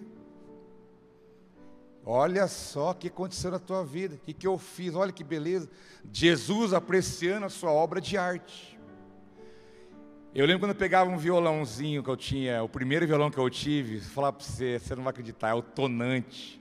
Olha 2.05 2.47
só 2.47 2.91
o 2.91 2.95
que 2.95 3.07
aconteceu 3.07 3.51
na 3.51 3.59
tua 3.59 3.85
vida, 3.85 4.15
o 4.15 4.17
que, 4.17 4.33
que 4.33 4.47
eu 4.47 4.57
fiz, 4.57 4.95
olha 4.95 5.11
que 5.11 5.23
beleza. 5.23 5.69
Jesus 6.11 6.73
apreciando 6.73 7.45
a 7.45 7.49
sua 7.49 7.71
obra 7.71 8.01
de 8.01 8.17
arte. 8.17 8.79
Eu 10.33 10.45
lembro 10.45 10.61
quando 10.61 10.71
eu 10.71 10.77
pegava 10.77 11.09
um 11.09 11.17
violãozinho 11.17 12.01
que 12.01 12.09
eu 12.09 12.17
tinha, 12.17 12.63
o 12.63 12.69
primeiro 12.69 13.05
violão 13.05 13.29
que 13.29 13.37
eu 13.37 13.49
tive, 13.49 13.99
vou 13.99 14.09
falar 14.09 14.31
para 14.31 14.45
você, 14.45 14.79
você 14.79 14.95
não 14.95 15.03
vai 15.03 15.11
acreditar, 15.11 15.49
é 15.49 15.53
o 15.53 15.61
tonante. 15.61 16.59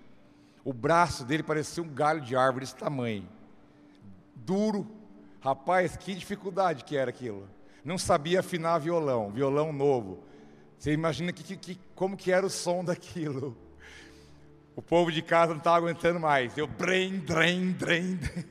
O 0.64 0.72
braço 0.72 1.24
dele 1.24 1.42
parecia 1.42 1.82
um 1.82 1.88
galho 1.88 2.20
de 2.20 2.36
árvore 2.36 2.64
desse 2.64 2.76
tamanho. 2.76 3.28
Duro. 4.34 4.86
Rapaz, 5.40 5.96
que 5.96 6.14
dificuldade 6.14 6.84
que 6.84 6.96
era 6.96 7.08
aquilo. 7.08 7.48
Não 7.82 7.96
sabia 7.96 8.40
afinar 8.40 8.78
violão, 8.78 9.30
violão 9.30 9.72
novo. 9.72 10.22
Você 10.76 10.92
imagina 10.92 11.32
que, 11.32 11.42
que, 11.42 11.56
que 11.56 11.80
como 11.94 12.16
que 12.16 12.30
era 12.30 12.44
o 12.44 12.50
som 12.50 12.84
daquilo. 12.84 13.56
O 14.76 14.82
povo 14.82 15.10
de 15.10 15.22
casa 15.22 15.52
não 15.52 15.58
estava 15.58 15.78
aguentando 15.78 16.20
mais. 16.20 16.56
Eu, 16.56 16.66
drem, 16.66 17.18
drem, 17.18 17.72
drem, 17.72 18.16
drem. 18.16 18.44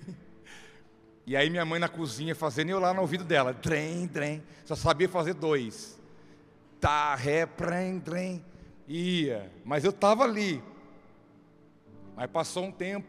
E 1.26 1.36
aí 1.36 1.48
minha 1.48 1.64
mãe 1.64 1.80
na 1.80 1.88
cozinha 1.88 2.34
fazendo 2.34 2.70
e 2.70 2.72
eu 2.72 2.80
lá 2.80 2.92
no 2.92 3.02
ouvido 3.02 3.24
dela, 3.24 3.54
trem, 3.54 4.08
trem, 4.08 4.42
só 4.66 4.76
sabia 4.76 5.08
fazer 5.08 5.36
dois. 5.36 6.00
Tá, 6.80 7.14
ré, 7.14 7.46
prem, 7.46 8.00
trem. 8.00 8.44
Ia, 8.88 9.52
mas 9.64 9.84
eu 9.84 9.92
estava 9.92 10.24
ali. 10.24 10.60
Aí 12.18 12.28
passou 12.28 12.64
um 12.64 12.72
tempo. 12.72 13.08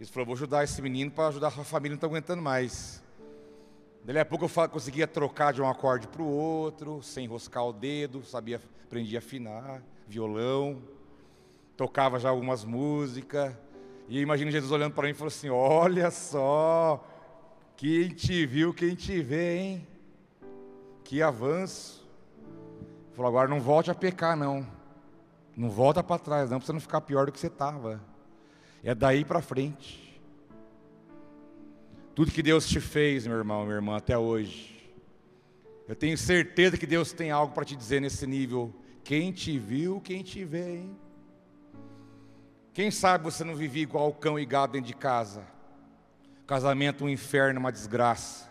Ele 0.00 0.10
falou, 0.10 0.26
vou 0.26 0.34
ajudar 0.34 0.64
esse 0.64 0.82
menino 0.82 1.12
para 1.12 1.28
ajudar 1.28 1.46
a 1.46 1.50
sua 1.52 1.62
família, 1.62 1.92
não 1.92 1.96
está 1.96 2.08
aguentando 2.08 2.42
mais. 2.42 3.00
Daí 4.04 4.18
a 4.18 4.24
pouco 4.24 4.46
eu 4.46 4.68
conseguia 4.68 5.06
trocar 5.06 5.52
de 5.52 5.62
um 5.62 5.68
acorde 5.68 6.08
para 6.08 6.22
o 6.22 6.28
outro, 6.28 7.02
sem 7.04 7.24
enroscar 7.24 7.64
o 7.64 7.72
dedo, 7.72 8.24
sabia, 8.24 8.60
aprendia 8.84 9.18
a 9.18 9.20
afinar, 9.20 9.80
violão, 10.08 10.82
tocava 11.76 12.18
já 12.18 12.30
algumas 12.30 12.64
músicas. 12.64 13.54
E 14.08 14.16
eu 14.16 14.22
imagino 14.22 14.50
Jesus 14.50 14.72
olhando 14.72 14.94
para 14.94 15.04
mim 15.04 15.10
e 15.10 15.14
falou 15.14 15.28
assim: 15.28 15.50
Olha 15.50 16.10
só, 16.10 17.04
quem 17.76 18.08
te 18.08 18.46
viu, 18.46 18.72
quem 18.72 18.94
te 18.94 19.20
vê, 19.20 19.58
hein? 19.58 19.88
Que 21.04 21.22
avanço. 21.22 22.06
Ele 23.06 23.14
falou: 23.14 23.28
Agora 23.28 23.48
não 23.48 23.60
volte 23.60 23.90
a 23.90 23.94
pecar, 23.94 24.36
não. 24.36 24.66
Não 25.56 25.70
volta 25.70 26.02
para 26.02 26.18
trás, 26.18 26.50
não, 26.50 26.58
para 26.58 26.66
você 26.66 26.72
não 26.72 26.80
ficar 26.80 27.00
pior 27.00 27.26
do 27.26 27.32
que 27.32 27.40
você 27.40 27.46
estava. 27.46 28.00
É 28.84 28.94
daí 28.94 29.24
para 29.24 29.40
frente. 29.40 30.20
tudo 32.14 32.30
que 32.30 32.42
Deus 32.42 32.68
te 32.68 32.80
fez, 32.80 33.26
meu 33.26 33.36
irmão, 33.36 33.64
minha 33.64 33.76
irmã, 33.76 33.96
até 33.96 34.16
hoje. 34.16 34.74
Eu 35.88 35.94
tenho 35.94 36.16
certeza 36.16 36.76
que 36.76 36.86
Deus 36.86 37.12
tem 37.12 37.30
algo 37.30 37.54
para 37.54 37.64
te 37.64 37.76
dizer 37.76 38.00
nesse 38.00 38.26
nível. 38.26 38.74
Quem 39.04 39.32
te 39.32 39.58
viu, 39.58 40.00
quem 40.00 40.22
te 40.22 40.44
vê, 40.44 40.78
hein? 40.78 40.96
Quem 42.76 42.90
sabe 42.90 43.24
você 43.24 43.42
não 43.42 43.56
vivia 43.56 43.84
igual 43.84 44.12
cão 44.12 44.38
e 44.38 44.44
gado 44.44 44.74
dentro 44.74 44.88
de 44.88 44.92
casa? 44.92 45.42
Casamento 46.46 47.06
um 47.06 47.08
inferno, 47.08 47.58
uma 47.58 47.72
desgraça. 47.72 48.46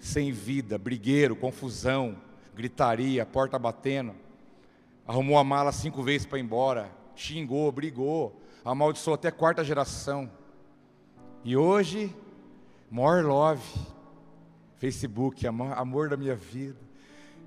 Sem 0.00 0.32
vida, 0.32 0.76
brigueiro, 0.76 1.36
confusão, 1.36 2.20
gritaria, 2.52 3.24
porta 3.24 3.56
batendo. 3.60 4.12
Arrumou 5.06 5.38
a 5.38 5.44
mala 5.44 5.70
cinco 5.70 6.02
vezes 6.02 6.26
para 6.26 6.36
ir 6.36 6.42
embora, 6.42 6.90
xingou, 7.14 7.70
brigou, 7.70 8.42
amaldiçoou 8.64 9.14
até 9.14 9.30
quarta 9.30 9.62
geração. 9.62 10.28
E 11.44 11.56
hoje, 11.56 12.12
more 12.90 13.22
love, 13.22 13.62
Facebook, 14.78 15.46
amor, 15.46 16.08
da 16.08 16.16
minha 16.16 16.34
vida. 16.34 16.80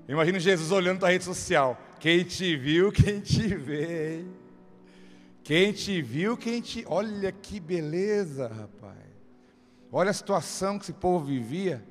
Imagina 0.08 0.40
Jesus 0.40 0.72
olhando 0.72 1.00
para 1.00 1.08
a 1.08 1.12
rede 1.12 1.24
social. 1.24 1.78
Quem 2.00 2.24
te 2.24 2.56
viu, 2.56 2.90
quem 2.90 3.20
te 3.20 3.46
vê. 3.54 4.24
Quem 5.46 5.70
te 5.72 6.02
viu, 6.02 6.36
quem 6.36 6.60
te. 6.60 6.84
Olha 6.88 7.30
que 7.30 7.60
beleza, 7.60 8.48
rapaz. 8.48 8.98
Olha 9.92 10.10
a 10.10 10.12
situação 10.12 10.76
que 10.76 10.84
esse 10.86 10.92
povo 10.92 11.24
vivia. 11.24 11.86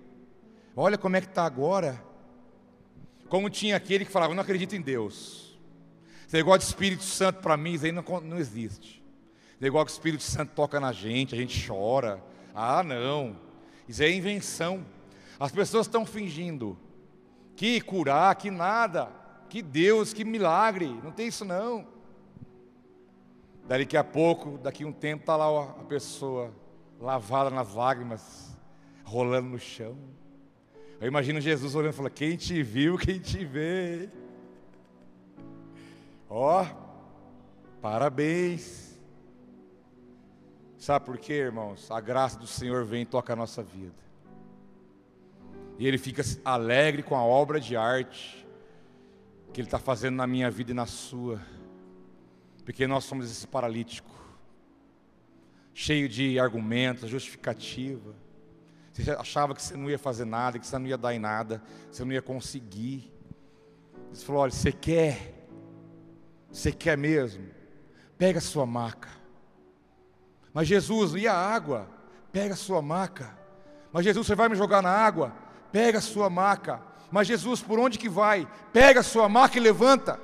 Olha 0.75 0.97
como 0.97 1.15
é 1.15 1.21
que 1.21 1.27
está 1.27 1.45
agora. 1.45 2.03
Como 3.29 3.49
tinha 3.49 3.77
aquele 3.77 4.03
que 4.03 4.11
falava, 4.11 4.35
não 4.35 4.43
acredito 4.43 4.75
em 4.75 4.81
Deus. 4.81 5.57
Esse 6.27 6.35
negócio 6.35 6.59
de 6.59 6.65
Espírito 6.65 7.03
Santo 7.03 7.39
para 7.39 7.55
mim, 7.55 7.75
isso 7.75 7.85
aí 7.85 7.93
não, 7.93 8.03
não 8.25 8.37
existe. 8.37 9.01
Esse 9.53 9.63
negócio 9.63 9.85
que 9.85 9.91
o 9.93 9.95
Espírito 9.99 10.23
Santo 10.23 10.51
toca 10.53 10.77
na 10.77 10.91
gente, 10.91 11.33
a 11.33 11.37
gente 11.37 11.65
chora. 11.65 12.21
Ah, 12.53 12.83
não. 12.83 13.37
Isso 13.87 14.03
é 14.03 14.11
invenção. 14.11 14.85
As 15.39 15.53
pessoas 15.53 15.87
estão 15.87 16.05
fingindo 16.05 16.77
que 17.55 17.79
curar, 17.79 18.35
que 18.35 18.51
nada, 18.51 19.09
que 19.47 19.61
Deus, 19.61 20.11
que 20.11 20.25
milagre. 20.25 20.87
Não 21.01 21.13
tem 21.13 21.29
isso 21.29 21.45
não. 21.45 21.94
Daqui 23.67 23.97
a 23.97 24.03
pouco, 24.03 24.57
daqui 24.59 24.83
a 24.83 24.87
um 24.87 24.91
tempo, 24.91 25.23
está 25.23 25.35
lá 25.35 25.63
a 25.63 25.83
pessoa 25.85 26.53
lavada 26.99 27.49
nas 27.49 27.73
lágrimas, 27.73 28.55
rolando 29.03 29.49
no 29.49 29.59
chão. 29.59 29.97
Eu 31.01 31.07
imagino 31.07 31.41
Jesus 31.41 31.73
olhando 31.75 31.93
e 31.93 31.95
falando: 31.95 32.13
Quem 32.13 32.37
te 32.37 32.61
viu, 32.61 32.97
quem 32.97 33.19
te 33.19 33.43
vê. 33.43 34.09
Ó, 36.29 36.65
parabéns. 37.81 38.95
Sabe 40.77 41.03
por 41.05 41.17
quê, 41.17 41.33
irmãos? 41.33 41.89
A 41.89 41.99
graça 41.99 42.37
do 42.37 42.45
Senhor 42.45 42.85
vem 42.85 43.01
e 43.01 43.05
toca 43.05 43.33
a 43.33 43.35
nossa 43.35 43.63
vida. 43.63 43.95
E 45.79 45.87
Ele 45.87 45.97
fica 45.97 46.21
alegre 46.43 47.01
com 47.01 47.15
a 47.15 47.23
obra 47.23 47.59
de 47.59 47.75
arte 47.75 48.45
que 49.51 49.59
Ele 49.59 49.67
está 49.67 49.79
fazendo 49.79 50.15
na 50.15 50.27
minha 50.27 50.51
vida 50.51 50.71
e 50.71 50.73
na 50.75 50.85
sua. 50.85 51.41
Porque 52.65 52.85
nós 52.85 53.05
somos 53.05 53.31
esse 53.31 53.47
paralítico, 53.47 54.09
cheio 55.73 56.09
de 56.09 56.37
argumentos, 56.37 57.09
justificativa 57.09 58.25
você 59.03 59.11
achava 59.11 59.53
que 59.53 59.61
você 59.61 59.75
não 59.75 59.89
ia 59.89 59.99
fazer 59.99 60.23
nada, 60.23 60.57
que 60.57 60.65
você 60.65 60.77
não 60.77 60.87
ia 60.87 60.97
dar 60.97 61.13
em 61.13 61.19
nada, 61.19 61.61
você 61.91 62.05
não 62.05 62.13
ia 62.13 62.21
conseguir. 62.21 63.11
Ele 64.07 64.21
falou: 64.23 64.43
olha, 64.43 64.51
você 64.51 64.71
quer, 64.71 65.47
você 66.49 66.71
quer 66.71 66.97
mesmo, 66.97 67.45
pega 68.17 68.39
a 68.39 68.41
sua 68.41 68.65
maca. 68.65 69.09
Mas 70.53 70.69
Jesus, 70.69 71.13
e 71.15 71.27
a 71.27 71.35
água? 71.35 71.89
Pega 72.31 72.53
a 72.53 72.57
sua 72.57 72.81
maca. 72.81 73.37
Mas 73.91 74.05
Jesus, 74.05 74.27
você 74.27 74.35
vai 74.35 74.47
me 74.47 74.55
jogar 74.55 74.81
na 74.81 74.89
água? 74.89 75.33
Pega 75.73 75.97
a 75.97 76.01
sua 76.01 76.29
maca. 76.29 76.81
Mas 77.11 77.27
Jesus, 77.27 77.61
por 77.61 77.77
onde 77.77 77.99
que 77.99 78.07
vai? 78.07 78.47
Pega 78.71 79.01
a 79.01 79.03
sua 79.03 79.27
maca 79.27 79.57
e 79.57 79.61
levanta. 79.61 80.17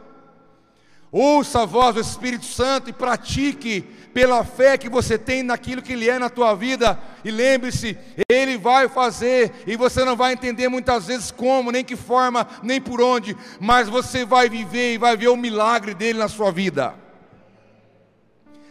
Ouça 1.11 1.63
a 1.63 1.65
voz 1.65 1.95
do 1.95 1.99
Espírito 1.99 2.45
Santo 2.45 2.89
e 2.89 2.93
pratique 2.93 3.81
pela 4.13 4.45
fé 4.45 4.77
que 4.77 4.87
você 4.87 5.17
tem 5.17 5.43
naquilo 5.43 5.81
que 5.81 5.91
Ele 5.91 6.09
é 6.09 6.17
na 6.17 6.29
tua 6.29 6.55
vida. 6.55 6.97
E 7.25 7.29
lembre-se, 7.29 7.97
Ele 8.29 8.57
vai 8.57 8.87
fazer, 8.87 9.51
e 9.67 9.75
você 9.75 10.05
não 10.05 10.15
vai 10.15 10.31
entender 10.31 10.69
muitas 10.69 11.07
vezes 11.07 11.29
como, 11.29 11.69
nem 11.69 11.83
que 11.83 11.97
forma, 11.97 12.47
nem 12.63 12.79
por 12.79 13.01
onde, 13.01 13.35
mas 13.59 13.89
você 13.89 14.23
vai 14.23 14.47
viver 14.47 14.93
e 14.93 14.97
vai 14.97 15.17
ver 15.17 15.27
o 15.27 15.35
milagre 15.35 15.93
dele 15.93 16.17
na 16.17 16.29
sua 16.29 16.49
vida. 16.49 16.95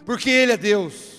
Porque 0.07 0.31
Ele 0.31 0.53
é 0.53 0.57
Deus. 0.57 1.11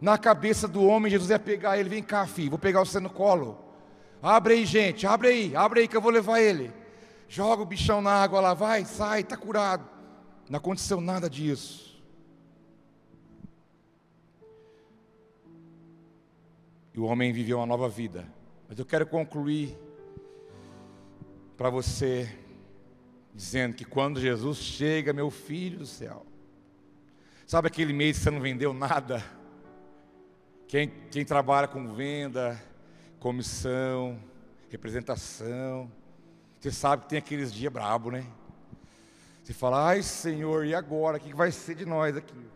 Na 0.00 0.16
cabeça 0.16 0.68
do 0.68 0.84
homem, 0.84 1.10
Jesus 1.10 1.32
é 1.32 1.38
pegar 1.38 1.76
ele, 1.76 1.88
vem 1.88 2.04
cá, 2.04 2.24
filho, 2.24 2.50
vou 2.50 2.58
pegar 2.60 2.78
você 2.78 3.00
no 3.00 3.10
colo. 3.10 3.58
Abre 4.22 4.54
aí, 4.54 4.64
gente, 4.64 5.04
abre 5.04 5.28
aí, 5.28 5.56
abre 5.56 5.80
aí 5.80 5.88
que 5.88 5.96
eu 5.96 6.00
vou 6.00 6.12
levar 6.12 6.40
ele 6.40 6.77
joga 7.28 7.62
o 7.62 7.66
bichão 7.66 8.00
na 8.00 8.10
água 8.12 8.40
lá, 8.40 8.54
vai, 8.54 8.84
sai, 8.84 9.20
está 9.20 9.36
curado. 9.36 9.86
Não 10.48 10.56
aconteceu 10.56 11.00
nada 11.00 11.28
disso. 11.28 12.02
E 16.94 16.98
o 16.98 17.04
homem 17.04 17.32
viveu 17.32 17.58
uma 17.58 17.66
nova 17.66 17.88
vida. 17.88 18.26
Mas 18.68 18.78
eu 18.78 18.86
quero 18.86 19.06
concluir 19.06 19.78
para 21.56 21.70
você, 21.70 22.28
dizendo 23.34 23.74
que 23.74 23.84
quando 23.84 24.20
Jesus 24.20 24.58
chega, 24.58 25.12
meu 25.12 25.30
filho 25.30 25.80
do 25.80 25.86
céu, 25.86 26.24
sabe 27.46 27.68
aquele 27.68 27.92
mês 27.92 28.16
que 28.16 28.24
você 28.24 28.30
não 28.30 28.40
vendeu 28.40 28.72
nada? 28.72 29.22
Quem, 30.66 30.88
quem 31.10 31.24
trabalha 31.24 31.68
com 31.68 31.94
venda, 31.94 32.60
comissão, 33.18 34.18
representação, 34.70 35.90
você 36.60 36.72
sabe 36.72 37.04
que 37.04 37.10
tem 37.10 37.18
aqueles 37.18 37.52
dias 37.52 37.72
brabo, 37.72 38.10
né? 38.10 38.26
Você 39.42 39.52
fala, 39.52 39.88
ai 39.88 40.02
Senhor, 40.02 40.66
e 40.66 40.74
agora? 40.74 41.16
O 41.16 41.20
que 41.20 41.34
vai 41.34 41.50
ser 41.50 41.74
de 41.74 41.86
nós 41.86 42.16
aqui? 42.16 42.46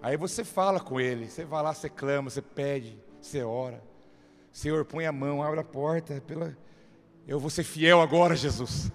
Aí 0.00 0.16
você 0.16 0.44
fala 0.44 0.78
com 0.78 1.00
ele, 1.00 1.28
você 1.28 1.44
vai 1.44 1.62
lá, 1.62 1.74
você 1.74 1.88
clama, 1.88 2.30
você 2.30 2.40
pede, 2.40 2.96
você 3.20 3.42
ora. 3.42 3.82
Senhor, 4.52 4.84
põe 4.84 5.06
a 5.06 5.12
mão, 5.12 5.42
abre 5.42 5.60
a 5.60 5.64
porta. 5.64 6.20
Pela... 6.20 6.56
Eu 7.26 7.40
vou 7.40 7.50
ser 7.50 7.64
fiel 7.64 8.00
agora, 8.00 8.36
Jesus. 8.36 8.90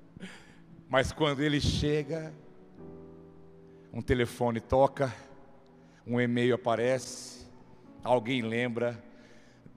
Mas 0.88 1.12
quando 1.12 1.42
ele 1.42 1.60
chega, 1.60 2.32
um 3.92 4.00
telefone 4.00 4.60
toca, 4.60 5.14
um 6.06 6.20
e-mail 6.20 6.54
aparece, 6.54 7.46
alguém 8.02 8.42
lembra, 8.42 9.02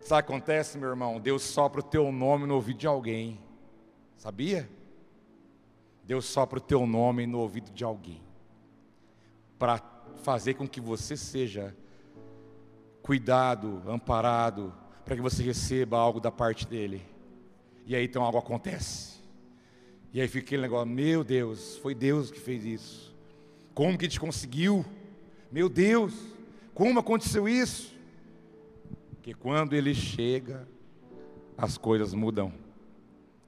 Sabe 0.08 0.22
o 0.22 0.26
que 0.26 0.32
acontece, 0.32 0.78
meu 0.78 0.88
irmão? 0.88 1.20
Deus 1.20 1.44
sopra 1.44 1.82
o 1.82 1.84
teu 1.84 2.10
nome 2.14 2.46
no 2.46 2.56
ouvido 2.56 2.78
de 2.78 2.88
alguém. 2.88 3.42
Sabia? 4.16 4.70
Deus 6.02 6.24
sopra 6.24 6.60
o 6.60 6.62
teu 6.62 6.88
nome 6.88 7.28
no 7.28 7.40
ouvido 7.40 7.70
de 7.72 7.84
alguém. 7.84 8.22
Para 9.60 9.82
fazer 10.24 10.54
com 10.54 10.66
que 10.66 10.80
você 10.80 11.18
seja 11.18 11.76
cuidado, 13.02 13.84
amparado, 13.86 14.74
para 15.04 15.14
que 15.14 15.22
você 15.22 15.44
receba 15.44 15.98
algo 15.98 16.22
da 16.22 16.32
parte 16.32 16.66
dele. 16.66 17.06
E 17.86 17.94
aí 17.94 18.06
então 18.06 18.24
algo 18.24 18.38
acontece. 18.38 19.18
E 20.14 20.22
aí 20.22 20.28
fica 20.30 20.46
aquele 20.46 20.62
negócio, 20.62 20.88
meu 20.88 21.22
Deus, 21.22 21.76
foi 21.80 21.94
Deus 21.94 22.32
que 22.32 22.40
fez 22.40 22.64
isso. 22.64 23.14
Como 23.74 23.98
que 23.98 24.06
gente 24.06 24.22
conseguiu? 24.22 24.86
Meu 25.52 25.68
Deus, 25.68 26.14
como 26.74 26.98
aconteceu 26.98 27.46
isso? 27.46 27.97
Que 29.28 29.34
quando 29.34 29.74
ele 29.74 29.94
chega, 29.94 30.66
as 31.58 31.78
coisas 31.78 32.14
mudam. 32.14 32.54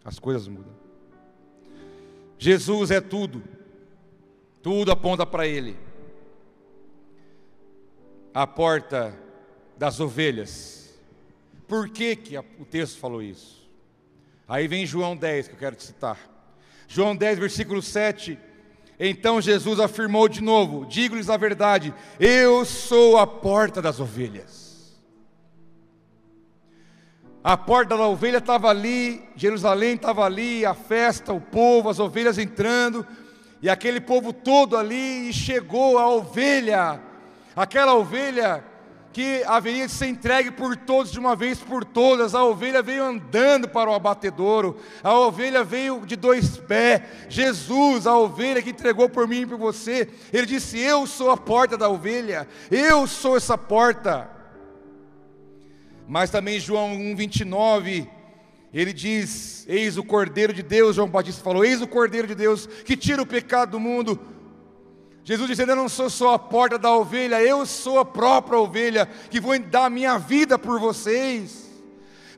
As 0.04 0.20
coisas 0.20 0.46
mudam. 0.46 0.74
Jesus 2.38 2.92
é 2.92 3.00
tudo. 3.00 3.42
Tudo 4.62 4.92
aponta 4.92 5.26
para 5.26 5.48
ele. 5.48 5.78
A 8.34 8.46
porta 8.46 9.18
das 9.78 10.02
ovelhas. 10.02 11.00
Por 11.66 11.88
que, 11.88 12.14
que 12.14 12.38
o 12.38 12.66
texto 12.70 13.00
falou 13.00 13.24
isso? 13.24 13.66
Aí 14.50 14.68
vem 14.68 14.86
João 14.86 15.16
10, 15.16 15.48
que 15.48 15.54
eu 15.54 15.60
quero 15.60 15.78
te 15.78 15.84
citar. 15.84 16.20
João 16.90 17.16
10, 17.16 17.40
versículo 17.40 17.82
7. 17.82 18.38
Então 19.00 19.40
Jesus 19.40 19.80
afirmou 19.80 20.28
de 20.28 20.44
novo: 20.44 20.86
Digo-lhes 20.86 21.30
a 21.30 21.38
verdade, 21.38 21.94
eu 22.20 22.66
sou 22.66 23.18
a 23.18 23.26
porta 23.26 23.82
das 23.82 24.02
ovelhas. 24.02 24.69
A 27.50 27.58
porta 27.58 27.98
da 27.98 28.06
ovelha 28.06 28.38
estava 28.38 28.70
ali, 28.70 29.28
Jerusalém 29.36 29.96
estava 29.96 30.24
ali, 30.24 30.64
a 30.64 30.76
festa, 30.76 31.34
o 31.34 31.42
povo, 31.42 31.90
as 31.90 31.98
ovelhas 31.98 32.38
entrando, 32.38 33.04
e 33.60 33.68
aquele 33.68 34.00
povo 34.00 34.32
todo 34.32 34.78
ali, 34.78 35.30
e 35.30 35.34
chegou 35.34 35.98
a 35.98 36.08
ovelha, 36.08 37.02
aquela 37.56 37.96
ovelha 37.96 38.64
que 39.12 39.44
haveria 39.48 39.88
de 39.88 39.92
ser 39.92 40.10
entregue 40.10 40.52
por 40.52 40.78
todos 40.78 41.12
de 41.12 41.18
uma 41.18 41.36
vez 41.36 41.58
por 41.58 41.84
todas. 41.84 42.36
A 42.36 42.44
ovelha 42.44 42.84
veio 42.84 43.04
andando 43.04 43.68
para 43.68 43.90
o 43.90 43.96
abatedouro, 43.96 44.78
a 45.04 45.12
ovelha 45.16 45.64
veio 45.64 46.06
de 46.06 46.16
dois 46.16 46.56
pés. 46.56 47.02
Jesus, 47.30 48.06
a 48.06 48.16
ovelha 48.16 48.62
que 48.62 48.70
entregou 48.70 49.10
por 49.10 49.28
mim 49.28 49.42
e 49.42 49.46
por 49.48 49.58
você, 49.58 50.08
ele 50.32 50.46
disse: 50.46 50.80
Eu 50.80 51.08
sou 51.08 51.32
a 51.32 51.38
porta 51.38 51.76
da 51.76 51.90
ovelha, 51.90 52.48
eu 52.70 53.08
sou 53.08 53.36
essa 53.36 53.58
porta. 53.58 54.38
Mas 56.10 56.32
também 56.32 56.60
João 56.60 56.98
1,29, 56.98 58.08
ele 58.74 58.92
diz: 58.92 59.64
Eis 59.70 59.96
o 59.96 60.04
Cordeiro 60.04 60.52
de 60.52 60.64
Deus, 60.64 60.96
João 60.96 61.08
Batista 61.08 61.44
falou: 61.44 61.64
Eis 61.64 61.84
o 61.84 61.88
Cordeiro 61.88 62.28
de 62.28 62.34
Deus 62.34 62.66
que 62.84 62.98
tira 62.98 63.22
o 63.22 63.28
pecado 63.28 63.74
do 63.74 63.80
mundo. 63.80 64.20
Jesus 65.24 65.48
dizendo: 65.48 65.74
Eu 65.74 65.76
não 65.76 65.88
sou 65.88 66.10
só 66.10 66.34
a 66.34 66.40
porta 66.40 66.80
da 66.80 66.92
ovelha, 66.92 67.40
eu 67.44 67.64
sou 67.64 68.00
a 68.00 68.06
própria 68.06 68.58
ovelha 68.58 69.06
que 69.30 69.40
vou 69.40 69.58
dar 69.60 69.86
a 69.86 69.90
minha 69.90 70.18
vida 70.18 70.58
por 70.58 70.80
vocês. 70.80 71.69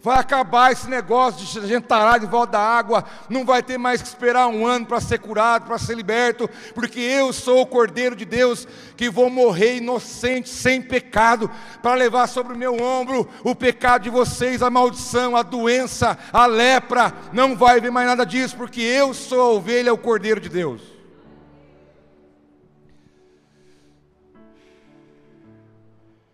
Vai 0.03 0.17
acabar 0.17 0.71
esse 0.71 0.89
negócio 0.89 1.45
de 1.45 1.59
a 1.59 1.67
gente 1.67 1.83
tarar 1.83 2.17
de 2.17 2.25
volta 2.25 2.53
da 2.53 2.59
água, 2.59 3.05
não 3.29 3.45
vai 3.45 3.61
ter 3.61 3.77
mais 3.77 4.01
que 4.01 4.07
esperar 4.07 4.47
um 4.47 4.65
ano 4.65 4.83
para 4.83 4.99
ser 4.99 5.19
curado, 5.19 5.67
para 5.67 5.77
ser 5.77 5.95
liberto, 5.95 6.49
porque 6.73 6.99
eu 6.99 7.31
sou 7.31 7.61
o 7.61 7.67
Cordeiro 7.67 8.15
de 8.15 8.25
Deus 8.25 8.67
que 8.97 9.11
vou 9.11 9.29
morrer 9.29 9.77
inocente, 9.77 10.49
sem 10.49 10.81
pecado, 10.81 11.51
para 11.83 11.93
levar 11.93 12.25
sobre 12.25 12.53
o 12.53 12.57
meu 12.57 12.81
ombro 12.81 13.29
o 13.43 13.53
pecado 13.53 14.01
de 14.01 14.09
vocês, 14.09 14.63
a 14.63 14.71
maldição, 14.71 15.35
a 15.35 15.43
doença, 15.43 16.17
a 16.33 16.47
lepra. 16.47 17.13
Não 17.31 17.55
vai 17.55 17.77
haver 17.77 17.91
mais 17.91 18.07
nada 18.07 18.25
disso, 18.25 18.57
porque 18.57 18.81
eu 18.81 19.13
sou 19.13 19.39
a 19.39 19.49
ovelha, 19.51 19.93
o 19.93 19.99
Cordeiro 19.99 20.41
de 20.41 20.49
Deus. 20.49 20.81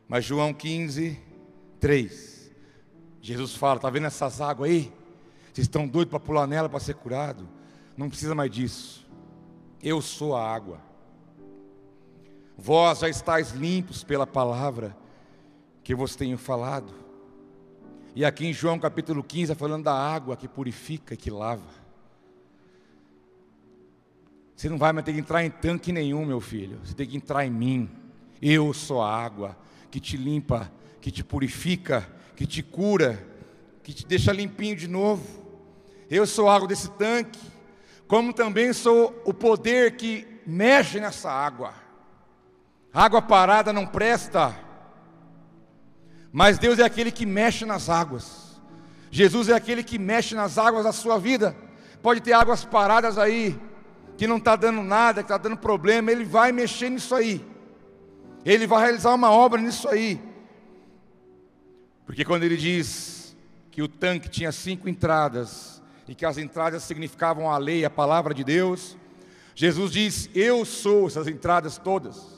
Mas 0.08 0.24
João 0.24 0.54
15, 0.54 1.20
3. 1.82 2.37
Jesus 3.28 3.56
fala: 3.56 3.76
está 3.76 3.90
vendo 3.90 4.08
essas 4.08 4.40
águas 4.40 4.70
aí? 4.70 4.94
Vocês 5.52 5.66
estão 5.66 5.86
doidos 5.86 6.12
para 6.12 6.20
pular 6.20 6.48
nela 6.48 6.70
para 6.70 6.80
ser 6.80 6.96
curado? 6.96 7.46
Não 7.98 8.08
precisa 8.08 8.34
mais 8.34 8.50
disso. 8.50 9.06
Eu 9.84 10.02
sou 10.02 10.34
a 10.34 10.50
água. 10.50 10.80
Vós 12.58 13.00
já 13.00 13.10
estáis 13.10 13.52
limpos 13.52 14.02
pela 14.02 14.26
palavra 14.26 14.96
que 15.84 15.94
vos 15.94 16.16
tenho 16.16 16.38
falado. 16.38 16.94
E 18.16 18.24
aqui 18.24 18.48
em 18.48 18.54
João 18.54 18.80
capítulo 18.80 19.22
15, 19.22 19.56
falando 19.56 19.84
da 19.84 19.94
água 19.94 20.38
que 20.38 20.48
purifica 20.48 21.14
e 21.14 21.18
que 21.18 21.30
lava. 21.30 21.68
Você 24.56 24.70
não 24.70 24.78
vai 24.78 24.94
mais 24.94 25.06
ter 25.06 25.12
que 25.12 25.20
entrar 25.20 25.44
em 25.44 25.52
tanque 25.52 25.92
nenhum, 25.92 26.26
meu 26.26 26.40
filho. 26.40 26.80
Você 26.82 26.94
tem 26.94 27.06
que 27.06 27.18
entrar 27.18 27.46
em 27.46 27.52
mim. 27.52 27.90
Eu 28.42 28.74
sou 28.74 29.02
a 29.02 29.14
água 29.14 29.58
que 29.92 30.00
te 30.00 30.16
limpa, 30.16 30.72
que 31.02 31.12
te 31.12 31.26
purifica, 31.26 32.08
que 32.38 32.46
te 32.46 32.62
cura, 32.62 33.20
que 33.82 33.92
te 33.92 34.06
deixa 34.06 34.32
limpinho 34.32 34.76
de 34.76 34.88
novo. 34.88 35.26
Eu 36.08 36.28
sou 36.28 36.48
água 36.48 36.68
desse 36.68 36.88
tanque, 36.92 37.40
como 38.08 38.32
também 38.32 38.72
sou 38.74 39.20
o 39.26 39.34
poder 39.34 39.98
que 39.98 40.26
mexe 40.46 41.00
nessa 41.00 41.32
água. 41.32 41.74
Água 42.94 43.24
parada 43.24 43.74
não 43.74 43.88
presta, 43.88 44.56
mas 46.32 46.60
Deus 46.60 46.78
é 46.78 46.84
aquele 46.84 47.12
que 47.12 47.26
mexe 47.26 47.66
nas 47.66 47.90
águas. 47.90 48.62
Jesus 49.10 49.50
é 49.50 49.54
aquele 49.54 49.84
que 49.84 49.98
mexe 49.98 50.36
nas 50.36 50.60
águas 50.60 50.84
da 50.84 50.92
sua 50.92 51.18
vida. 51.18 51.56
Pode 52.04 52.22
ter 52.22 52.34
águas 52.34 52.64
paradas 52.64 53.18
aí, 53.18 53.60
que 54.16 54.28
não 54.28 54.38
está 54.38 54.56
dando 54.56 54.84
nada, 54.84 55.24
que 55.24 55.26
está 55.26 55.40
dando 55.40 55.58
problema, 55.58 56.12
Ele 56.12 56.24
vai 56.24 56.52
mexer 56.52 56.92
nisso 56.92 57.16
aí. 57.16 57.44
Ele 58.46 58.68
vai 58.68 58.84
realizar 58.84 59.16
uma 59.16 59.32
obra 59.32 59.60
nisso 59.60 59.90
aí. 59.90 60.27
Porque 62.08 62.26
quando 62.26 62.44
ele 62.44 62.58
diz 62.58 63.36
que 63.70 63.84
o 63.84 63.88
tanque 63.88 64.30
tinha 64.30 64.52
cinco 64.52 64.90
entradas, 64.90 65.84
e 66.08 66.16
que 66.16 66.26
as 66.26 66.38
entradas 66.38 66.84
significavam 66.84 67.52
a 67.52 67.58
lei, 67.58 67.84
a 67.84 67.90
palavra 67.90 68.34
de 68.34 68.44
Deus, 68.44 68.98
Jesus 69.54 69.92
diz: 69.92 70.30
Eu 70.34 70.64
sou 70.64 71.08
essas 71.08 71.28
entradas 71.28 71.78
todas. 71.78 72.38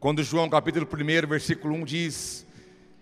Quando 0.00 0.22
João 0.22 0.48
capítulo 0.48 0.88
1, 0.90 1.28
versículo 1.28 1.74
1 1.74 1.84
diz: 1.84 2.46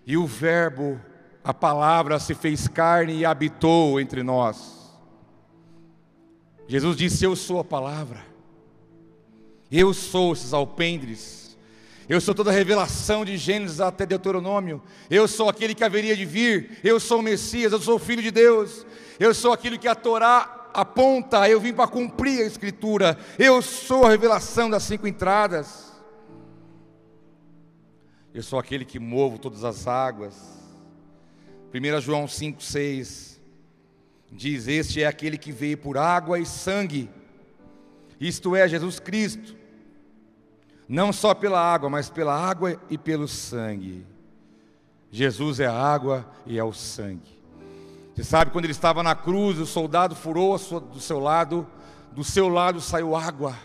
E 0.04 0.16
o 0.16 0.26
Verbo, 0.26 1.00
a 1.44 1.54
palavra, 1.54 2.18
se 2.18 2.34
fez 2.34 2.66
carne 2.66 3.18
e 3.18 3.24
habitou 3.24 4.00
entre 4.00 4.24
nós. 4.24 4.90
Jesus 6.66 6.96
disse: 6.96 7.24
Eu 7.24 7.36
sou 7.36 7.60
a 7.60 7.64
palavra. 7.64 8.24
Eu 9.70 9.94
sou 9.94 10.32
esses 10.32 10.52
alpendres. 10.52 11.45
Eu 12.08 12.20
sou 12.20 12.34
toda 12.34 12.50
a 12.50 12.52
revelação 12.52 13.24
de 13.24 13.36
Gênesis 13.36 13.80
até 13.80 14.06
Deuteronômio. 14.06 14.80
Eu 15.10 15.26
sou 15.26 15.48
aquele 15.48 15.74
que 15.74 15.82
haveria 15.82 16.16
de 16.16 16.24
vir. 16.24 16.78
Eu 16.84 17.00
sou 17.00 17.18
o 17.18 17.22
Messias, 17.22 17.72
eu 17.72 17.80
sou 17.80 17.96
o 17.96 17.98
Filho 17.98 18.22
de 18.22 18.30
Deus. 18.30 18.86
Eu 19.18 19.34
sou 19.34 19.52
aquele 19.52 19.76
que 19.76 19.88
a 19.88 19.94
Torá 19.94 20.70
aponta. 20.72 21.48
Eu 21.48 21.60
vim 21.60 21.72
para 21.72 21.88
cumprir 21.88 22.42
a 22.42 22.46
Escritura. 22.46 23.18
Eu 23.38 23.60
sou 23.60 24.06
a 24.06 24.10
revelação 24.10 24.70
das 24.70 24.84
cinco 24.84 25.08
entradas. 25.08 25.92
Eu 28.32 28.42
sou 28.42 28.58
aquele 28.58 28.84
que 28.84 29.00
movo 29.00 29.38
todas 29.38 29.64
as 29.64 29.88
águas. 29.88 30.36
1 31.74 32.00
João 32.00 32.26
5,6 32.26 33.40
diz: 34.30 34.68
Este 34.68 35.02
é 35.02 35.06
aquele 35.06 35.36
que 35.36 35.50
veio 35.50 35.76
por 35.76 35.98
água 35.98 36.38
e 36.38 36.46
sangue 36.46 37.10
isto 38.20 38.56
é, 38.56 38.66
Jesus 38.66 38.98
Cristo, 38.98 39.55
não 40.88 41.12
só 41.12 41.34
pela 41.34 41.60
água, 41.60 41.90
mas 41.90 42.08
pela 42.08 42.34
água 42.34 42.80
e 42.88 42.96
pelo 42.96 43.26
sangue. 43.26 44.06
Jesus 45.10 45.60
é 45.60 45.66
a 45.66 45.74
água 45.74 46.26
e 46.44 46.58
é 46.58 46.64
o 46.64 46.72
sangue. 46.72 47.36
Você 48.14 48.24
sabe, 48.24 48.50
quando 48.50 48.64
ele 48.64 48.72
estava 48.72 49.02
na 49.02 49.14
cruz, 49.14 49.58
o 49.58 49.66
soldado 49.66 50.14
furou 50.14 50.56
do 50.56 51.00
seu 51.00 51.18
lado, 51.18 51.66
do 52.12 52.24
seu 52.24 52.48
lado 52.48 52.80
saiu 52.80 53.14
água, 53.14 53.56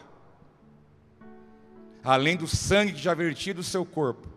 além 2.04 2.36
do 2.36 2.48
sangue 2.48 2.94
que 2.94 3.00
já 3.00 3.14
vertia 3.14 3.54
do 3.54 3.64
seu 3.64 3.86
corpo, 3.86 4.28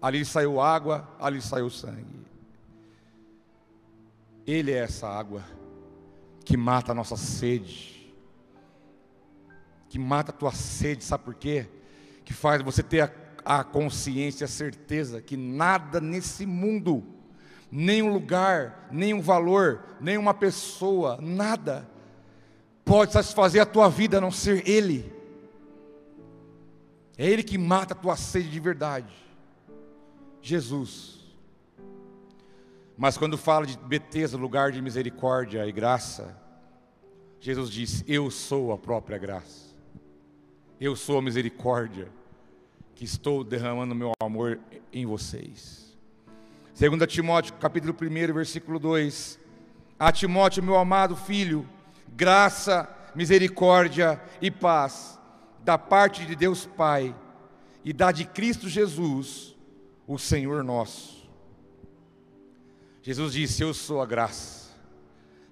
ali 0.00 0.24
saiu 0.24 0.60
água, 0.60 1.08
ali 1.20 1.40
saiu 1.40 1.70
sangue. 1.70 2.22
Ele 4.46 4.72
é 4.72 4.78
essa 4.78 5.06
água 5.06 5.44
que 6.44 6.56
mata 6.56 6.90
a 6.90 6.94
nossa 6.94 7.16
sede, 7.16 8.12
que 9.88 9.98
mata 9.98 10.32
a 10.32 10.34
tua 10.34 10.50
sede, 10.52 11.04
sabe 11.04 11.22
por 11.22 11.34
quê? 11.34 11.68
Que 12.24 12.32
faz 12.32 12.62
você 12.62 12.82
ter 12.82 13.00
a, 13.00 13.10
a 13.44 13.64
consciência, 13.64 14.44
a 14.44 14.48
certeza 14.48 15.20
que 15.20 15.36
nada 15.36 16.00
nesse 16.00 16.46
mundo, 16.46 17.04
nenhum 17.70 18.12
lugar, 18.12 18.88
nenhum 18.90 19.20
valor, 19.20 19.82
nenhuma 20.00 20.34
pessoa, 20.34 21.18
nada, 21.20 21.88
pode 22.84 23.12
satisfazer 23.12 23.62
a 23.62 23.66
tua 23.66 23.88
vida 23.88 24.18
a 24.18 24.20
não 24.20 24.30
ser 24.30 24.68
Ele. 24.68 25.12
É 27.16 27.26
Ele 27.26 27.42
que 27.42 27.58
mata 27.58 27.94
a 27.94 27.96
tua 27.96 28.16
sede 28.16 28.50
de 28.50 28.60
verdade. 28.60 29.12
Jesus. 30.40 31.20
Mas 32.96 33.16
quando 33.16 33.38
fala 33.38 33.66
de 33.66 33.78
Betesda, 33.78 34.36
lugar 34.36 34.72
de 34.72 34.82
misericórdia 34.82 35.66
e 35.66 35.72
graça, 35.72 36.36
Jesus 37.40 37.70
diz: 37.70 38.04
Eu 38.06 38.30
sou 38.30 38.72
a 38.72 38.78
própria 38.78 39.18
graça. 39.18 39.71
Eu 40.84 40.96
sou 40.96 41.18
a 41.18 41.22
misericórdia 41.22 42.08
que 42.96 43.04
estou 43.04 43.44
derramando 43.44 43.94
meu 43.94 44.10
amor 44.20 44.58
em 44.92 45.06
vocês. 45.06 45.96
2 46.76 47.06
Timóteo, 47.06 47.54
capítulo 47.54 47.94
1, 47.94 48.34
versículo 48.34 48.80
2. 48.80 49.38
A 49.96 50.10
Timóteo, 50.10 50.60
meu 50.60 50.76
amado 50.76 51.14
filho, 51.14 51.64
graça, 52.08 52.92
misericórdia 53.14 54.20
e 54.40 54.50
paz 54.50 55.20
da 55.62 55.78
parte 55.78 56.26
de 56.26 56.34
Deus 56.34 56.66
Pai 56.66 57.14
e 57.84 57.92
da 57.92 58.10
de 58.10 58.24
Cristo 58.24 58.68
Jesus, 58.68 59.54
o 60.04 60.18
Senhor 60.18 60.64
nosso. 60.64 61.30
Jesus 63.02 63.34
disse: 63.34 63.62
Eu 63.62 63.72
sou 63.72 64.02
a 64.02 64.04
graça, 64.04 64.76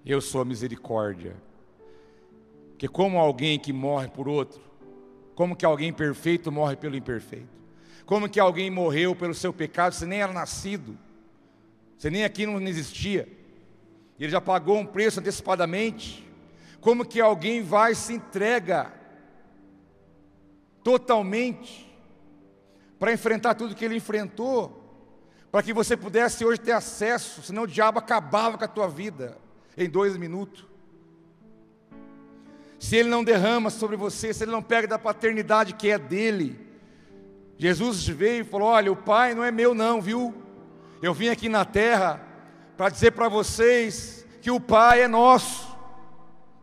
eu 0.04 0.20
sou 0.20 0.40
a 0.40 0.44
misericórdia. 0.44 1.36
Que 2.76 2.88
como 2.88 3.16
alguém 3.16 3.60
que 3.60 3.72
morre 3.72 4.08
por 4.08 4.26
outro, 4.26 4.69
como 5.40 5.56
que 5.56 5.64
alguém 5.64 5.90
perfeito 5.90 6.52
morre 6.52 6.76
pelo 6.76 6.94
imperfeito? 6.94 7.48
Como 8.04 8.28
que 8.28 8.38
alguém 8.38 8.70
morreu 8.70 9.16
pelo 9.16 9.32
seu 9.32 9.54
pecado, 9.54 9.94
você 9.94 10.04
nem 10.04 10.20
era 10.20 10.34
nascido, 10.34 10.98
você 11.96 12.10
nem 12.10 12.24
aqui 12.24 12.44
não 12.44 12.60
existia, 12.60 13.26
ele 14.18 14.28
já 14.30 14.38
pagou 14.38 14.76
um 14.76 14.84
preço 14.84 15.18
antecipadamente. 15.18 16.28
Como 16.78 17.06
que 17.06 17.22
alguém 17.22 17.62
vai 17.62 17.94
se 17.94 18.12
entrega 18.12 18.92
totalmente 20.84 21.90
para 22.98 23.10
enfrentar 23.10 23.54
tudo 23.54 23.74
que 23.74 23.86
ele 23.86 23.96
enfrentou, 23.96 24.94
para 25.50 25.62
que 25.62 25.72
você 25.72 25.96
pudesse 25.96 26.44
hoje 26.44 26.60
ter 26.60 26.72
acesso, 26.72 27.40
senão 27.40 27.62
o 27.62 27.66
diabo 27.66 27.98
acabava 27.98 28.58
com 28.58 28.64
a 28.64 28.68
tua 28.68 28.88
vida 28.88 29.38
em 29.74 29.88
dois 29.88 30.18
minutos 30.18 30.69
se 32.80 32.96
Ele 32.96 33.10
não 33.10 33.22
derrama 33.22 33.68
sobre 33.68 33.94
você, 33.94 34.32
se 34.32 34.42
Ele 34.42 34.50
não 34.50 34.62
pega 34.62 34.88
da 34.88 34.98
paternidade 34.98 35.74
que 35.74 35.90
é 35.90 35.98
dele, 35.98 36.58
Jesus 37.58 38.08
veio 38.08 38.40
e 38.40 38.44
falou: 38.44 38.68
Olha, 38.68 38.90
o 38.90 38.96
Pai 38.96 39.34
não 39.34 39.44
é 39.44 39.50
meu, 39.50 39.74
não, 39.74 40.00
viu? 40.00 40.34
Eu 41.02 41.12
vim 41.12 41.28
aqui 41.28 41.46
na 41.46 41.62
terra 41.62 42.18
para 42.78 42.88
dizer 42.88 43.10
para 43.10 43.28
vocês 43.28 44.26
que 44.40 44.50
o 44.50 44.58
Pai 44.58 45.02
é 45.02 45.08
nosso, 45.08 45.76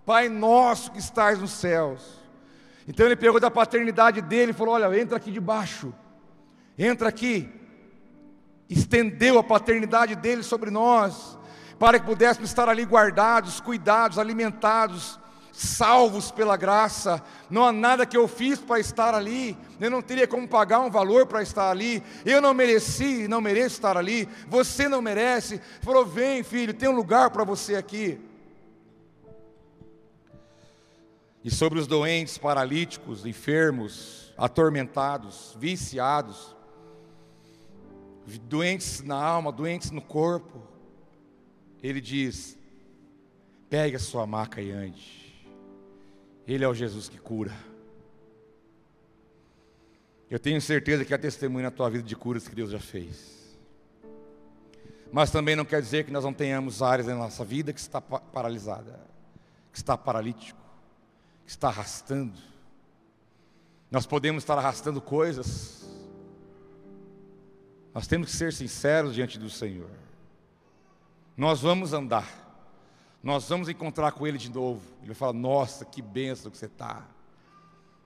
Pai 0.07 0.27
nosso 0.27 0.91
que 0.91 0.97
estás 0.97 1.37
nos 1.37 1.51
céus. 1.51 2.01
Então 2.87 3.05
ele 3.05 3.15
pegou 3.15 3.39
da 3.39 3.51
paternidade 3.51 4.19
dele 4.19 4.49
e 4.49 4.55
falou: 4.55 4.73
Olha, 4.73 4.99
entra 4.99 5.17
aqui 5.17 5.31
debaixo, 5.31 5.93
entra 6.75 7.09
aqui. 7.09 7.47
Estendeu 8.67 9.37
a 9.37 9.43
paternidade 9.43 10.15
dele 10.15 10.41
sobre 10.41 10.71
nós, 10.71 11.37
para 11.77 11.99
que 11.99 12.07
pudéssemos 12.07 12.49
estar 12.49 12.67
ali 12.67 12.83
guardados, 12.85 13.61
cuidados, 13.61 14.17
alimentados, 14.17 15.19
salvos 15.57 16.29
pela 16.29 16.55
graça. 16.55 17.21
Não 17.49 17.65
há 17.65 17.71
nada 17.71 18.05
que 18.05 18.15
eu 18.15 18.27
fiz 18.27 18.59
para 18.59 18.79
estar 18.79 19.15
ali. 19.15 19.57
Eu 19.79 19.89
não 19.89 20.01
teria 20.01 20.27
como 20.27 20.47
pagar 20.47 20.81
um 20.81 20.91
valor 20.91 21.25
para 21.25 21.41
estar 21.41 21.71
ali. 21.71 22.03
Eu 22.23 22.39
não 22.39 22.53
mereci, 22.53 23.27
não 23.27 23.41
mereço 23.41 23.75
estar 23.75 23.97
ali. 23.97 24.29
Você 24.47 24.87
não 24.87 25.01
merece. 25.01 25.59
Falou: 25.81 26.05
"Vem, 26.05 26.43
filho, 26.43 26.73
tem 26.73 26.87
um 26.87 26.95
lugar 26.95 27.31
para 27.31 27.43
você 27.43 27.75
aqui". 27.75 28.19
E 31.43 31.49
sobre 31.49 31.79
os 31.79 31.87
doentes, 31.87 32.37
paralíticos, 32.37 33.25
enfermos, 33.25 34.33
atormentados, 34.37 35.55
viciados, 35.57 36.55
doentes 38.41 39.01
na 39.01 39.15
alma, 39.15 39.51
doentes 39.51 39.89
no 39.89 40.01
corpo, 40.01 40.61
ele 41.81 41.99
diz: 41.99 42.57
pegue 43.69 43.95
a 43.95 43.99
sua 43.99 44.27
maca 44.27 44.61
e 44.61 44.71
ande. 44.71 45.16
Ele 46.47 46.63
é 46.63 46.67
o 46.67 46.73
Jesus 46.73 47.09
que 47.09 47.17
cura. 47.17 47.53
Eu 50.29 50.39
tenho 50.39 50.61
certeza 50.61 51.03
que 51.03 51.13
há 51.13 51.17
testemunho 51.17 51.65
na 51.65 51.71
tua 51.71 51.89
vida 51.89 52.03
de 52.03 52.15
curas 52.15 52.47
que 52.47 52.55
Deus 52.55 52.71
já 52.71 52.79
fez. 52.79 53.57
Mas 55.11 55.31
também 55.31 55.55
não 55.55 55.65
quer 55.65 55.81
dizer 55.81 56.05
que 56.05 56.11
nós 56.11 56.23
não 56.23 56.33
tenhamos 56.33 56.81
áreas 56.81 57.07
na 57.07 57.15
nossa 57.15 57.43
vida 57.43 57.73
que 57.73 57.79
está 57.79 57.99
paralisada, 58.01 58.99
que 59.71 59.77
está 59.77 59.97
paralítico, 59.97 60.59
que 61.45 61.51
está 61.51 61.67
arrastando. 61.67 62.37
Nós 63.89 64.05
podemos 64.05 64.43
estar 64.43 64.57
arrastando 64.57 65.01
coisas. 65.01 65.85
Nós 67.93 68.05
temos 68.05 68.31
que 68.31 68.35
ser 68.35 68.53
sinceros 68.53 69.13
diante 69.15 69.39
do 69.39 69.49
Senhor. 69.49 69.89
Nós 71.35 71.61
vamos 71.61 71.93
andar 71.93 72.46
nós 73.27 73.49
vamos 73.49 73.67
encontrar 73.67 74.13
com 74.13 74.25
Ele 74.25 74.37
de 74.37 74.49
novo. 74.49 74.81
Ele 74.99 75.07
vai 75.07 75.15
falar: 75.15 75.33
Nossa, 75.33 75.83
que 75.83 76.01
benção 76.01 76.49
que 76.49 76.57
você 76.57 76.67
está. 76.67 77.05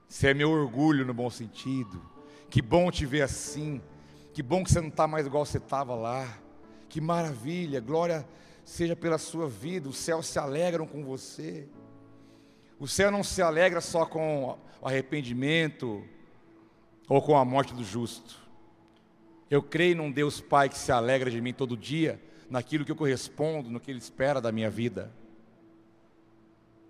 Você 0.09 0.29
é 0.29 0.33
meu 0.33 0.49
orgulho 0.49 1.05
no 1.05 1.13
bom 1.13 1.29
sentido. 1.29 2.01
Que 2.49 2.59
bom 2.59 2.89
te 2.89 3.05
ver 3.05 3.21
assim. 3.21 3.79
Que 4.33 4.41
bom 4.41 4.63
que 4.63 4.71
você 4.71 4.81
não 4.81 4.87
está 4.87 5.05
mais 5.05 5.27
igual 5.27 5.45
você 5.45 5.59
estava 5.59 5.93
lá. 5.93 6.27
Que 6.89 6.99
maravilha, 6.99 7.79
glória 7.79 8.27
seja 8.65 8.95
pela 8.95 9.19
sua 9.19 9.47
vida. 9.47 9.87
Os 9.87 9.97
céus 9.97 10.25
se 10.25 10.39
alegram 10.39 10.87
com 10.87 11.03
você. 11.03 11.67
O 12.79 12.87
céu 12.87 13.11
não 13.11 13.23
se 13.23 13.43
alegra 13.43 13.79
só 13.79 14.07
com 14.07 14.57
o 14.81 14.87
arrependimento 14.87 16.03
ou 17.07 17.21
com 17.21 17.37
a 17.37 17.45
morte 17.45 17.75
do 17.75 17.83
justo. 17.83 18.39
Eu 19.51 19.61
creio 19.61 19.97
num 19.97 20.11
Deus 20.11 20.41
Pai 20.41 20.67
que 20.67 20.79
se 20.79 20.91
alegra 20.91 21.29
de 21.29 21.39
mim 21.39 21.53
todo 21.53 21.77
dia 21.77 22.19
naquilo 22.51 22.83
que 22.83 22.91
eu 22.91 22.97
correspondo, 22.97 23.69
no 23.69 23.79
que 23.79 23.89
Ele 23.89 23.97
espera 23.97 24.41
da 24.41 24.51
minha 24.51 24.69
vida. 24.69 25.09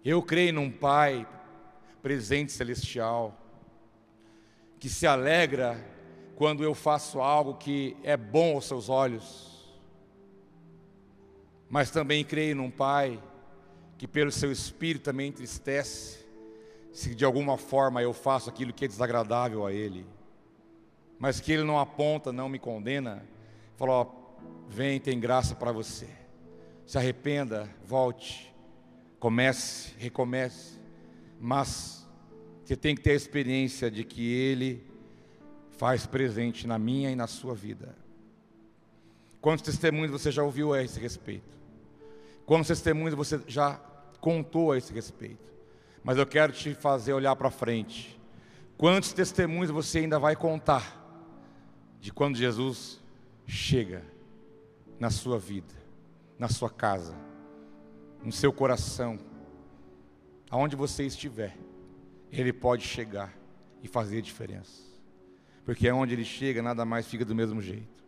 Eu 0.04 0.24
creio 0.24 0.54
num 0.54 0.72
Pai 0.72 1.28
presente 2.02 2.52
celestial, 2.52 3.38
que 4.80 4.90
se 4.90 5.06
alegra 5.06 5.80
quando 6.36 6.64
eu 6.64 6.74
faço 6.74 7.22
algo 7.22 7.54
que 7.54 7.96
é 8.02 8.18
bom 8.18 8.56
aos 8.56 8.66
seus 8.66 8.90
olhos, 8.90 9.72
mas 11.70 11.92
também 11.92 12.26
creio 12.26 12.56
num 12.56 12.72
Pai 12.72 13.22
que, 14.00 14.08
pelo 14.08 14.32
seu 14.32 14.52
Espírito, 14.52 15.04
também 15.04 15.28
entristece, 15.28 16.26
se 16.92 17.14
de 17.14 17.24
alguma 17.24 17.56
forma 17.56 18.02
eu 18.02 18.14
faço 18.14 18.50
aquilo 18.50 18.74
que 18.74 18.86
é 18.86 18.88
desagradável 18.88 19.64
a 19.64 19.72
Ele, 19.72 20.08
mas 21.20 21.40
que 21.40 21.52
Ele 21.52 21.64
não 21.64 21.80
aponta, 21.80 22.34
não 22.34 22.50
me 22.50 22.58
condena, 22.58 23.24
falou: 23.78 24.21
Vem, 24.68 25.00
tem 25.00 25.20
graça 25.20 25.56
para 25.56 25.72
você. 25.72 26.08
Se 26.86 26.98
arrependa, 26.98 27.70
volte, 27.86 28.54
comece, 29.20 29.94
recomece. 29.98 30.80
Mas 31.40 32.08
você 32.64 32.76
tem 32.76 32.96
que 32.96 33.02
ter 33.02 33.12
a 33.12 33.16
experiência 33.16 33.92
de 33.92 34.04
que 34.04 34.32
Ele 34.32 34.86
faz 35.72 36.06
presente 36.06 36.68
na 36.68 36.78
minha 36.78 37.12
e 37.12 37.16
na 37.16 37.28
sua 37.28 37.56
vida. 37.56 37.96
Quantos 39.42 39.64
testemunhos 39.64 40.12
você 40.12 40.32
já 40.32 40.44
ouviu 40.44 40.74
a 40.74 40.84
esse 40.84 41.00
respeito? 41.00 41.58
Quantos 42.46 42.68
testemunhos 42.68 43.16
você 43.16 43.42
já 43.48 43.74
contou 44.20 44.72
a 44.72 44.78
esse 44.78 44.94
respeito? 44.94 45.52
Mas 46.04 46.18
eu 46.18 46.26
quero 46.26 46.54
te 46.54 46.74
fazer 46.74 47.14
olhar 47.14 47.36
para 47.36 47.50
frente. 47.50 48.20
Quantos 48.78 49.14
testemunhos 49.14 49.72
você 49.72 50.00
ainda 50.00 50.20
vai 50.20 50.36
contar 50.36 51.00
de 52.00 52.12
quando 52.12 52.38
Jesus 52.38 53.02
chega? 53.48 54.11
Na 55.02 55.10
sua 55.10 55.40
vida, 55.40 55.74
na 56.38 56.48
sua 56.48 56.70
casa, 56.70 57.16
no 58.24 58.32
seu 58.32 58.54
coração, 58.54 59.18
aonde 60.48 60.76
você 60.76 61.04
estiver, 61.08 61.58
Ele 62.32 62.54
pode 62.54 62.84
chegar 62.84 63.36
e 63.82 63.88
fazer 63.88 64.22
diferença, 64.22 64.84
porque 65.66 65.88
é 65.88 65.94
onde 65.94 66.14
Ele 66.14 66.24
chega, 66.24 66.62
nada 66.62 66.86
mais 66.86 67.08
fica 67.08 67.26
do 67.26 67.34
mesmo 67.34 67.60
jeito. 67.60 68.04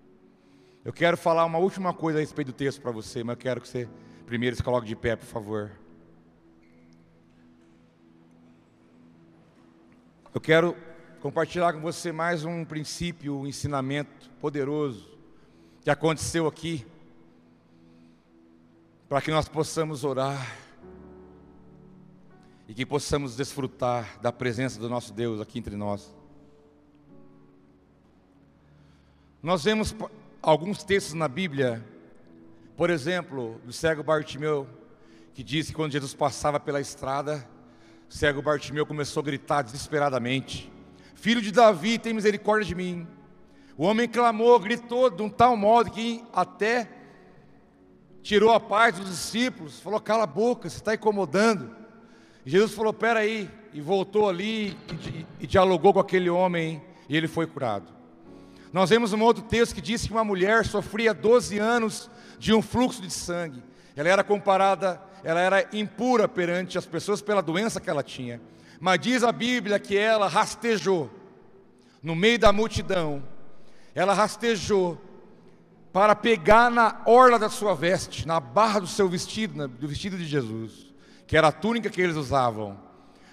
Eu 0.86 0.94
quero 0.94 1.18
falar 1.18 1.46
uma 1.46 1.58
última 1.58 1.96
coisa 1.96 2.20
a 2.20 2.22
respeito 2.22 2.50
do 2.50 2.54
texto 2.54 2.80
para 2.80 2.92
você, 2.92 3.24
mas 3.24 3.38
eu 3.38 3.42
quero 3.42 3.60
que 3.60 3.68
você 3.68 3.90
primeiro 4.28 4.56
se 4.56 4.62
coloque 4.62 4.86
de 4.86 4.96
pé, 4.96 5.16
por 5.16 5.26
favor. 5.26 5.72
Eu 10.32 10.40
quero 10.40 10.78
compartilhar 11.22 11.74
com 11.74 11.82
você 11.82 12.12
mais 12.12 12.46
um 12.46 12.64
princípio, 12.64 13.36
um 13.36 13.48
ensinamento 13.48 14.30
poderoso 14.40 15.13
que 15.84 15.90
aconteceu 15.90 16.48
aqui, 16.48 16.86
para 19.10 19.22
que 19.22 19.30
nós 19.30 19.50
possamos 19.50 20.06
orar 20.06 20.56
e 22.70 22.74
que 22.74 22.86
possamos 22.86 23.36
desfrutar 23.36 24.18
da 24.22 24.32
presença 24.32 24.80
do 24.80 24.88
nosso 24.88 25.12
Deus 25.14 25.42
aqui 25.42 25.60
entre 25.60 25.76
nós. 25.76 26.16
Nós 29.42 29.66
vemos 29.66 29.94
alguns 30.42 30.86
textos 30.86 31.14
na 31.14 31.28
Bíblia, 31.28 31.84
por 32.78 32.90
exemplo, 32.90 33.60
do 33.66 33.74
cego 33.74 34.02
Bartimeu, 34.02 34.66
que 35.34 35.44
diz 35.44 35.68
que 35.68 35.74
quando 35.74 35.92
Jesus 35.92 36.14
passava 36.14 36.62
pela 36.62 36.80
estrada, 36.80 37.46
o 38.10 38.14
cego 38.14 38.42
Bartimeu 38.42 38.86
começou 38.86 39.20
a 39.20 39.26
gritar 39.26 39.64
desesperadamente: 39.64 40.72
Filho 41.14 41.42
de 41.42 41.52
Davi, 41.52 42.00
tem 42.00 42.14
misericórdia 42.14 42.66
de 42.66 42.74
mim. 42.74 43.06
O 43.76 43.86
homem 43.86 44.08
clamou, 44.08 44.60
gritou 44.60 45.10
de 45.10 45.24
um 45.24 45.30
tal 45.30 45.58
modo 45.58 45.90
que 45.90 46.24
até 46.32 46.88
tirou 48.22 48.52
a 48.52 48.60
paz 48.60 48.98
dos 48.98 49.10
discípulos, 49.10 49.80
falou: 49.80 50.00
cala 50.00 50.24
a 50.24 50.28
boca, 50.28 50.70
você 50.70 50.78
está 50.78 50.94
incomodando. 50.94 51.76
E 52.46 52.52
Jesus 52.52 52.74
falou: 52.74 52.94
peraí, 52.94 53.50
e 53.74 53.82
voltou 53.82 54.30
ali 54.30 54.78
e, 55.08 55.26
e 55.42 55.48
dialogou 55.48 55.94
com 55.94 56.00
aquele 56.00 56.30
homem 56.30 56.84
e 57.10 57.18
ele 57.18 57.28
foi 57.28 57.48
curado. 57.48 57.92
Nós 58.72 58.90
vemos 58.92 59.12
um 59.12 59.22
outro 59.22 59.44
texto 59.44 59.74
que 59.74 59.82
diz 59.82 60.06
que 60.06 60.12
uma 60.12 60.24
mulher 60.24 60.66
sofria 60.66 61.14
12 61.14 61.58
anos 61.58 62.10
de 62.38 62.54
um 62.54 62.62
fluxo 62.62 63.02
de 63.02 63.10
sangue. 63.10 63.64
Ela 63.96 64.10
era 64.10 64.24
comparada, 64.24 65.02
ela 65.24 65.40
era 65.40 65.70
impura 65.74 66.28
perante 66.28 66.78
as 66.78 66.86
pessoas 66.86 67.22
pela 67.22 67.42
doença 67.42 67.80
que 67.80 67.90
ela 67.90 68.04
tinha. 68.04 68.42
Mas 68.80 69.00
diz 69.00 69.24
a 69.24 69.32
Bíblia 69.32 69.80
que 69.80 69.98
ela 69.98 70.28
rastejou 70.28 71.10
no 72.02 72.16
meio 72.16 72.38
da 72.38 72.52
multidão 72.52 73.24
ela 73.96 74.14
rastejou 74.14 75.00
para 75.92 76.16
pegar 76.16 76.72
na 76.72 77.02
orla 77.06 77.38
da 77.38 77.50
sua 77.50 77.76
veste, 77.76 78.28
na 78.28 78.40
barra 78.40 78.80
do 78.80 78.88
seu 78.88 79.08
vestido, 79.08 79.68
do 79.68 79.88
vestido 79.88 80.18
de 80.18 80.26
Jesus, 80.26 80.92
que 81.28 81.38
era 81.38 81.50
a 81.50 81.52
túnica 81.52 81.90
que 81.90 82.02
eles 82.02 82.16
usavam. 82.16 82.78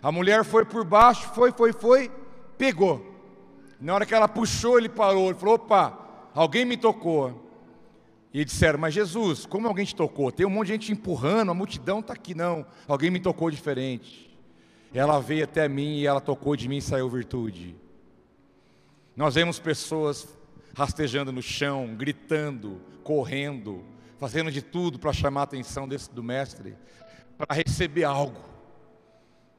A 0.03 0.13
mulher 0.13 0.45
foi 0.45 0.65
por 0.65 0.85
baixo, 0.85 1.31
foi, 1.35 1.53
foi, 1.53 1.73
foi, 1.73 2.11
pegou. 2.59 3.07
Na 3.81 3.95
hora 3.95 4.05
que 4.05 4.15
ela 4.15 4.29
puxou, 4.29 4.79
ele 4.79 4.91
parou, 4.91 5.31
ele 5.31 5.39
falou: 5.39 5.55
opa, 5.55 5.99
alguém 6.35 6.67
me 6.67 6.77
tocou. 6.77 7.49
E 8.33 8.45
disseram, 8.45 8.79
mas 8.79 8.95
Jesus, 8.95 9.45
como 9.45 9.67
alguém 9.67 9.85
te 9.85 9.95
tocou? 9.95 10.31
Tem 10.31 10.47
um 10.47 10.51
monte 10.51 10.69
de 10.69 10.73
gente 10.75 10.93
empurrando, 10.93 11.51
a 11.51 11.55
multidão 11.55 11.99
está 11.99 12.13
aqui, 12.13 12.33
não. 12.33 12.65
Alguém 12.87 13.11
me 13.11 13.19
tocou 13.19 13.51
diferente. 13.51 14.31
Ela 14.95 15.19
veio 15.19 15.45
até 15.45 15.67
mim 15.69 15.99
e 15.99 16.07
ela 16.07 16.21
tocou 16.21 16.55
de 16.55 16.69
mim 16.69 16.77
e 16.77 16.83
saiu 16.83 17.09
virtude. 17.09 17.75
Nós 19.17 19.35
vemos 19.35 19.59
pessoas 19.59 20.29
rastejando 20.75 21.33
no 21.33 21.43
chão, 21.43 21.95
gritando, 21.97 22.81
correndo, 23.03 23.85
fazendo 24.19 24.51
de 24.51 24.63
tudo 24.63 24.99
para 24.99 25.13
chamar 25.13 25.41
a 25.41 25.45
atenção 25.45 25.89
desse, 25.89 26.11
do 26.13 26.23
mestre, 26.23 26.77
para 27.37 27.55
receber 27.55 28.05
algo. 28.05 28.41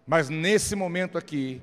Mas 0.05 0.29
nesse 0.29 0.75
momento 0.75 1.17
aqui, 1.17 1.61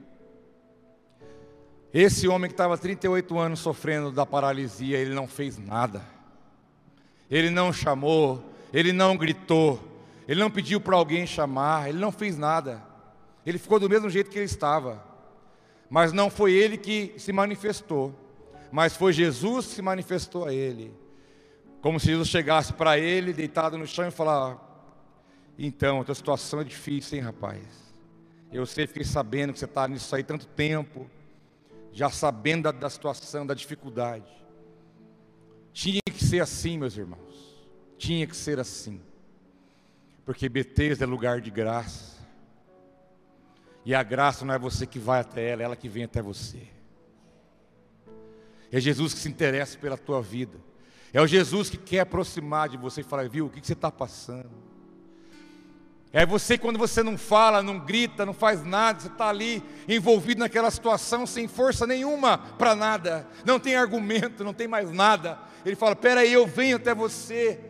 Esse 1.92 2.28
homem 2.28 2.48
que 2.48 2.54
estava 2.54 2.76
38 2.76 3.38
anos 3.38 3.60
sofrendo 3.60 4.12
da 4.12 4.26
paralisia, 4.26 4.98
ele 4.98 5.14
não 5.14 5.26
fez 5.26 5.56
nada. 5.56 6.02
Ele 7.30 7.48
não 7.48 7.72
chamou, 7.72 8.44
ele 8.72 8.92
não 8.92 9.16
gritou, 9.16 9.80
ele 10.26 10.38
não 10.38 10.50
pediu 10.50 10.80
para 10.80 10.96
alguém 10.96 11.26
chamar, 11.26 11.88
ele 11.88 11.98
não 11.98 12.12
fez 12.12 12.36
nada. 12.36 12.82
Ele 13.44 13.58
ficou 13.58 13.80
do 13.80 13.88
mesmo 13.88 14.10
jeito 14.10 14.30
que 14.30 14.36
ele 14.38 14.44
estava. 14.44 15.02
Mas 15.88 16.12
não 16.12 16.28
foi 16.28 16.52
ele 16.52 16.76
que 16.76 17.14
se 17.16 17.32
manifestou, 17.32 18.14
mas 18.70 18.96
foi 18.96 19.12
Jesus 19.12 19.66
que 19.66 19.74
se 19.74 19.82
manifestou 19.82 20.46
a 20.46 20.52
ele. 20.52 20.94
Como 21.80 21.98
se 21.98 22.06
Jesus 22.06 22.28
chegasse 22.28 22.72
para 22.72 22.98
ele, 22.98 23.32
deitado 23.32 23.78
no 23.78 23.86
chão, 23.86 24.06
e 24.06 24.10
falar: 24.10 24.58
Então, 25.58 26.00
a 26.00 26.04
tua 26.04 26.14
situação 26.14 26.60
é 26.60 26.64
difícil, 26.64 27.18
hein, 27.18 27.24
rapaz? 27.24 27.62
Eu 28.52 28.64
sei, 28.66 28.86
fiquei 28.86 29.04
sabendo 29.04 29.52
que 29.52 29.58
você 29.58 29.66
está 29.66 29.86
nisso 29.86 30.14
aí 30.14 30.22
tanto 30.22 30.46
tempo 30.46 31.08
já 31.92 32.10
sabendo 32.10 32.64
da, 32.64 32.72
da 32.72 32.90
situação, 32.90 33.46
da 33.46 33.54
dificuldade. 33.54 34.30
Tinha 35.72 36.00
que 36.04 36.24
ser 36.24 36.40
assim, 36.40 36.78
meus 36.78 36.96
irmãos. 36.96 37.56
Tinha 37.96 38.26
que 38.26 38.36
ser 38.36 38.58
assim. 38.58 39.00
Porque 40.24 40.48
Betesda 40.48 41.04
é 41.04 41.06
lugar 41.06 41.40
de 41.40 41.50
graça. 41.50 42.18
E 43.84 43.94
a 43.94 44.02
graça 44.02 44.44
não 44.44 44.54
é 44.54 44.58
você 44.58 44.86
que 44.86 44.98
vai 44.98 45.20
até 45.20 45.50
ela, 45.50 45.62
é 45.62 45.64
ela 45.64 45.76
que 45.76 45.88
vem 45.88 46.04
até 46.04 46.20
você. 46.20 46.68
É 48.70 48.80
Jesus 48.80 49.14
que 49.14 49.20
se 49.20 49.28
interessa 49.28 49.78
pela 49.78 49.96
tua 49.96 50.20
vida. 50.20 50.58
É 51.12 51.20
o 51.20 51.26
Jesus 51.26 51.70
que 51.70 51.76
quer 51.76 52.00
aproximar 52.00 52.68
de 52.68 52.76
você 52.76 53.00
e 53.00 53.04
falar, 53.04 53.28
viu, 53.28 53.46
o 53.46 53.50
que 53.50 53.66
você 53.66 53.72
está 53.72 53.90
passando? 53.90 54.68
É 56.12 56.24
você 56.24 56.56
quando 56.56 56.78
você 56.78 57.02
não 57.02 57.18
fala, 57.18 57.62
não 57.62 57.78
grita, 57.78 58.24
não 58.24 58.32
faz 58.32 58.64
nada, 58.64 59.00
você 59.00 59.08
está 59.08 59.28
ali 59.28 59.62
envolvido 59.86 60.40
naquela 60.40 60.70
situação 60.70 61.26
sem 61.26 61.46
força 61.46 61.86
nenhuma 61.86 62.38
para 62.38 62.74
nada, 62.74 63.26
não 63.44 63.60
tem 63.60 63.76
argumento, 63.76 64.42
não 64.42 64.54
tem 64.54 64.66
mais 64.66 64.90
nada. 64.90 65.38
Ele 65.66 65.76
fala: 65.76 65.94
Peraí, 65.94 66.32
eu 66.32 66.46
venho 66.46 66.76
até 66.76 66.94
você. 66.94 67.60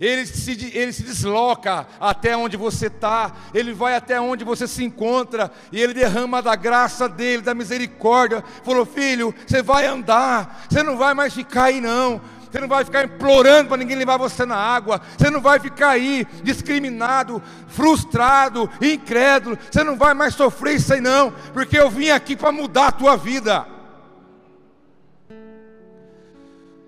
Ele 0.00 0.24
se, 0.26 0.52
ele 0.74 0.92
se 0.92 1.02
desloca 1.02 1.86
até 1.98 2.36
onde 2.36 2.56
você 2.56 2.86
está, 2.86 3.32
ele 3.52 3.72
vai 3.72 3.96
até 3.96 4.20
onde 4.20 4.44
você 4.44 4.68
se 4.68 4.84
encontra, 4.84 5.50
e 5.72 5.80
ele 5.80 5.92
derrama 5.92 6.40
da 6.40 6.54
graça 6.54 7.08
dele, 7.08 7.42
da 7.42 7.54
misericórdia. 7.54 8.44
Falou: 8.62 8.86
Filho, 8.86 9.34
você 9.46 9.62
vai 9.62 9.86
andar, 9.86 10.66
você 10.68 10.82
não 10.82 10.96
vai 10.96 11.14
mais 11.14 11.34
ficar 11.34 11.64
aí, 11.64 11.80
não 11.80 12.20
você 12.50 12.60
não 12.60 12.68
vai 12.68 12.84
ficar 12.84 13.04
implorando 13.04 13.68
para 13.68 13.76
ninguém 13.76 13.96
levar 13.96 14.16
você 14.16 14.44
na 14.46 14.56
água, 14.56 15.00
você 15.16 15.30
não 15.30 15.40
vai 15.40 15.60
ficar 15.60 15.90
aí 15.90 16.26
discriminado, 16.42 17.42
frustrado, 17.68 18.70
incrédulo, 18.80 19.58
você 19.70 19.84
não 19.84 19.96
vai 19.96 20.14
mais 20.14 20.34
sofrer 20.34 20.76
isso 20.76 20.94
aí 20.94 21.00
não, 21.00 21.32
porque 21.52 21.78
eu 21.78 21.90
vim 21.90 22.08
aqui 22.08 22.34
para 22.34 22.52
mudar 22.52 22.88
a 22.88 22.92
tua 22.92 23.16
vida. 23.16 23.66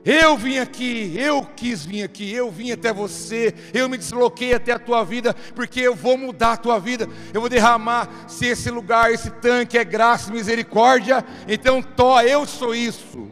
Eu 0.02 0.34
vim 0.34 0.56
aqui, 0.58 1.14
eu 1.18 1.44
quis 1.44 1.84
vir 1.84 2.02
aqui, 2.02 2.32
eu 2.32 2.50
vim 2.50 2.72
até 2.72 2.90
você, 2.90 3.54
eu 3.74 3.86
me 3.86 3.98
desloquei 3.98 4.54
até 4.54 4.72
a 4.72 4.78
tua 4.78 5.04
vida, 5.04 5.34
porque 5.54 5.78
eu 5.78 5.94
vou 5.94 6.16
mudar 6.16 6.52
a 6.52 6.56
tua 6.56 6.78
vida, 6.78 7.06
eu 7.34 7.40
vou 7.40 7.50
derramar, 7.50 8.08
se 8.26 8.46
esse 8.46 8.70
lugar, 8.70 9.12
esse 9.12 9.30
tanque 9.30 9.76
é 9.76 9.84
graça 9.84 10.30
e 10.30 10.32
misericórdia, 10.32 11.22
então 11.46 11.82
to, 11.82 12.18
eu 12.22 12.46
sou 12.46 12.74
isso. 12.74 13.28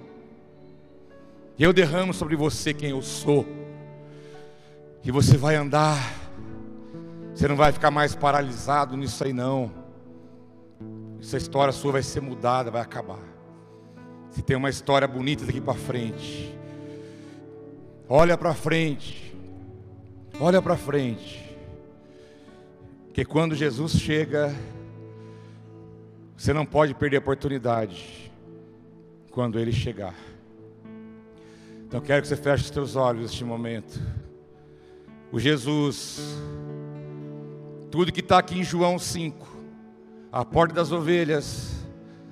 Eu 1.59 1.73
derramo 1.73 2.13
sobre 2.13 2.37
você 2.37 2.75
quem 2.75 2.91
eu 2.91 3.01
sou. 3.01 3.47
E 5.03 5.11
você 5.11 5.37
vai 5.37 5.57
andar. 5.57 5.99
Você 7.35 7.49
não 7.49 7.57
vai 7.57 7.73
ficar 7.73 7.91
mais 7.91 8.15
paralisado 8.15 8.97
nisso 8.97 9.25
aí 9.25 9.33
não. 9.33 9.73
Essa 11.21 11.37
história 11.37 11.73
sua 11.73 11.93
vai 11.93 12.03
ser 12.03 12.21
mudada, 12.21 12.71
vai 12.71 12.83
acabar. 12.83 13.19
Se 14.31 14.43
tem 14.43 14.57
uma 14.57 14.71
história 14.71 15.09
bonita 15.09 15.47
daqui 15.47 15.61
para 15.61 15.75
frente. 15.75 16.58
Olha 18.11 18.39
para 18.39 18.55
frente. 18.55 19.37
Olha 20.41 20.63
para 20.63 20.79
frente. 20.79 21.45
Porque 23.07 23.23
quando 23.23 23.55
Jesus 23.55 23.93
chega, 23.93 24.55
você 26.35 26.55
não 26.55 26.65
pode 26.65 26.95
perder 26.95 27.17
a 27.17 27.21
oportunidade 27.21 28.33
quando 29.31 29.59
ele 29.59 29.73
chegar. 29.73 30.15
Então 31.87 32.01
quero 32.01 32.23
que 32.23 32.29
você 32.29 32.37
feche 32.37 32.65
os 32.65 32.71
teus 32.71 32.97
olhos 32.97 33.23
neste 33.23 33.45
momento. 33.45 34.01
O 35.31 35.39
Jesus, 35.39 36.39
tudo 37.91 38.11
que 38.11 38.21
está 38.21 38.39
aqui 38.39 38.59
em 38.59 38.65
João 38.65 38.99
5, 38.99 39.47
a 40.33 40.47
porta 40.47 40.75
das 40.75 40.93
ovelhas, 40.93 41.87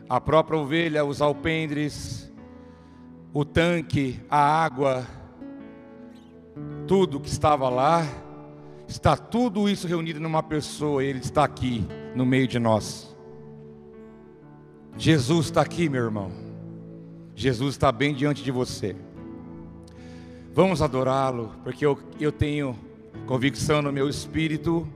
a 0.08 0.18
própria 0.18 0.58
ovelha, 0.58 1.04
os 1.04 1.20
alpendres, 1.20 2.32
o 3.34 3.44
tanque, 3.44 4.18
a 4.30 4.38
água, 4.38 5.06
tudo 6.86 7.20
que 7.20 7.28
estava 7.28 7.68
lá, 7.68 8.06
está 8.86 9.16
tudo 9.16 9.68
isso 9.68 9.86
reunido 9.86 10.20
numa 10.20 10.42
pessoa, 10.42 11.02
ele 11.02 11.18
está 11.18 11.44
aqui 11.44 11.84
no 12.14 12.24
meio 12.24 12.46
de 12.46 12.58
nós. 12.58 13.14
Jesus 14.96 15.46
está 15.46 15.62
aqui, 15.62 15.88
meu 15.88 16.04
irmão. 16.04 16.30
Jesus 17.34 17.74
está 17.74 17.92
bem 17.92 18.14
diante 18.14 18.42
de 18.42 18.50
você. 18.50 18.96
Vamos 20.54 20.80
adorá-lo, 20.80 21.52
porque 21.62 21.84
eu, 21.84 21.98
eu 22.18 22.32
tenho 22.32 22.78
convicção 23.26 23.82
no 23.82 23.92
meu 23.92 24.08
espírito 24.08 24.88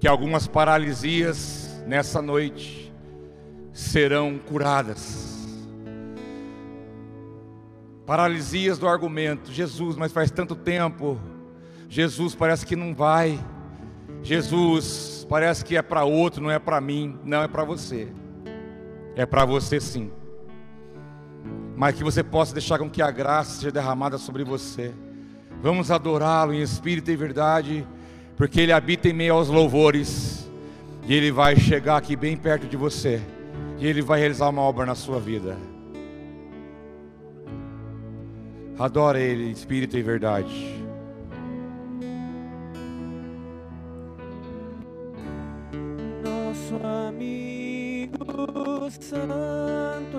que 0.00 0.08
algumas 0.08 0.46
paralisias 0.46 1.82
nessa 1.86 2.22
noite 2.22 2.90
serão 3.72 4.38
curadas. 4.38 5.35
Paralisias 8.06 8.78
do 8.78 8.86
argumento, 8.86 9.52
Jesus, 9.52 9.96
mas 9.96 10.12
faz 10.12 10.30
tanto 10.30 10.54
tempo. 10.54 11.20
Jesus 11.88 12.34
parece 12.34 12.64
que 12.64 12.76
não 12.76 12.94
vai. 12.94 13.38
Jesus 14.22 15.26
parece 15.28 15.64
que 15.64 15.76
é 15.76 15.82
para 15.82 16.04
outro, 16.04 16.42
não 16.42 16.50
é 16.50 16.58
para 16.58 16.80
mim, 16.80 17.18
não 17.24 17.42
é 17.42 17.48
para 17.48 17.64
você. 17.64 18.08
É 19.16 19.26
para 19.26 19.44
você 19.44 19.80
sim 19.80 20.10
mas 21.76 21.94
que 21.94 22.02
você 22.02 22.22
possa 22.22 22.54
deixar 22.54 22.78
com 22.78 22.88
que 22.88 23.02
a 23.02 23.10
graça 23.10 23.56
seja 23.56 23.70
derramada 23.70 24.16
sobre 24.16 24.42
você. 24.42 24.94
Vamos 25.62 25.90
adorá-lo 25.90 26.54
em 26.54 26.62
espírito 26.62 27.10
e 27.10 27.16
verdade, 27.16 27.86
porque 28.36 28.62
ele 28.62 28.72
habita 28.72 29.08
em 29.08 29.12
meio 29.12 29.34
aos 29.34 29.48
louvores, 29.48 30.48
e 31.06 31.14
ele 31.14 31.30
vai 31.30 31.54
chegar 31.54 31.98
aqui 31.98 32.16
bem 32.16 32.36
perto 32.36 32.66
de 32.66 32.76
você, 32.76 33.20
e 33.78 33.86
ele 33.86 34.00
vai 34.00 34.18
realizar 34.18 34.48
uma 34.48 34.62
obra 34.62 34.86
na 34.86 34.94
sua 34.94 35.20
vida. 35.20 35.56
Adora 38.78 39.18
ele 39.18 39.50
espírito 39.50 39.96
e 39.96 40.02
verdade. 40.02 40.84
Nosso 46.22 46.76
amigo 46.86 48.16
Santo 49.00 50.18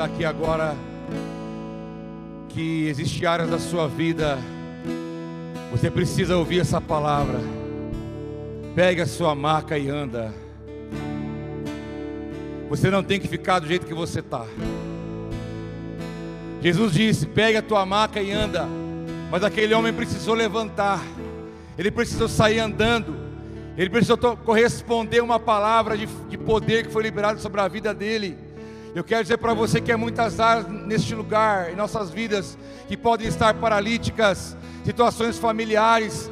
está 0.00 0.14
aqui 0.14 0.24
agora 0.24 0.74
que 2.48 2.86
existe 2.88 3.26
áreas 3.26 3.50
da 3.50 3.58
sua 3.58 3.86
vida, 3.86 4.38
você 5.70 5.90
precisa 5.90 6.38
ouvir 6.38 6.60
essa 6.60 6.80
palavra. 6.80 7.38
Pegue 8.74 9.02
a 9.02 9.06
sua 9.06 9.34
maca 9.34 9.76
e 9.76 9.90
anda. 9.90 10.32
Você 12.70 12.88
não 12.88 13.02
tem 13.02 13.20
que 13.20 13.28
ficar 13.28 13.58
do 13.58 13.66
jeito 13.66 13.84
que 13.84 13.92
você 13.92 14.20
está. 14.20 14.46
Jesus 16.62 16.94
disse: 16.94 17.26
pegue 17.26 17.58
a 17.58 17.62
tua 17.62 17.84
maca 17.84 18.22
e 18.22 18.32
anda. 18.32 18.66
Mas 19.30 19.44
aquele 19.44 19.74
homem 19.74 19.92
precisou 19.92 20.32
levantar, 20.32 21.02
ele 21.76 21.90
precisou 21.90 22.26
sair 22.26 22.58
andando, 22.58 23.14
ele 23.76 23.90
precisou 23.90 24.16
corresponder 24.16 25.22
uma 25.22 25.38
palavra 25.38 25.94
de, 25.98 26.06
de 26.06 26.38
poder 26.38 26.86
que 26.86 26.90
foi 26.90 27.02
liberada 27.02 27.38
sobre 27.38 27.60
a 27.60 27.68
vida 27.68 27.92
dele. 27.92 28.48
Eu 28.94 29.04
quero 29.04 29.22
dizer 29.22 29.38
para 29.38 29.54
você 29.54 29.80
que 29.80 29.92
há 29.92 29.98
muitas 29.98 30.40
áreas 30.40 30.66
neste 30.66 31.14
lugar, 31.14 31.70
em 31.72 31.76
nossas 31.76 32.10
vidas, 32.10 32.58
que 32.88 32.96
podem 32.96 33.28
estar 33.28 33.54
paralíticas, 33.54 34.56
situações 34.84 35.38
familiares, 35.38 36.30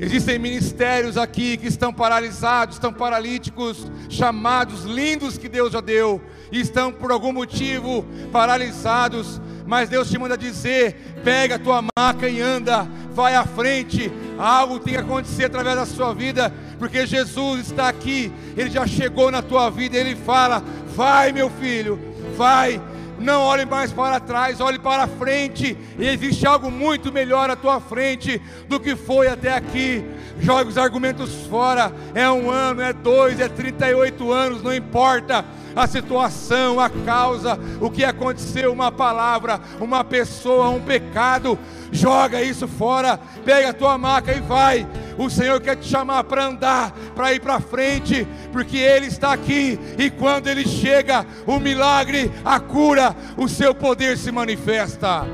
Existem 0.00 0.38
ministérios 0.38 1.16
aqui 1.16 1.56
que 1.56 1.66
estão 1.66 1.92
paralisados, 1.92 2.76
estão 2.76 2.92
paralíticos, 2.92 3.90
chamados 4.08 4.84
lindos 4.84 5.36
que 5.36 5.48
Deus 5.48 5.72
já 5.72 5.80
deu, 5.80 6.22
e 6.52 6.60
estão 6.60 6.92
por 6.92 7.10
algum 7.10 7.32
motivo 7.32 8.06
paralisados, 8.30 9.40
mas 9.66 9.88
Deus 9.88 10.08
te 10.08 10.16
manda 10.16 10.38
dizer: 10.38 11.18
pega 11.24 11.56
a 11.56 11.58
tua 11.58 11.84
maca 11.98 12.28
e 12.28 12.40
anda, 12.40 12.86
vai 13.18 13.34
à 13.34 13.44
frente, 13.44 14.12
algo 14.38 14.78
tem 14.78 14.94
que 14.94 15.00
acontecer 15.00 15.46
através 15.46 15.74
da 15.74 15.84
sua 15.84 16.14
vida, 16.14 16.54
porque 16.78 17.04
Jesus 17.04 17.66
está 17.66 17.88
aqui, 17.88 18.32
Ele 18.56 18.70
já 18.70 18.86
chegou 18.86 19.28
na 19.28 19.42
tua 19.42 19.68
vida, 19.70 19.96
Ele 19.96 20.14
fala: 20.14 20.62
vai 20.94 21.32
meu 21.32 21.50
filho, 21.50 21.98
vai, 22.36 22.80
não 23.18 23.42
olhe 23.42 23.66
mais 23.66 23.92
para 23.92 24.20
trás, 24.20 24.60
olhe 24.60 24.78
para 24.78 25.08
frente. 25.08 25.76
E 25.98 26.06
existe 26.06 26.46
algo 26.46 26.70
muito 26.70 27.12
melhor 27.12 27.50
à 27.50 27.56
tua 27.56 27.80
frente 27.80 28.40
do 28.68 28.78
que 28.78 28.94
foi 28.94 29.26
até 29.26 29.52
aqui. 29.52 30.04
Jogue 30.38 30.70
os 30.70 30.78
argumentos 30.78 31.44
fora. 31.50 31.92
É 32.14 32.30
um 32.30 32.48
ano, 32.48 32.80
é 32.80 32.92
dois, 32.92 33.40
é 33.40 33.48
38 33.48 34.30
anos, 34.30 34.62
não 34.62 34.72
importa 34.72 35.44
a 35.78 35.86
situação, 35.86 36.80
a 36.80 36.90
causa, 36.90 37.58
o 37.80 37.88
que 37.88 38.04
aconteceu, 38.04 38.72
uma 38.72 38.90
palavra, 38.90 39.60
uma 39.80 40.02
pessoa, 40.02 40.70
um 40.70 40.80
pecado. 40.80 41.56
Joga 41.92 42.42
isso 42.42 42.66
fora, 42.66 43.18
pega 43.44 43.70
a 43.70 43.72
tua 43.72 43.96
maca 43.96 44.32
e 44.32 44.40
vai. 44.40 44.86
O 45.16 45.30
Senhor 45.30 45.60
quer 45.60 45.76
te 45.76 45.88
chamar 45.88 46.24
para 46.24 46.46
andar, 46.46 46.92
para 47.14 47.32
ir 47.32 47.40
para 47.40 47.60
frente, 47.60 48.26
porque 48.52 48.76
Ele 48.76 49.06
está 49.06 49.32
aqui. 49.32 49.78
E 49.96 50.10
quando 50.10 50.48
Ele 50.48 50.66
chega, 50.66 51.24
o 51.46 51.58
milagre, 51.60 52.30
a 52.44 52.58
cura, 52.58 53.14
o 53.36 53.48
seu 53.48 53.74
poder 53.74 54.18
se 54.18 54.32
manifesta. 54.32 55.24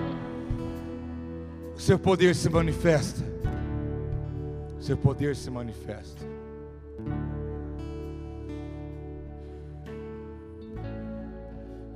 O 1.74 1.80
seu 1.80 1.98
poder 1.98 2.34
se 2.34 2.48
manifesta. 2.48 3.22
O 4.78 4.82
seu 4.82 4.96
poder 4.96 5.34
se 5.34 5.50
manifesta. 5.50 6.24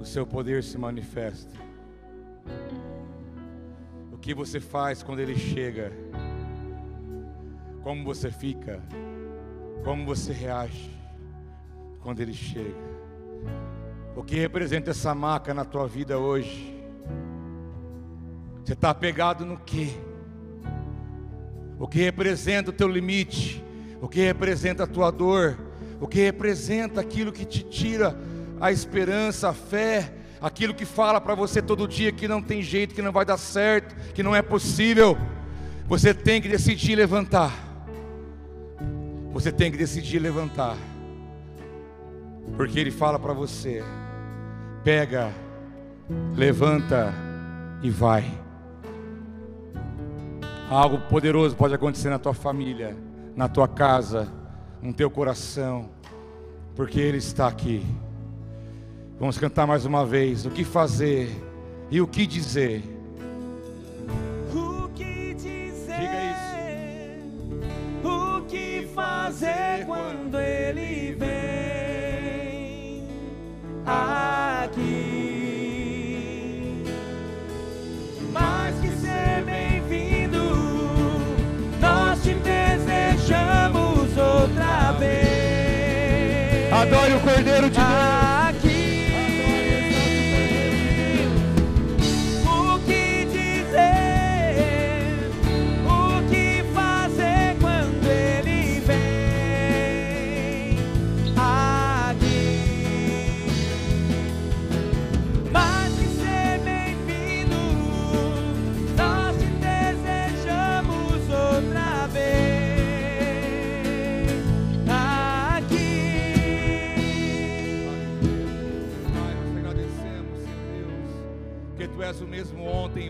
Seu 0.08 0.26
poder 0.26 0.64
se 0.64 0.78
manifesta. 0.78 1.54
O 4.10 4.16
que 4.16 4.34
você 4.34 4.58
faz 4.58 5.02
quando 5.02 5.20
Ele 5.20 5.36
chega? 5.36 5.92
Como 7.82 8.02
você 8.04 8.30
fica? 8.30 8.82
Como 9.84 10.06
você 10.06 10.32
reage 10.32 10.90
quando 12.00 12.20
Ele 12.20 12.32
chega? 12.32 12.88
O 14.16 14.24
que 14.24 14.34
representa 14.34 14.90
essa 14.90 15.14
maca 15.14 15.52
na 15.52 15.64
tua 15.64 15.86
vida 15.86 16.18
hoje? 16.18 16.74
Você 18.64 18.72
está 18.72 18.90
apegado 18.90 19.44
no 19.44 19.58
que? 19.58 19.94
O 21.78 21.86
que 21.86 21.98
representa 21.98 22.70
o 22.70 22.72
teu 22.72 22.88
limite? 22.88 23.62
O 24.00 24.08
que 24.08 24.20
representa 24.20 24.84
a 24.84 24.86
tua 24.86 25.10
dor? 25.10 25.58
O 26.00 26.08
que 26.08 26.20
representa 26.20 27.00
aquilo 27.00 27.30
que 27.30 27.44
te 27.44 27.62
tira 27.62 28.16
a 28.60 28.72
esperança, 28.72 29.48
a 29.50 29.52
fé? 29.52 30.12
Aquilo 30.40 30.72
que 30.72 30.84
fala 30.84 31.20
para 31.20 31.34
você 31.34 31.60
todo 31.60 31.88
dia 31.88 32.12
que 32.12 32.28
não 32.28 32.40
tem 32.40 32.62
jeito, 32.62 32.94
que 32.94 33.02
não 33.02 33.10
vai 33.10 33.24
dar 33.24 33.36
certo, 33.36 33.94
que 34.12 34.22
não 34.22 34.34
é 34.34 34.42
possível? 34.42 35.18
Você 35.86 36.14
tem 36.14 36.40
que 36.40 36.48
decidir 36.48 36.94
levantar. 36.94 37.52
Você 39.32 39.50
tem 39.50 39.70
que 39.70 39.76
decidir 39.76 40.18
levantar. 40.18 40.76
Porque 42.56 42.78
ele 42.78 42.90
fala 42.90 43.18
para 43.18 43.32
você: 43.32 43.82
pega, 44.84 45.32
levanta 46.34 47.12
e 47.82 47.90
vai. 47.90 48.24
Algo 50.70 50.98
poderoso 51.08 51.56
pode 51.56 51.74
acontecer 51.74 52.10
na 52.10 52.18
tua 52.18 52.34
família, 52.34 52.94
na 53.34 53.48
tua 53.48 53.66
casa, 53.66 54.28
no 54.82 54.92
teu 54.92 55.10
coração, 55.10 55.88
porque 56.74 57.00
Ele 57.00 57.16
está 57.16 57.48
aqui. 57.48 57.86
Vamos 59.18 59.36
cantar 59.36 59.66
mais 59.66 59.84
uma 59.84 60.06
vez: 60.06 60.46
o 60.46 60.50
que 60.50 60.64
fazer 60.64 61.28
e 61.90 62.00
o 62.00 62.06
que 62.06 62.24
dizer. 62.26 62.84
O 64.54 64.88
que 64.94 65.34
dizer? 65.34 65.98
Diga 65.98 66.38
O 68.08 68.42
que 68.42 68.88
fazer 68.94 69.84
quando 69.86 70.38
ele 70.40 71.16
vem 71.18 73.02
aqui? 73.84 74.84
Mais 78.32 78.78
que 78.78 78.88
ser 78.88 79.42
bem-vindo, 79.44 80.38
nós 81.80 82.22
te 82.22 82.34
desejamos 82.34 84.16
outra 84.16 84.92
vez. 84.92 86.72
Adore 86.72 87.14
o 87.14 87.20
Cordeiro 87.20 87.68
de 87.68 87.76
Deus. 87.78 88.17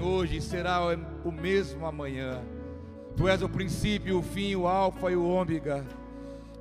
Hoje 0.09 0.41
será 0.41 0.81
o 1.25 1.31
mesmo 1.31 1.87
amanhã. 1.87 2.41
Tu 3.17 3.29
és 3.29 3.43
o 3.43 3.49
princípio, 3.49 4.19
o 4.19 4.23
fim, 4.23 4.55
o 4.55 4.67
alfa 4.67 5.11
e 5.11 5.17
o 5.17 5.25
ômega. 5.25 5.85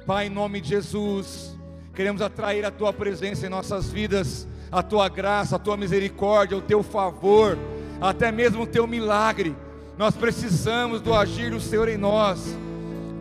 Pai, 0.05 0.27
em 0.27 0.29
nome 0.29 0.59
de 0.59 0.69
Jesus, 0.69 1.57
queremos 1.93 2.21
atrair 2.21 2.65
a 2.65 2.71
tua 2.71 2.91
presença 2.91 3.45
em 3.45 3.49
nossas 3.49 3.89
vidas, 3.89 4.47
a 4.71 4.83
tua 4.83 5.07
graça, 5.07 5.55
a 5.55 5.59
tua 5.59 5.77
misericórdia, 5.77 6.57
o 6.57 6.61
teu 6.61 6.83
favor, 6.83 7.57
até 8.01 8.31
mesmo 8.31 8.63
o 8.63 8.67
teu 8.67 8.85
milagre. 8.85 9.55
Nós 9.97 10.15
precisamos 10.15 11.01
do 11.01 11.13
agir 11.13 11.51
do 11.51 11.59
Senhor 11.59 11.87
em 11.87 11.97
nós. 11.97 12.55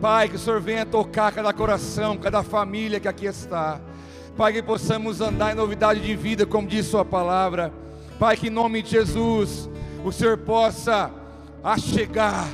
Pai, 0.01 0.29
que 0.29 0.35
o 0.35 0.39
Senhor 0.39 0.59
venha 0.59 0.85
tocar 0.85 1.31
cada 1.31 1.53
coração, 1.53 2.17
cada 2.17 2.43
família 2.43 2.99
que 2.99 3.07
aqui 3.07 3.25
está. 3.25 3.79
Pai, 4.35 4.53
que 4.53 4.61
possamos 4.61 5.21
andar 5.21 5.53
em 5.53 5.55
novidade 5.55 6.01
de 6.01 6.15
vida, 6.15 6.45
como 6.45 6.67
diz 6.67 6.85
Sua 6.85 7.05
palavra. 7.05 7.73
Pai, 8.19 8.35
que 8.35 8.47
em 8.47 8.51
nome 8.51 8.81
de 8.81 8.91
Jesus, 8.91 9.69
o 10.07 10.11
Senhor 10.11 10.37
possa 10.37 11.11
achegar 11.63 12.47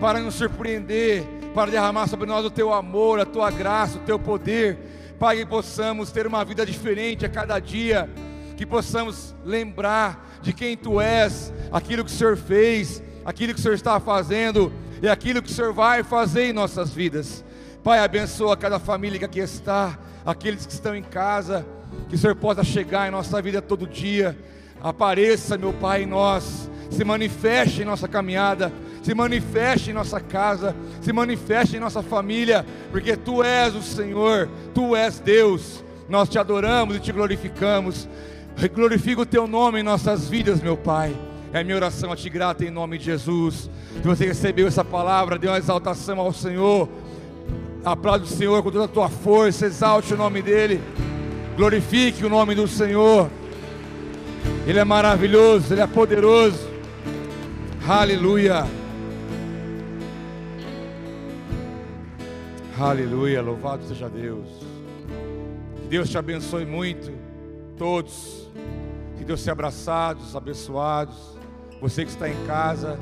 para 0.00 0.20
nos 0.20 0.34
surpreender, 0.34 1.24
para 1.54 1.70
derramar 1.70 2.06
sobre 2.06 2.26
nós 2.26 2.44
o 2.44 2.50
Teu 2.50 2.72
amor, 2.72 3.18
a 3.18 3.24
Tua 3.24 3.50
graça, 3.50 3.96
o 3.96 4.02
Teu 4.02 4.18
poder. 4.18 4.78
Pai, 5.18 5.38
que 5.38 5.46
possamos 5.46 6.12
ter 6.12 6.26
uma 6.26 6.44
vida 6.44 6.66
diferente 6.66 7.24
a 7.24 7.28
cada 7.28 7.58
dia, 7.58 8.08
que 8.56 8.66
possamos 8.66 9.34
lembrar 9.44 10.38
de 10.42 10.52
quem 10.52 10.76
Tu 10.76 11.00
és, 11.00 11.52
aquilo 11.72 12.04
que 12.04 12.10
o 12.10 12.14
Senhor 12.14 12.36
fez, 12.36 13.02
aquilo 13.24 13.54
que 13.54 13.58
o 13.58 13.62
Senhor 13.62 13.74
está 13.74 13.98
fazendo 13.98 14.72
e 15.00 15.08
aquilo 15.08 15.42
que 15.42 15.50
o 15.50 15.54
Senhor 15.54 15.72
vai 15.72 16.02
fazer 16.02 16.50
em 16.50 16.52
nossas 16.52 16.90
vidas. 16.90 17.42
Pai, 17.82 18.00
abençoa 18.00 18.56
cada 18.56 18.78
família 18.78 19.18
que 19.18 19.24
aqui 19.24 19.40
está 19.40 19.98
aqueles 20.26 20.66
que 20.66 20.72
estão 20.72 20.94
em 20.94 21.02
casa, 21.02 21.66
que 22.10 22.16
o 22.16 22.18
Senhor 22.18 22.36
possa 22.36 22.62
chegar 22.62 23.08
em 23.08 23.10
nossa 23.10 23.40
vida 23.40 23.62
todo 23.62 23.86
dia. 23.86 24.36
Apareça, 24.80 25.56
meu 25.56 25.72
Pai, 25.72 26.02
em 26.02 26.06
nós, 26.06 26.70
se 26.90 27.04
manifeste 27.04 27.82
em 27.82 27.84
nossa 27.84 28.08
caminhada, 28.08 28.72
se 29.02 29.14
manifeste 29.14 29.90
em 29.90 29.94
nossa 29.94 30.20
casa, 30.20 30.74
se 31.00 31.12
manifeste 31.12 31.76
em 31.76 31.80
nossa 31.80 32.02
família, 32.02 32.64
porque 32.90 33.16
Tu 33.16 33.42
és 33.42 33.74
o 33.74 33.82
Senhor, 33.82 34.48
Tu 34.74 34.96
és 34.96 35.20
Deus. 35.20 35.84
Nós 36.08 36.28
te 36.28 36.38
adoramos 36.38 36.96
e 36.96 37.00
te 37.00 37.12
glorificamos. 37.12 38.08
Glorifica 38.74 39.22
o 39.22 39.26
Teu 39.26 39.46
nome 39.46 39.80
em 39.80 39.82
nossas 39.82 40.28
vidas, 40.28 40.60
meu 40.60 40.76
Pai. 40.76 41.14
É 41.52 41.62
minha 41.62 41.76
oração 41.76 42.12
a 42.12 42.16
Ti 42.16 42.28
grata 42.28 42.64
em 42.64 42.70
nome 42.70 42.98
de 42.98 43.04
Jesus. 43.04 43.70
Se 43.94 44.06
você 44.06 44.26
recebeu 44.26 44.66
essa 44.66 44.84
palavra, 44.84 45.38
dê 45.38 45.46
uma 45.46 45.58
exaltação 45.58 46.18
ao 46.18 46.32
Senhor. 46.32 46.88
Aplaude 47.84 48.24
o 48.24 48.28
Senhor 48.28 48.62
com 48.62 48.70
toda 48.70 48.84
a 48.84 48.88
tua 48.88 49.08
força, 49.08 49.66
exalte 49.66 50.12
o 50.12 50.16
nome 50.16 50.42
dEle, 50.42 50.80
glorifique 51.56 52.24
o 52.24 52.28
nome 52.28 52.54
do 52.54 52.66
Senhor. 52.66 53.30
Ele 54.66 54.78
é 54.78 54.84
maravilhoso, 54.84 55.72
Ele 55.72 55.80
é 55.80 55.86
poderoso. 55.86 56.77
Aleluia. 57.86 58.66
Aleluia, 62.78 63.42
louvado 63.42 63.82
seja 63.84 64.08
Deus. 64.08 64.46
Que 65.76 65.88
Deus 65.88 66.08
te 66.08 66.18
abençoe 66.18 66.64
muito, 66.64 67.12
todos. 67.76 68.48
Que 69.16 69.24
Deus 69.24 69.40
se 69.40 69.50
abraçados, 69.50 70.36
abençoados. 70.36 71.36
Você 71.80 72.04
que 72.04 72.10
está 72.10 72.28
em 72.28 72.46
casa, 72.46 72.98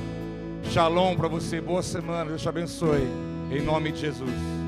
shalom 0.70 1.16
para 1.16 1.28
você, 1.28 1.61
boa 1.61 1.82
semana, 1.82 2.31
Deus 2.31 2.43
te 2.43 2.48
abençoe. 2.48 3.07
Em 3.51 3.62
nome 3.62 3.93
de 3.93 4.01
Jesus. 4.01 4.65